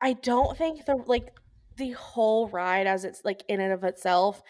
I 0.00 0.12
don't 0.14 0.56
think 0.56 0.86
the 0.86 0.96
like 1.06 1.32
the 1.76 1.90
whole 1.90 2.48
ride 2.48 2.86
as 2.86 3.04
it's 3.04 3.24
like 3.24 3.42
in 3.48 3.60
and 3.60 3.72
of 3.72 3.82
itself, 3.82 4.42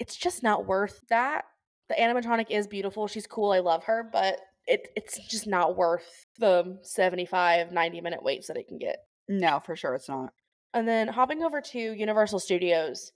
it's 0.00 0.16
just 0.16 0.42
not 0.42 0.66
worth 0.66 1.00
that. 1.08 1.44
The 1.88 1.94
animatronic 1.94 2.46
is 2.50 2.66
beautiful. 2.66 3.06
She's 3.06 3.26
cool. 3.26 3.52
I 3.52 3.58
love 3.60 3.84
her, 3.84 4.08
but 4.12 4.40
it 4.66 4.88
it's 4.96 5.18
just 5.28 5.46
not 5.46 5.76
worth 5.76 6.26
the 6.38 6.78
75 6.82 7.72
90 7.72 8.00
minute 8.00 8.22
waits 8.22 8.48
that 8.48 8.56
it 8.56 8.66
can 8.68 8.78
get. 8.78 8.96
No, 9.28 9.60
for 9.64 9.76
sure 9.76 9.94
it's 9.94 10.08
not. 10.08 10.30
And 10.72 10.88
then 10.88 11.08
hopping 11.08 11.42
over 11.42 11.60
to 11.60 11.78
Universal 11.78 12.40
Studios. 12.40 13.12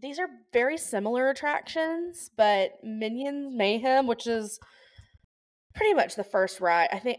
These 0.00 0.18
are 0.18 0.28
very 0.52 0.76
similar 0.76 1.30
attractions, 1.30 2.30
but 2.36 2.72
Minions 2.82 3.54
Mayhem, 3.54 4.06
which 4.06 4.26
is 4.26 4.58
pretty 5.74 5.94
much 5.94 6.16
the 6.16 6.24
first 6.24 6.60
ride. 6.60 6.88
I 6.92 6.98
think 6.98 7.18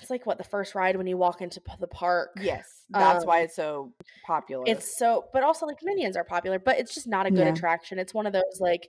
it's 0.00 0.08
like 0.10 0.24
what 0.24 0.38
the 0.38 0.44
first 0.44 0.74
ride 0.74 0.96
when 0.96 1.06
you 1.06 1.16
walk 1.18 1.42
into 1.42 1.60
p- 1.60 1.72
the 1.80 1.86
park. 1.86 2.30
Yes. 2.40 2.64
That's 2.90 3.24
why 3.26 3.38
Um, 3.40 3.44
it's 3.44 3.56
so 3.56 3.92
popular. 4.26 4.64
It's 4.66 4.96
so, 4.98 5.24
but 5.32 5.42
also 5.42 5.66
like 5.66 5.78
Minions 5.82 6.16
are 6.16 6.24
popular, 6.24 6.58
but 6.58 6.78
it's 6.78 6.94
just 6.94 7.06
not 7.06 7.26
a 7.26 7.30
good 7.30 7.46
Yeah. 7.46 7.52
attraction. 7.52 7.98
It's 7.98 8.14
one 8.14 8.26
of 8.26 8.32
those 8.32 8.58
like 8.60 8.88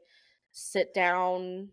sit 0.56 0.94
down 0.94 1.68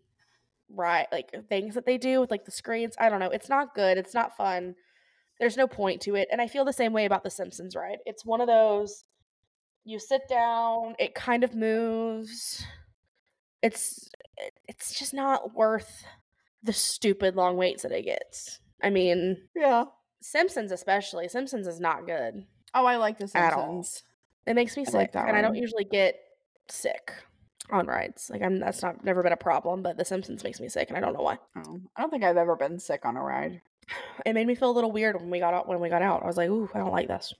ride 0.69 1.07
like 1.11 1.31
things 1.47 1.73
that 1.75 1.85
they 1.85 1.97
do 1.97 2.19
with 2.19 2.29
like 2.29 2.45
the 2.45 2.51
screens. 2.51 2.95
I 2.99 3.09
don't 3.09 3.19
know. 3.19 3.29
It's 3.29 3.49
not 3.49 3.73
good. 3.73 3.97
It's 3.97 4.13
not 4.13 4.35
fun. 4.35 4.75
There's 5.39 5.57
no 5.57 5.67
point 5.67 6.01
to 6.01 6.15
it. 6.15 6.27
And 6.31 6.41
I 6.41 6.47
feel 6.47 6.65
the 6.65 6.73
same 6.73 6.93
way 6.93 7.05
about 7.05 7.23
the 7.23 7.29
Simpsons 7.29 7.75
ride. 7.75 7.99
It's 8.05 8.25
one 8.25 8.41
of 8.41 8.47
those 8.47 9.05
you 9.85 9.99
sit 9.99 10.27
down, 10.29 10.95
it 10.99 11.15
kind 11.15 11.43
of 11.43 11.55
moves. 11.55 12.63
It's 13.61 14.09
it's 14.67 14.97
just 14.97 15.13
not 15.13 15.55
worth 15.55 16.05
the 16.61 16.73
stupid 16.73 17.35
long 17.35 17.57
waits 17.57 17.83
that 17.83 17.91
it 17.91 18.03
gets. 18.03 18.59
I 18.81 18.89
mean, 18.89 19.37
yeah. 19.55 19.85
Simpsons 20.21 20.71
especially. 20.71 21.27
Simpsons 21.27 21.67
is 21.67 21.79
not 21.79 22.05
good. 22.05 22.45
Oh, 22.73 22.85
I 22.85 22.97
like 22.97 23.17
the. 23.17 23.27
Simpsons. 23.27 24.03
It 24.45 24.55
makes 24.55 24.75
me 24.75 24.83
sick, 24.83 24.93
like 24.93 25.15
and 25.15 25.37
I 25.37 25.41
don't 25.41 25.55
usually 25.55 25.85
get 25.85 26.15
sick 26.69 27.13
on 27.71 27.87
rides. 27.87 28.29
Like 28.29 28.41
I'm, 28.41 28.59
that's 28.59 28.81
not 28.81 29.03
never 29.03 29.23
been 29.23 29.33
a 29.33 29.37
problem. 29.37 29.81
But 29.83 29.97
The 29.97 30.05
Simpsons 30.05 30.43
makes 30.43 30.59
me 30.59 30.69
sick, 30.69 30.89
and 30.89 30.97
I 30.97 31.01
don't 31.01 31.13
know 31.13 31.21
why. 31.21 31.37
Oh, 31.57 31.79
I 31.95 32.01
don't 32.01 32.09
think 32.09 32.23
I've 32.23 32.37
ever 32.37 32.55
been 32.55 32.79
sick 32.79 33.05
on 33.05 33.17
a 33.17 33.21
ride. 33.23 33.61
It 34.25 34.33
made 34.33 34.47
me 34.47 34.55
feel 34.55 34.69
a 34.69 34.73
little 34.77 34.91
weird 34.91 35.15
when 35.19 35.29
we 35.29 35.39
got 35.39 35.53
out. 35.53 35.67
When 35.67 35.79
we 35.79 35.89
got 35.89 36.01
out, 36.01 36.23
I 36.23 36.27
was 36.27 36.37
like, 36.37 36.49
"Ooh, 36.49 36.69
I 36.73 36.77
don't 36.77 36.91
like 36.91 37.07
this," 37.07 37.33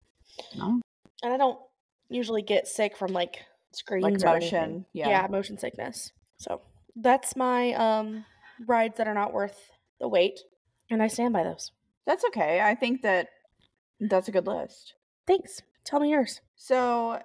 No. 0.56 0.82
and 1.24 1.34
I 1.34 1.38
don't 1.38 1.60
usually 2.10 2.42
get 2.42 2.68
sick 2.68 2.98
from 2.98 3.14
like 3.14 3.38
screens 3.72 4.04
Like 4.04 4.14
or 4.34 4.36
anything. 4.36 4.60
motion. 4.62 4.86
Yeah. 4.94 5.10
yeah, 5.10 5.28
motion 5.30 5.58
sickness. 5.58 6.12
So 6.38 6.62
that's 6.96 7.36
my 7.36 7.74
um 7.74 8.26
rides 8.68 8.98
that 8.98 9.08
are 9.08 9.14
not 9.14 9.34
worth 9.34 9.72
the 10.00 10.08
wait, 10.08 10.40
and 10.90 11.02
I 11.02 11.08
stand 11.08 11.34
by 11.34 11.44
those. 11.44 11.72
That's 12.06 12.26
okay. 12.26 12.60
I 12.60 12.76
think 12.76 13.02
that 13.04 13.30
that's 14.02 14.28
a 14.28 14.32
good 14.32 14.46
list. 14.48 14.96
Thanks. 15.26 15.62
Tell 15.86 16.00
me 16.02 16.10
yours. 16.12 16.42
So, 16.56 17.22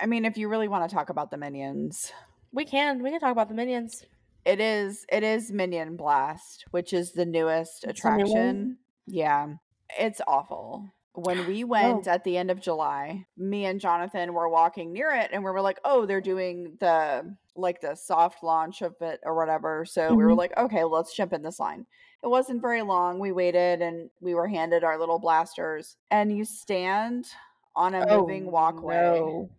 I 0.00 0.06
mean, 0.06 0.24
if 0.24 0.36
you 0.36 0.48
really 0.48 0.68
want 0.68 0.88
to 0.88 0.94
talk 0.94 1.08
about 1.10 1.30
the 1.32 1.36
minions, 1.36 2.12
We 2.52 2.64
can. 2.64 3.02
We 3.02 3.10
can 3.10 3.20
talk 3.20 3.32
about 3.32 3.48
the 3.48 3.54
minions. 3.54 4.04
it 4.44 4.60
is 4.60 5.06
it 5.10 5.22
is 5.22 5.50
Minion 5.52 5.96
Blast, 5.96 6.64
which 6.70 6.92
is 6.92 7.12
the 7.12 7.24
newest 7.24 7.84
It's 7.84 8.04
a 8.04 8.10
new 8.10 8.24
attraction. 8.24 8.78
Yeah. 9.06 9.54
It's 9.98 10.20
awful. 10.26 10.90
When 11.14 11.44
we 11.46 11.64
went 11.64 12.06
at 12.06 12.24
the 12.24 12.36
end 12.36 12.50
of 12.50 12.60
July, 12.60 13.26
me 13.36 13.64
and 13.66 13.80
Jonathan 13.80 14.32
were 14.34 14.48
walking 14.48 14.92
near 14.92 15.10
it 15.12 15.30
and 15.32 15.44
we 15.44 15.50
were 15.50 15.60
like, 15.60 15.78
"Oh, 15.84 16.06
they're 16.06 16.20
doing 16.20 16.76
the 16.80 17.36
like 17.54 17.80
the 17.82 17.94
soft 17.94 18.42
launch 18.42 18.82
of 18.82 18.96
it 19.00 19.20
or 19.24 19.34
whatever." 19.36 19.84
So 19.84 20.14
we 20.14 20.24
were 20.24 20.34
Mhm. 20.34 20.38
like, 20.38 20.56
"Okay, 20.56 20.84
let's 20.84 21.14
jump 21.14 21.32
in 21.32 21.42
this 21.42 21.60
line." 21.60 21.86
It 22.22 22.28
wasn't 22.28 22.60
very 22.62 22.82
long. 22.82 23.18
We 23.18 23.32
waited 23.32 23.82
and 23.82 24.10
we 24.20 24.34
were 24.34 24.48
handed 24.48 24.84
our 24.84 24.98
little 24.98 25.18
blasters 25.18 25.96
and 26.10 26.36
you 26.36 26.44
stand 26.44 27.26
on 27.76 27.94
a 27.94 28.02
moving 28.06 28.50
walkway. 28.50 28.96
Oh, 28.98 29.48
no. 29.48 29.50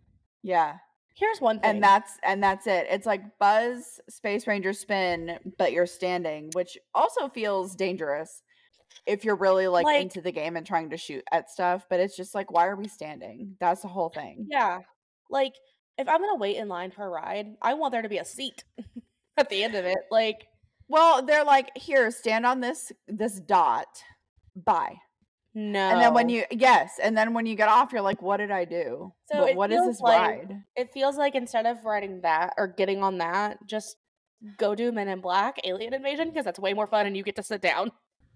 Yeah. 0.42 0.78
Here's 1.14 1.40
one 1.40 1.60
thing. 1.60 1.70
And 1.70 1.82
that's 1.82 2.18
and 2.24 2.42
that's 2.42 2.66
it. 2.66 2.86
It's 2.90 3.06
like 3.06 3.38
Buzz 3.38 4.00
Space 4.08 4.46
Ranger 4.46 4.72
spin, 4.72 5.38
but 5.58 5.72
you're 5.72 5.86
standing, 5.86 6.50
which 6.54 6.76
also 6.94 7.28
feels 7.28 7.76
dangerous 7.76 8.42
if 9.06 9.24
you're 9.24 9.36
really 9.36 9.68
like, 9.68 9.84
Like- 9.84 10.02
into 10.02 10.20
the 10.20 10.32
game 10.32 10.56
and 10.56 10.66
trying 10.66 10.90
to 10.90 10.96
shoot 10.96 11.22
at 11.32 11.50
stuff. 11.50 11.86
But 11.88 12.00
it's 12.00 12.16
just 12.16 12.34
like, 12.34 12.50
why 12.50 12.66
are 12.66 12.76
we 12.76 12.88
standing? 12.88 13.56
That's 13.60 13.82
the 13.82 13.88
whole 13.88 14.08
thing. 14.08 14.46
yeah, 14.50 14.80
like 15.30 15.54
if 15.98 16.08
I'm 16.08 16.20
gonna 16.20 16.34
wait 16.36 16.56
in 16.56 16.66
line 16.68 16.90
for 16.90 17.04
a 17.06 17.08
ride, 17.10 17.54
I 17.62 17.74
want 17.74 17.92
there 17.92 18.02
to 18.02 18.08
be 18.08 18.18
a 18.18 18.24
seat 18.24 18.64
at 19.36 19.48
the 19.48 19.62
end 19.62 19.74
of 19.76 19.84
it. 19.84 19.98
Like, 20.10 20.46
Well, 20.88 21.24
they're 21.24 21.44
like, 21.44 21.70
here, 21.76 22.10
stand 22.10 22.44
on 22.44 22.58
this 22.60 22.90
this 23.06 23.38
dot. 23.38 23.86
Bye. 24.56 24.96
No. 25.54 25.78
And 25.90 26.00
then 26.00 26.14
when 26.14 26.28
you 26.28 26.44
yes, 26.50 26.98
and 27.02 27.16
then 27.16 27.32
when 27.34 27.46
you 27.46 27.54
get 27.54 27.68
off, 27.68 27.92
you're 27.92 28.02
like, 28.02 28.20
what 28.22 28.38
did 28.38 28.50
I 28.50 28.64
do? 28.64 29.12
So 29.32 29.42
What- 29.42 29.54
what 29.56 29.72
is 29.72 29.84
this 29.86 30.00
like- 30.00 30.20
ride? 30.20 30.62
it 30.76 30.90
feels 30.92 31.16
like 31.16 31.34
instead 31.34 31.66
of 31.66 31.84
riding 31.84 32.20
that 32.22 32.54
or 32.58 32.66
getting 32.66 33.02
on 33.02 33.18
that, 33.18 33.58
just 33.66 33.96
go 34.58 34.74
do 34.74 34.92
Men 34.92 35.08
in 35.08 35.20
Black 35.20 35.58
Alien 35.64 35.94
Invasion 35.94 36.28
because 36.28 36.44
that's 36.44 36.58
way 36.58 36.74
more 36.74 36.86
fun 36.86 37.06
and 37.06 37.16
you 37.16 37.22
get 37.22 37.36
to 37.36 37.42
sit 37.42 37.60
down. 37.62 37.92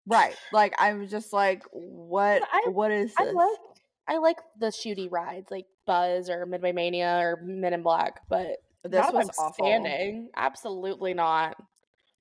Right. 0.07 0.35
Like 0.53 0.75
I'm 0.79 1.07
just 1.09 1.33
like, 1.33 1.65
what 1.73 2.43
I- 2.53 2.69
what 2.71 2.91
is 2.91 3.13
I 3.19 3.25
like 3.25 3.59
I 4.07 4.17
like 4.19 4.39
the 4.59 4.69
shooty 4.69 5.11
rides 5.11 5.51
like 5.51 5.67
Buzz 5.87 6.31
or 6.31 6.47
Midway 6.47 6.73
Mania 6.73 7.19
or 7.21 7.41
Men 7.43 7.75
in 7.75 7.83
Black, 7.83 8.21
but 8.29 8.57
this 8.85 9.05
was 9.13 9.29
standing. 9.55 10.31
Absolutely 10.37 11.13
not. 11.15 11.57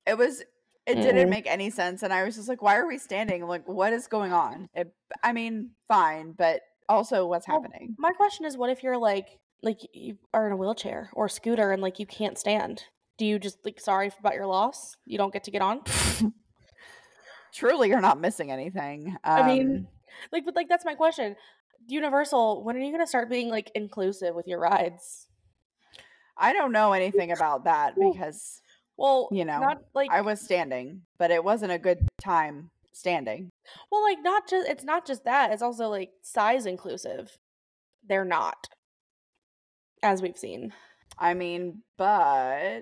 it 0.06 0.18
was 0.18 0.44
it 0.88 0.96
didn't 0.96 1.28
Mm-mm. 1.28 1.30
make 1.30 1.46
any 1.48 1.70
sense 1.70 2.02
and 2.02 2.12
i 2.14 2.24
was 2.24 2.36
just 2.36 2.48
like 2.48 2.62
why 2.62 2.78
are 2.78 2.88
we 2.88 2.98
standing 2.98 3.46
like 3.46 3.68
what 3.68 3.94
is 3.94 4.08
going 4.08 4.32
on 4.34 4.70
it, 4.74 4.92
i 5.24 5.34
mean 5.34 5.72
fine 5.88 6.32
but 6.32 6.62
also 6.90 7.28
what's 7.28 7.48
Well, 7.48 7.62
happening 7.62 7.96
My 8.00 8.12
question 8.14 8.46
is, 8.46 8.58
what 8.58 8.70
if 8.70 8.82
you're 8.82 8.98
like 8.98 9.28
like 9.62 9.80
you 9.94 10.18
are 10.34 10.48
in 10.48 10.54
a 10.54 10.58
wheelchair 10.58 11.10
or 11.14 11.26
a 11.26 11.30
scooter 11.30 11.72
and 11.72 11.82
like 11.82 12.00
you 12.00 12.06
can't 12.06 12.38
stand? 12.38 12.84
Do 13.18 13.26
you 13.26 13.40
just 13.40 13.58
like 13.66 13.80
sorry 13.80 14.12
about 14.20 14.36
your 14.36 14.46
loss? 14.46 14.96
You 15.06 15.18
don't 15.18 15.34
get 15.34 15.44
to 15.46 15.52
get 15.52 15.62
on? 15.62 15.82
truly 17.54 17.90
you're 17.90 18.02
not 18.02 18.20
missing 18.22 18.52
anything 18.52 19.18
um, 19.24 19.40
I 19.40 19.46
mean, 19.48 19.88
like, 20.32 20.46
but 20.46 20.56
like 20.56 20.70
that's 20.70 20.86
my 20.86 20.96
question. 20.96 21.36
Universal, 21.88 22.64
when 22.64 22.76
are 22.76 22.80
you 22.80 22.92
gonna 22.92 23.08
start 23.08 23.30
being 23.30 23.50
like 23.50 23.72
inclusive 23.76 24.36
with 24.36 24.48
your 24.48 24.60
rides? 24.60 25.28
i 26.38 26.54
don't 26.54 26.72
know 26.72 26.94
anything 26.94 27.32
about 27.32 27.64
that 27.64 27.96
because 27.96 28.62
Well, 28.98 29.30
You 29.32 29.46
know, 29.46 29.60
not 29.60 29.78
like 29.94 30.10
i 30.12 30.22
was 30.22 30.42
standing 30.42 31.02
but 31.20 31.30
it 31.32 31.44
wasn't 31.44 31.72
a 31.72 31.78
good 31.80 32.08
time 32.22 32.70
standing 32.94 33.50
well, 33.92 34.02
like 34.02 34.18
not 34.22 34.48
just 34.50 34.68
it's 34.70 34.84
not 34.86 35.06
just 35.06 35.26
that. 35.26 35.52
It's 35.52 35.62
also 35.62 35.90
like 35.90 36.10
size 36.24 36.66
inclusive. 36.66 37.38
They're 38.08 38.24
not, 38.26 38.56
as 40.02 40.22
we've 40.22 40.38
seen. 40.38 40.74
i 41.20 41.34
mean 41.34 41.84
but 41.98 42.82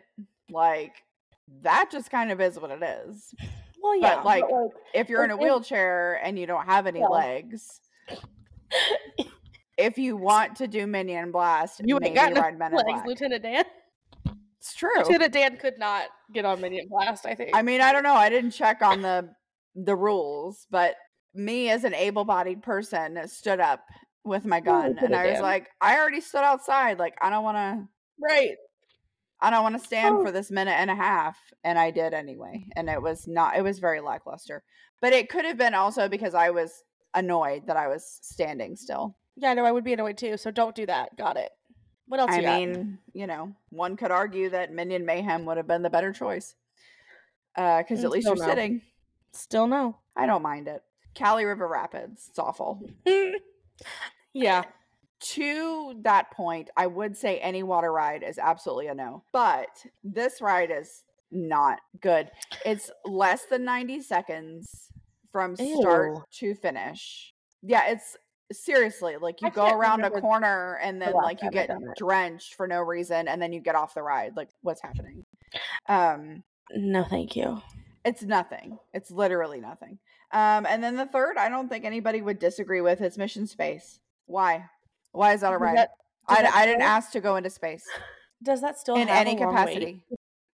like 0.51 0.93
that 1.63 1.89
just 1.91 2.11
kind 2.11 2.31
of 2.31 2.39
is 2.39 2.59
what 2.59 2.69
it 2.71 2.83
is 3.07 3.33
Well, 3.81 3.99
yeah, 3.99 4.21
like, 4.21 4.43
like 4.43 4.71
if 4.93 5.09
you're 5.09 5.23
in 5.23 5.31
a 5.31 5.37
wheelchair 5.37 6.19
and 6.23 6.37
you 6.37 6.45
don't 6.45 6.65
have 6.65 6.85
any 6.87 6.99
Yeah. 6.99 7.07
legs 7.07 7.81
if 9.77 9.97
you 9.97 10.15
want 10.17 10.55
to 10.57 10.67
do 10.67 10.85
minion 10.87 11.31
blast 11.31 11.81
you 11.83 11.99
ain't 12.03 12.15
got 12.15 12.31
no 12.31 12.41
ride 12.41 12.57
men 12.59 12.71
in 12.73 12.77
legs, 12.77 13.01
Lieutenant 13.05 13.41
Dan. 13.43 13.65
It's 14.65 14.73
true 14.73 14.89
Lieutenant 14.97 15.31
Dan 15.31 15.57
could 15.57 15.77
not 15.77 16.07
get 16.33 16.43
on 16.43 16.59
Minion 16.59 16.87
Blast. 16.89 17.25
I 17.27 17.35
think. 17.35 17.51
I 17.53 17.61
mean, 17.61 17.81
I 17.81 17.91
don't 17.93 18.03
know. 18.03 18.15
I 18.15 18.29
didn't 18.29 18.51
check 18.51 18.81
on 18.81 19.01
the 19.01 19.29
the 19.75 19.95
rules, 19.95 20.65
but 20.71 20.95
me 21.35 21.69
as 21.69 21.83
an 21.83 21.93
able-bodied 21.93 22.63
person 22.63 23.19
stood 23.27 23.59
up 23.59 23.81
with 24.23 24.45
my 24.45 24.59
gun 24.59 24.93
look 24.93 25.01
and 25.03 25.13
I 25.15 25.25
was 25.25 25.33
Dan. 25.33 25.41
like, 25.43 25.67
I 25.81 25.97
already 25.99 26.21
stood 26.21 26.41
outside. 26.43 26.97
Like, 26.97 27.13
I 27.21 27.29
don't 27.29 27.43
want 27.43 27.57
to 27.57 27.87
right. 28.19 28.55
I 29.41 29.49
don't 29.51 29.61
want 29.63 29.77
to 29.79 29.85
stand 29.85 30.15
Oh. 30.15 30.23
for 30.23 30.31
this 30.31 30.49
minute 30.49 30.71
and 30.79 30.89
a 30.89 30.95
half, 30.95 31.37
and 31.63 31.77
I 31.77 31.91
did 31.91 32.13
anyway. 32.13 32.65
And 32.75 32.89
it 32.89 32.99
was 33.01 33.27
not 33.27 33.55
it 33.57 33.61
was 33.61 33.77
very 33.79 34.01
lackluster. 34.01 34.63
But 35.01 35.13
it 35.13 35.29
could 35.29 35.45
have 35.45 35.57
been 35.57 35.75
also 35.75 36.07
because 36.09 36.33
I 36.33 36.49
was 36.49 36.71
annoyed 37.13 37.67
that 37.67 37.77
I 37.77 37.87
was 37.87 38.17
standing 38.23 38.75
still. 38.75 39.15
Yeah, 39.35 39.53
no, 39.53 39.65
I 39.65 39.71
would 39.71 39.83
be 39.83 39.93
annoyed 39.93 40.17
too. 40.17 40.37
So 40.37 40.49
don't 40.49 40.73
do 40.73 40.85
that. 40.87 41.15
Got 41.17 41.37
it. 41.37 41.51
What 42.07 42.19
else? 42.19 42.31
I 42.31 42.39
you 42.39 42.47
mean, 42.47 42.97
you 43.13 43.27
know, 43.27 43.53
one 43.69 43.97
could 43.97 44.11
argue 44.11 44.49
that 44.51 44.71
Minion 44.71 45.05
Mayhem 45.05 45.45
would 45.45 45.57
have 45.57 45.67
been 45.67 45.81
the 45.81 45.89
better 45.89 46.13
choice. 46.13 46.55
Uh, 47.57 47.79
because 47.79 48.01
Mm, 48.01 48.03
at 48.05 48.09
least 48.11 48.27
you're 48.27 48.35
no. 48.35 48.45
sitting. 48.45 48.81
still 49.31 49.67
no. 49.67 49.97
I 50.15 50.25
don't 50.25 50.41
mind 50.41 50.67
it. 50.67 50.83
Kali 51.17 51.45
River 51.45 51.67
Rapids, 51.67 52.27
it's 52.29 52.39
awful. 52.39 52.81
yeah. 54.33 54.63
To 55.21 55.95
that 56.03 56.29
point, 56.31 56.69
I 56.77 56.87
would 56.87 57.15
say 57.17 57.39
any 57.39 57.63
water 57.63 57.91
ride 57.91 58.21
is 58.23 58.37
absolutely 58.37 58.87
a 58.87 58.93
no. 58.93 59.23
But 59.31 59.69
this 60.03 60.41
ride 60.41 60.71
is 60.71 61.03
not 61.31 61.79
good. 62.01 62.29
It's 62.65 62.91
less 63.05 63.45
than 63.45 63.63
90 63.63 64.01
seconds 64.01 64.91
from 65.31 65.55
start 65.55 66.11
Ew. 66.15 66.23
to 66.39 66.55
finish. 66.55 67.33
Yeah, 67.63 67.87
it's 67.87 68.15
seriously 68.51 69.17
like 69.17 69.41
you 69.41 69.47
I 69.47 69.51
go 69.51 69.67
around 69.69 70.03
a 70.03 70.09
corner 70.11 70.79
and 70.81 71.01
then 71.01 71.13
like 71.13 71.41
you 71.41 71.49
get 71.49 71.69
drenched 71.97 72.55
for 72.55 72.67
no 72.67 72.81
reason 72.81 73.27
and 73.27 73.41
then 73.41 73.51
you 73.53 73.59
get 73.59 73.75
off 73.75 73.93
the 73.95 74.03
ride. 74.03 74.35
Like 74.35 74.49
what's 74.61 74.81
happening? 74.81 75.25
Um 75.87 76.43
No, 76.75 77.03
thank 77.03 77.35
you. 77.35 77.61
it's 78.03 78.21
nothing. 78.23 78.77
It's 78.93 79.09
literally 79.11 79.59
nothing. 79.59 79.97
Um, 80.31 80.65
and 80.67 80.83
then 80.83 80.95
the 80.95 81.05
third, 81.05 81.37
I 81.37 81.49
don't 81.49 81.69
think 81.69 81.85
anybody 81.85 82.21
would 82.21 82.39
disagree 82.39 82.81
with. 82.81 82.99
It's 82.99 83.17
mission 83.17 83.47
space. 83.47 83.99
Why? 84.25 84.65
Why 85.11 85.33
is 85.33 85.41
that 85.41 85.53
a 85.53 85.57
ride? 85.57 85.77
that- 85.77 85.91
I, 86.27 86.41
that 86.41 86.53
I 86.55 86.65
didn't 86.65 86.79
still- 86.81 86.89
ask 86.89 87.11
to 87.11 87.21
go 87.21 87.35
into 87.35 87.49
space 87.51 87.85
Does 88.43 88.59
that 88.61 88.77
still 88.79 88.95
in 88.95 89.07
any 89.09 89.37
a 89.37 89.39
long 89.45 89.53
wait? 89.53 89.63
capacity. 89.63 90.01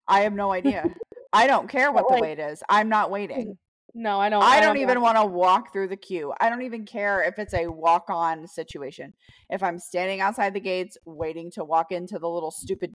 I 0.07 0.21
have 0.21 0.33
no 0.33 0.51
idea. 0.51 0.83
I 1.33 1.45
don't 1.47 1.67
care 1.69 1.91
what 1.91 2.07
the 2.07 2.15
like, 2.15 2.21
wait 2.23 2.39
is. 2.39 2.63
I'm 2.69 2.89
not 2.89 3.11
waiting. 3.11 3.57
No, 4.01 4.17
I 4.17 4.29
don't. 4.29 4.41
I 4.41 4.61
don't 4.61 4.77
even 4.77 5.01
want 5.01 5.17
to 5.17 5.25
walk 5.25 5.73
through 5.73 5.89
the 5.89 5.97
queue. 5.97 6.33
I 6.39 6.49
don't 6.49 6.61
even 6.61 6.85
care 6.85 7.21
if 7.21 7.37
it's 7.37 7.53
a 7.53 7.67
walk 7.67 8.05
on 8.09 8.47
situation. 8.47 9.11
If 9.49 9.61
I'm 9.61 9.77
standing 9.77 10.21
outside 10.21 10.53
the 10.53 10.61
gates 10.61 10.97
waiting 11.05 11.51
to 11.55 11.65
walk 11.65 11.91
into 11.91 12.17
the 12.17 12.29
little 12.29 12.49
stupid 12.51 12.93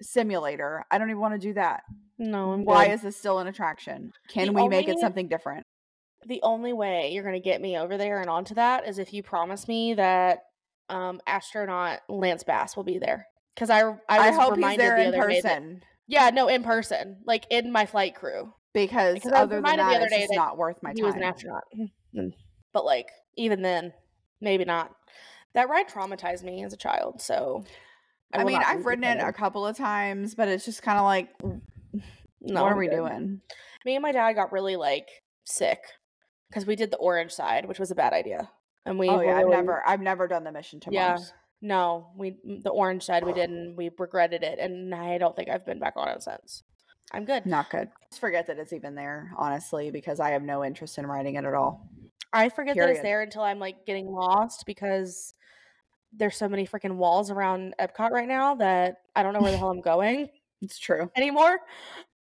simulator, 0.00 0.84
I 0.90 0.96
don't 0.98 1.10
even 1.10 1.20
want 1.20 1.34
to 1.34 1.46
do 1.48 1.52
that. 1.54 1.82
No, 2.18 2.52
I'm 2.52 2.64
Why 2.64 2.86
good. 2.86 2.94
is 2.94 3.02
this 3.02 3.16
still 3.18 3.38
an 3.38 3.48
attraction? 3.48 4.12
Can 4.28 4.46
The 4.46 4.52
we 4.54 4.68
make 4.68 4.88
it 4.88 4.98
something 4.98 5.28
different? 5.28 5.64
the 6.26 6.40
only 6.42 6.72
way 6.72 7.10
you're 7.12 7.22
gonna 7.22 7.38
get 7.38 7.60
me 7.60 7.78
over 7.78 7.96
there 7.96 8.20
and 8.20 8.28
onto 8.28 8.52
that 8.54 8.88
is 8.88 8.98
if 8.98 9.12
you 9.14 9.22
promise 9.22 9.68
me 9.68 9.94
that 9.94 10.40
um 10.88 11.20
astronaut 11.28 12.00
Lance 12.08 12.42
Bass 12.42 12.76
will 12.76 12.82
be 12.82 12.98
there. 12.98 13.24
Because 13.54 13.70
I 13.70 13.82
I 13.82 13.94
I, 14.08 14.30
was 14.30 14.38
hope 14.38 14.56
he's 14.56 14.76
there 14.76 14.96
the 14.96 15.04
in 15.04 15.10
day 15.12 15.16
that- 15.18 15.26
person 15.26 15.82
yeah, 16.08 16.30
no, 16.30 16.48
in 16.48 16.62
person, 16.64 17.18
like 17.26 17.44
in 17.50 17.70
my 17.70 17.84
flight 17.86 18.14
crew. 18.16 18.52
Because 18.86 19.14
Because 19.14 19.32
other 19.32 19.46
than 19.46 19.64
reminded 19.64 19.84
the 19.84 19.88
that, 19.90 19.96
other 19.96 20.04
it's 20.06 20.14
day 20.14 20.20
just 20.22 20.34
not 20.34 20.56
worth 20.56 20.82
my 20.82 20.90
he 20.94 21.00
time. 21.00 21.06
was 21.06 21.14
an 21.14 21.22
astronaut. 21.22 21.64
Mm. 22.16 22.32
But 22.72 22.86
like 22.86 23.10
even 23.36 23.60
then, 23.60 23.92
maybe 24.40 24.64
not. 24.64 24.90
That 25.52 25.68
ride 25.68 25.88
traumatized 25.90 26.42
me 26.42 26.64
as 26.64 26.72
a 26.72 26.76
child. 26.78 27.20
So 27.20 27.64
I, 28.32 28.38
will 28.38 28.46
mean, 28.46 28.62
I've 28.64 28.86
ridden 28.86 29.04
it 29.04 29.18
a 29.22 29.30
couple 29.30 29.66
of 29.66 29.76
times, 29.76 30.34
but 30.34 30.48
it's 30.48 30.64
just 30.64 30.82
kind 30.82 30.96
of 30.98 31.04
like, 31.04 31.28
No, 31.42 32.62
what 32.62 32.70
are 32.70 32.72
I'm 32.72 32.78
we 32.78 32.88
good. 32.88 32.96
doing? 32.96 33.40
Me 33.84 33.94
and 33.94 34.02
my 34.02 34.12
dad 34.12 34.32
got 34.32 34.52
really 34.52 34.76
like 34.76 35.06
sick 35.44 35.80
because 36.48 36.64
we 36.64 36.76
did 36.76 36.90
the 36.90 36.96
orange 36.96 37.32
side, 37.32 37.66
which 37.68 37.78
was 37.78 37.90
a 37.90 37.94
bad 37.94 38.14
idea. 38.14 38.48
And 38.86 38.98
we 38.98 39.10
oh 39.10 39.20
yeah, 39.20 39.36
I've 39.38 39.48
never, 39.48 39.86
I've 39.86 40.00
never 40.00 40.26
done 40.28 40.44
the 40.44 40.52
mission 40.52 40.80
to 40.80 40.90
Yeah. 40.90 41.08
Mars. 41.08 41.32
No, 41.60 42.12
we 42.16 42.36
the 42.62 42.70
orange 42.70 43.02
side 43.02 43.24
we 43.24 43.34
did 43.34 43.50
and 43.50 43.76
we 43.76 43.90
regretted 43.98 44.42
it 44.42 44.58
and 44.58 44.94
I 44.94 45.18
don't 45.18 45.36
think 45.36 45.50
I've 45.50 45.66
been 45.66 45.78
back 45.78 45.94
on 45.96 46.08
it 46.08 46.22
since. 46.22 46.62
I'm 47.12 47.24
good. 47.24 47.46
Not 47.46 47.70
good. 47.70 47.88
Just 48.10 48.20
forget 48.20 48.46
that 48.46 48.58
it's 48.58 48.72
even 48.72 48.94
there, 48.94 49.32
honestly, 49.36 49.90
because 49.90 50.20
I 50.20 50.30
have 50.30 50.42
no 50.42 50.64
interest 50.64 50.98
in 50.98 51.06
writing 51.06 51.36
it 51.36 51.44
at 51.44 51.54
all. 51.54 51.88
I 52.32 52.48
forget 52.50 52.76
that 52.76 52.90
it's 52.90 53.00
there 53.00 53.22
until 53.22 53.42
I'm 53.42 53.58
like 53.58 53.86
getting 53.86 54.06
lost 54.06 54.64
because 54.66 55.34
there's 56.12 56.36
so 56.36 56.48
many 56.48 56.66
freaking 56.66 56.96
walls 56.96 57.30
around 57.30 57.74
Epcot 57.80 58.10
right 58.10 58.28
now 58.28 58.54
that 58.56 58.98
I 59.16 59.22
don't 59.22 59.32
know 59.32 59.40
where 59.40 59.52
the 59.52 59.58
hell 59.58 59.70
I'm 59.70 59.80
going 59.80 60.28
It's 60.62 60.78
true. 60.78 61.10
anymore. 61.16 61.58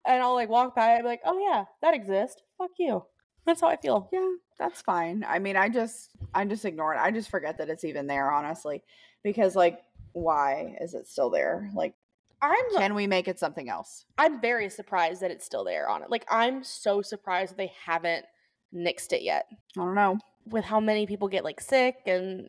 and 0.06 0.22
I'll 0.22 0.34
like 0.34 0.48
walk 0.48 0.76
by 0.76 0.92
and 0.94 1.02
be 1.02 1.08
like, 1.08 1.22
oh 1.24 1.38
yeah, 1.38 1.64
that 1.82 1.94
exists. 1.94 2.42
Fuck 2.58 2.70
you. 2.78 3.04
That's 3.44 3.60
how 3.60 3.68
I 3.68 3.76
feel. 3.76 4.08
Yeah, 4.12 4.28
that's 4.58 4.82
fine. 4.82 5.24
I 5.26 5.38
mean, 5.38 5.56
I 5.56 5.68
just 5.68 6.10
I 6.34 6.44
just 6.44 6.64
ignore 6.64 6.94
it. 6.94 7.00
I 7.00 7.10
just 7.10 7.30
forget 7.30 7.58
that 7.58 7.70
it's 7.70 7.84
even 7.84 8.06
there, 8.06 8.30
honestly. 8.30 8.82
Because 9.22 9.56
like 9.56 9.80
why 10.12 10.76
is 10.80 10.94
it 10.94 11.06
still 11.06 11.30
there? 11.30 11.70
Like 11.74 11.94
I'm 12.42 12.64
can 12.76 12.94
we 12.94 13.06
make 13.06 13.28
it 13.28 13.38
something 13.38 13.68
else? 13.68 14.04
I'm 14.18 14.40
very 14.40 14.68
surprised 14.68 15.22
that 15.22 15.30
it's 15.30 15.44
still 15.44 15.64
there 15.64 15.88
on 15.88 16.02
it. 16.02 16.10
Like 16.10 16.26
I'm 16.30 16.62
so 16.62 17.02
surprised 17.02 17.52
that 17.52 17.58
they 17.58 17.72
haven't 17.84 18.26
nixed 18.74 19.12
it 19.12 19.22
yet. 19.22 19.46
I 19.76 19.80
don't 19.80 19.94
know. 19.94 20.18
With 20.46 20.64
how 20.64 20.80
many 20.80 21.06
people 21.06 21.28
get 21.28 21.44
like 21.44 21.60
sick 21.60 21.96
and 22.06 22.48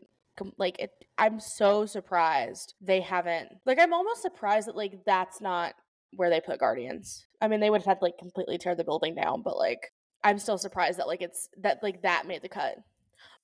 like 0.58 0.80
it 0.80 0.92
I'm 1.18 1.40
so 1.40 1.86
surprised 1.86 2.76
they 2.82 3.02
haven't. 3.02 3.50
Like 3.66 3.80
I'm 3.80 3.94
almost 3.94 4.22
surprised 4.22 4.68
that 4.68 4.76
like 4.76 5.04
that's 5.06 5.42
not 5.42 5.74
where 6.16 6.30
they 6.30 6.42
put 6.42 6.60
Guardians. 6.60 7.26
I 7.42 7.48
mean, 7.48 7.60
they 7.60 7.70
would 7.70 7.82
have 7.82 7.86
had 7.88 8.00
to 8.00 8.06
like 8.06 8.18
completely 8.18 8.58
tear 8.58 8.76
the 8.76 8.84
building 8.84 9.16
down, 9.16 9.42
but 9.42 9.58
like 9.58 9.92
I'm 10.24 10.40
still 10.40 10.58
surprised 10.58 11.00
that 11.00 11.08
like 11.08 11.22
it's 11.22 11.50
that 11.62 11.80
like 11.82 12.02
that 12.04 12.28
made 12.28 12.42
the 12.42 12.50
cut. 12.50 12.76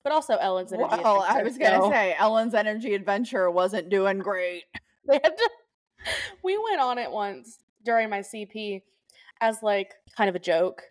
But 0.02 0.12
also 0.12 0.36
Ellen's 0.36 0.72
energy. 0.72 0.88
Well, 1.02 1.22
I 1.22 1.38
Adventure, 1.38 1.44
was 1.44 1.58
gonna 1.58 1.80
so 1.80 1.90
say 1.90 2.14
Ellen's 2.18 2.54
Energy 2.54 2.94
Adventure 2.94 3.50
wasn't 3.50 3.88
doing 3.88 4.18
great. 4.18 4.64
they 5.08 5.14
had 5.14 5.36
to. 5.36 5.50
We 6.42 6.58
went 6.58 6.80
on 6.80 6.98
it 6.98 7.10
once 7.10 7.58
during 7.84 8.10
my 8.10 8.20
CP 8.20 8.82
as 9.40 9.62
like 9.62 9.94
kind 10.16 10.28
of 10.28 10.36
a 10.36 10.40
joke, 10.40 10.82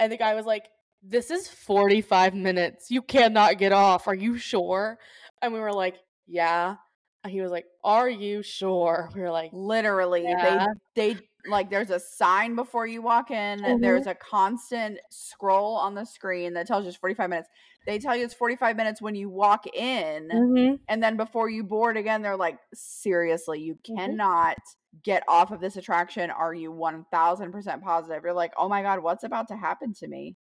and 0.00 0.12
the 0.12 0.16
guy 0.16 0.34
was 0.34 0.46
like, 0.46 0.68
"This 1.02 1.30
is 1.30 1.48
45 1.48 2.34
minutes. 2.34 2.90
You 2.90 3.02
cannot 3.02 3.58
get 3.58 3.72
off. 3.72 4.08
Are 4.08 4.14
you 4.14 4.38
sure?" 4.38 4.98
And 5.42 5.52
we 5.52 5.60
were 5.60 5.72
like, 5.72 5.96
"Yeah." 6.26 6.76
And 7.24 7.32
he 7.32 7.40
was 7.40 7.50
like, 7.50 7.66
"Are 7.84 8.08
you 8.08 8.42
sure?" 8.42 9.10
We 9.14 9.20
were 9.20 9.30
like, 9.30 9.50
Literally, 9.52 10.24
Yeah. 10.24 10.66
they 10.94 11.14
they 11.14 11.28
like 11.46 11.70
there's 11.70 11.90
a 11.90 12.00
sign 12.00 12.54
before 12.56 12.86
you 12.86 13.00
walk 13.02 13.30
in. 13.30 13.60
Mhm. 13.60 13.80
There's 13.80 14.06
a 14.06 14.14
constant 14.14 14.98
scroll 15.10 15.76
on 15.76 15.94
the 15.94 16.04
screen 16.04 16.54
that 16.54 16.66
tells 16.66 16.84
you 16.84 16.88
it's 16.90 16.98
45 16.98 17.30
minutes. 17.30 17.48
They 17.88 17.98
tell 17.98 18.14
you 18.14 18.22
it's 18.26 18.34
45 18.34 18.76
minutes 18.76 19.00
when 19.00 19.14
you 19.14 19.30
walk 19.30 19.66
in. 19.74 20.28
Mhm. 20.28 20.80
And 20.88 21.02
then 21.02 21.16
before 21.16 21.48
you 21.48 21.64
board 21.64 21.96
again, 21.96 22.20
they're 22.20 22.36
like, 22.36 22.58
seriously, 22.74 23.60
you 23.62 23.76
Mhm. 23.76 23.96
cannot 23.96 24.58
get 25.02 25.22
off 25.26 25.52
of 25.52 25.60
this 25.60 25.76
attraction. 25.78 26.30
Are 26.30 26.52
you 26.52 26.70
1000% 26.70 27.82
positive? 27.82 28.22
You're 28.24 28.34
like, 28.34 28.52
oh 28.58 28.68
my 28.68 28.82
God, 28.82 29.02
what's 29.02 29.24
about 29.24 29.48
to 29.48 29.56
happen 29.56 29.94
to 29.94 30.06
me? 30.06 30.36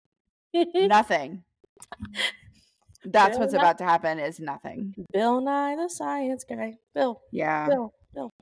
nothing. 0.75 1.43
That's 3.05 3.37
what's 3.37 3.53
Nye- 3.53 3.59
about 3.59 3.77
to 3.77 3.85
happen 3.85 4.19
is 4.19 4.41
nothing. 4.41 4.93
Bill 5.13 5.39
Nye 5.39 5.77
the 5.77 5.87
Science 5.89 6.43
Guy. 6.43 6.77
Bill. 6.93 7.21
Yeah. 7.31 7.67
Bill. 7.69 7.93
Bill. 8.13 8.33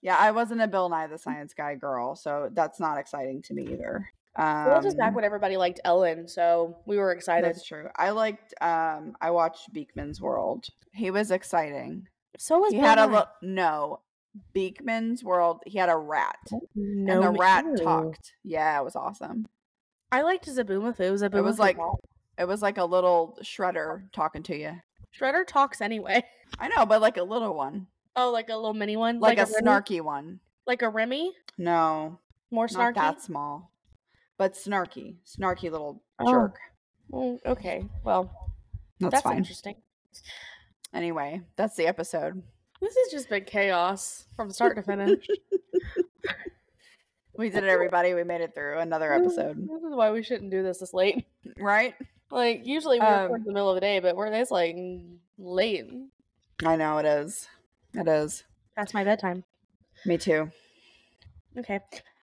Yeah, 0.00 0.16
I 0.18 0.30
wasn't 0.30 0.62
a 0.62 0.68
Bill 0.68 0.88
Nye 0.88 1.06
the 1.08 1.18
Science 1.18 1.52
Guy 1.52 1.74
girl, 1.74 2.14
so 2.16 2.48
that's 2.52 2.80
not 2.80 2.96
exciting 2.96 3.42
to 3.42 3.52
me 3.54 3.64
either. 3.74 4.08
Um, 4.38 4.68
was 4.70 4.84
just 4.84 4.96
back 4.96 5.14
when 5.14 5.24
everybody 5.24 5.56
liked 5.56 5.80
Ellen, 5.84 6.28
so 6.28 6.76
we 6.86 6.96
were 6.96 7.12
excited. 7.12 7.44
That's 7.44 7.64
true. 7.64 7.88
I 7.96 8.10
liked 8.10 8.54
um 8.60 9.16
I 9.20 9.30
watched 9.30 9.72
Beakman's 9.74 10.20
World. 10.20 10.66
He 10.92 11.10
was 11.10 11.30
exciting. 11.30 12.06
So 12.38 12.58
was 12.58 12.72
He 12.72 12.78
had 12.78 12.98
a 12.98 13.06
look 13.06 13.28
no. 13.42 14.00
Beakman's 14.54 15.24
World, 15.24 15.62
he 15.66 15.78
had 15.78 15.88
a 15.88 15.96
rat. 15.96 16.38
No, 16.76 17.14
and 17.14 17.22
the 17.24 17.38
rat 17.40 17.64
ew. 17.64 17.76
talked. 17.84 18.34
Yeah, 18.44 18.78
it 18.80 18.84
was 18.84 18.94
awesome. 18.94 19.46
I 20.12 20.22
liked 20.22 20.46
Zoboomafoo. 20.46 20.96
Zoboomafoo 20.96 21.34
It 21.38 21.42
was 21.42 21.58
like 21.58 21.76
it 22.38 22.46
was 22.46 22.62
like 22.62 22.78
a 22.78 22.84
little 22.84 23.36
shredder 23.42 24.02
talking 24.12 24.42
to 24.44 24.56
you. 24.56 24.80
Shredder 25.18 25.44
talks 25.46 25.80
anyway. 25.80 26.22
I 26.60 26.68
know, 26.68 26.86
but 26.86 27.00
like 27.00 27.16
a 27.16 27.22
little 27.24 27.54
one. 27.54 27.88
Oh, 28.14 28.30
like 28.30 28.48
a 28.48 28.54
little 28.56 28.74
mini 28.74 28.96
one, 28.96 29.20
Like, 29.20 29.38
a, 29.38 29.42
Remy? 29.44 29.54
snarky 29.62 30.00
one. 30.00 30.40
like 30.66 30.82
a 30.82 30.88
Remy, 30.88 31.32
No, 31.56 32.18
more 32.50 32.66
not 32.72 32.92
snarky. 32.92 32.94
that 32.96 33.22
small. 33.22 33.70
But 34.38 34.54
snarky. 34.54 35.16
Snarky 35.26 35.70
little 35.70 36.02
Oh. 36.18 36.30
jerk. 36.30 36.56
Mm, 37.12 37.38
okay, 37.46 37.84
well, 38.04 38.30
That's, 39.00 39.12
that's, 39.12 39.22
fine. 39.24 39.36
interesting. 39.38 39.76
Anyway, 40.94 41.42
that's 41.56 41.76
the 41.76 41.86
episode. 41.86 42.42
This 42.80 42.94
has 42.96 43.10
just 43.12 43.28
been 43.28 43.44
chaos 43.44 44.26
from 44.36 44.50
start 44.50 44.76
to 44.76 44.82
finish. 44.82 45.26
We 47.36 47.50
did 47.50 47.62
it, 47.62 47.68
everybody. 47.70 48.14
We 48.14 48.24
made 48.24 48.40
it 48.40 48.52
through 48.52 48.80
another 48.80 49.12
episode. 49.12 49.56
This 49.68 49.82
is 49.84 49.94
why 49.94 50.10
we 50.10 50.24
shouldn't 50.24 50.50
do 50.50 50.64
this 50.64 50.78
this 50.78 50.92
late. 50.92 51.24
Right? 51.56 51.94
Like 52.32 52.66
usually 52.66 52.98
we're 52.98 53.26
Um, 53.26 53.34
in 53.36 53.44
the 53.44 53.52
middle 53.52 53.68
of 53.70 53.76
the 53.76 53.80
day, 53.80 54.00
but 54.00 54.16
we're 54.16 54.26
it's 54.26 54.50
like 54.50 54.76
late. 55.38 55.88
I 56.64 56.74
know 56.74 56.98
it 56.98 57.06
is. 57.06 57.46
It 57.94 58.08
is. 58.08 58.42
That's 58.76 58.92
my 58.92 59.04
bedtime. 59.04 59.44
Me 60.04 60.18
too. 60.18 60.50
Okay. 61.56 61.78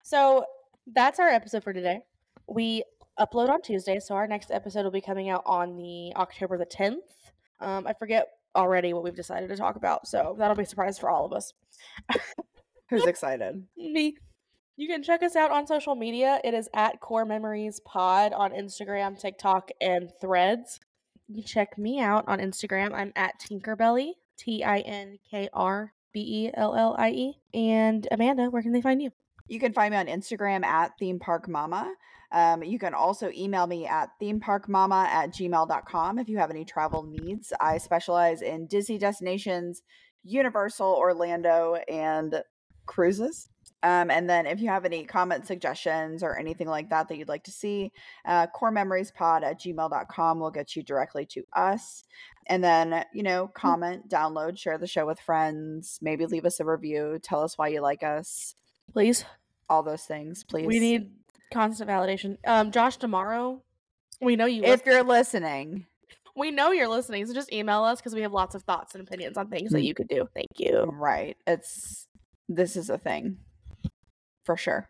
So 0.03 0.47
that's 0.87 1.19
our 1.19 1.29
episode 1.29 1.63
for 1.63 1.73
today. 1.73 2.01
We 2.49 2.85
upload 3.19 3.49
on 3.51 3.63
Tuesday, 3.63 4.01
so 4.01 4.15
our 4.15 4.27
next 4.27 4.51
episode 4.51 4.85
will 4.85 4.91
be 4.91 5.01
coming 5.01 5.29
out 5.29 5.43
on 5.47 5.77
the 5.77 6.13
October 6.17 6.59
the 6.59 6.67
10th. 6.67 6.97
Um, 7.61 7.87
I 7.87 7.93
forget 7.93 8.29
already 8.55 8.93
what 8.93 9.05
we've 9.05 9.15
decided 9.15 9.49
to 9.49 9.57
talk 9.57 9.77
about, 9.77 10.07
so 10.07 10.35
that'll 10.39 10.57
be 10.57 10.65
a 10.65 10.67
surprise 10.67 10.99
for 10.99 11.11
all 11.11 11.25
of 11.25 11.33
us. 11.33 11.53
Who's 12.91 13.07
excited? 13.07 13.65
Me. 13.77 14.17
You 14.77 14.89
can 14.89 15.03
check 15.03 15.23
us 15.23 15.37
out 15.37 15.51
on 15.51 15.67
social 15.67 15.95
media. 15.95 16.41
It 16.45 16.55
is 16.55 16.69
at 16.75 17.01
Core 17.01 17.25
Memories 17.25 17.81
Pod 17.85 18.33
on 18.33 18.53
Instagram, 18.53 19.19
TikTok, 19.19 19.71
and 19.81 20.11
Threads. 20.21 20.81
You 21.29 21.43
check 21.43 21.79
me 21.79 22.01
out 22.01 22.25
on 22.27 22.39
Instagram. 22.39 22.93
I'm 22.93 23.13
at 23.15 23.39
Tinkerbelly, 23.39 24.13
T 24.39 24.65
I 24.65 24.81
N 24.81 25.19
K 25.31 25.49
R 25.53 25.93
B 26.13 26.21
E 26.21 26.51
L 26.55 26.75
L 26.75 26.97
I 26.99 27.11
E. 27.11 27.39
And 27.55 28.09
Amanda, 28.11 28.47
where 28.51 28.63
can 28.63 28.73
they 28.73 28.81
find 28.81 29.01
you? 29.01 29.11
You 29.49 29.61
can 29.61 29.73
find 29.73 29.93
me 29.93 29.99
on 29.99 30.07
Instagram 30.07 30.65
at 30.65 30.93
theme 30.99 31.19
park 31.19 31.49
mama. 31.49 31.93
Um, 32.33 32.63
you 32.63 32.79
can 32.79 32.95
also 32.95 33.31
email 33.37 33.67
me 33.67 33.87
at 33.87 34.09
themeparkmama 34.21 35.05
at 35.05 35.31
gmail.com 35.31 36.19
if 36.19 36.29
you 36.29 36.39
have 36.39 36.51
any 36.51 36.65
travel 36.65 37.03
needs. 37.03 37.53
I 37.61 37.77
specialize 37.77 38.41
in 38.41 38.67
Disney 38.67 38.97
destinations, 38.99 39.83
Universal, 40.25 40.95
Orlando, 40.95 41.75
and 41.89 42.43
cruises. 42.87 43.49
Um, 43.85 44.11
and 44.11 44.31
then 44.31 44.47
if 44.47 44.61
you 44.61 44.69
have 44.69 44.85
any 44.85 45.05
comment 45.05 45.47
suggestions 45.47 46.23
or 46.23 46.39
anything 46.39 46.69
like 46.69 46.89
that 46.91 47.09
that 47.09 47.19
you'd 47.19 47.29
like 47.29 47.45
to 47.45 47.51
see, 47.51 47.93
uh, 48.25 48.47
core 48.47 48.71
memories 48.71 49.11
pod 49.11 49.43
at 49.43 49.61
gmail.com 49.61 50.39
will 50.39 50.53
get 50.53 50.77
you 50.77 50.83
directly 50.83 51.27
to 51.27 51.43
us. 51.53 52.05
And 52.47 52.63
then, 52.63 53.05
you 53.13 53.23
know, 53.23 53.49
comment, 53.49 54.09
download, 54.09 54.57
share 54.57 54.79
the 54.79 54.87
show 54.87 55.05
with 55.05 55.21
friends, 55.21 55.99
maybe 56.01 56.27
leave 56.27 56.45
us 56.45 56.61
a 56.61 56.65
review, 56.65 57.19
tell 57.23 57.43
us 57.43 57.59
why 57.59 57.69
you 57.69 57.81
like 57.81 58.03
us, 58.03 58.55
Please. 58.93 59.25
all 59.69 59.83
those 59.83 60.03
things, 60.03 60.45
please. 60.45 60.67
We 60.67 60.79
need 60.81 61.11
constant 61.53 61.89
validation. 61.89 62.37
Um, 62.47 62.71
Josh 62.73 62.97
D'Amaro, 62.97 63.61
we 64.21 64.37
know 64.37 64.47
you. 64.47 64.63
if 64.63 64.69
listen. 64.81 64.93
you're 64.93 65.03
listening, 65.05 65.87
we 66.37 66.51
know 66.51 66.73
you're 66.73 66.89
listening, 66.89 67.25
so 67.27 67.33
just 67.35 67.53
email 67.53 67.83
us 67.85 67.99
because 68.01 68.15
we 68.15 68.21
have 68.23 68.33
lots 68.33 68.55
of 68.55 68.63
thoughts 68.63 68.95
and 68.95 69.07
opinions 69.07 69.37
on 69.37 69.49
things 69.49 69.71
that 69.73 69.79
Mm. 69.79 69.85
you 69.85 69.95
could 69.95 70.09
do. 70.09 70.29
Thank 70.35 70.49
you. 70.59 70.85
right? 70.93 71.37
It's 71.47 72.07
this 72.49 72.77
is 72.77 72.91
a 72.91 72.99
thing 72.99 73.39
for 74.45 74.57
sure. 74.57 74.89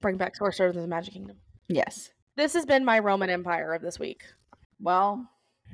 Bring 0.00 0.16
back 0.16 0.36
Sorcerers 0.36 0.76
of 0.76 0.82
the 0.82 0.88
Magic 0.88 1.14
Kingdom. 1.14 1.36
Yes. 1.68 2.10
This 2.36 2.52
has 2.54 2.64
been 2.66 2.84
my 2.84 2.98
Roman 2.98 3.30
Empire 3.30 3.72
of 3.74 3.82
this 3.82 3.98
week. 3.98 4.22
Well, 4.80 5.26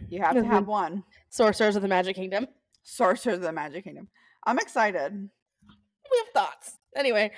you 0.08 0.20
have 0.20 0.34
to 0.34 0.44
have 0.44 0.66
one. 0.66 1.04
Sorcerers 1.30 1.76
of 1.76 1.82
the 1.82 1.88
Magic 1.88 2.16
Kingdom. 2.16 2.46
Sorcerers 2.82 3.36
of 3.38 3.42
the 3.42 3.52
Magic 3.52 3.84
Kingdom. 3.84 4.08
I'm 4.44 4.58
excited. 4.58 5.12
We 6.10 6.18
have 6.18 6.28
thoughts. 6.34 6.75
Anyway, 6.96 7.30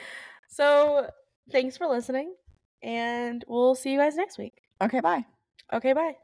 so 0.48 1.10
thanks 1.50 1.76
for 1.76 1.86
listening, 1.86 2.34
and 2.82 3.44
we'll 3.48 3.74
see 3.74 3.92
you 3.92 3.98
guys 3.98 4.16
next 4.16 4.38
week. 4.38 4.54
Okay, 4.80 5.00
bye. 5.00 5.24
Okay, 5.72 5.92
bye. 5.92 6.14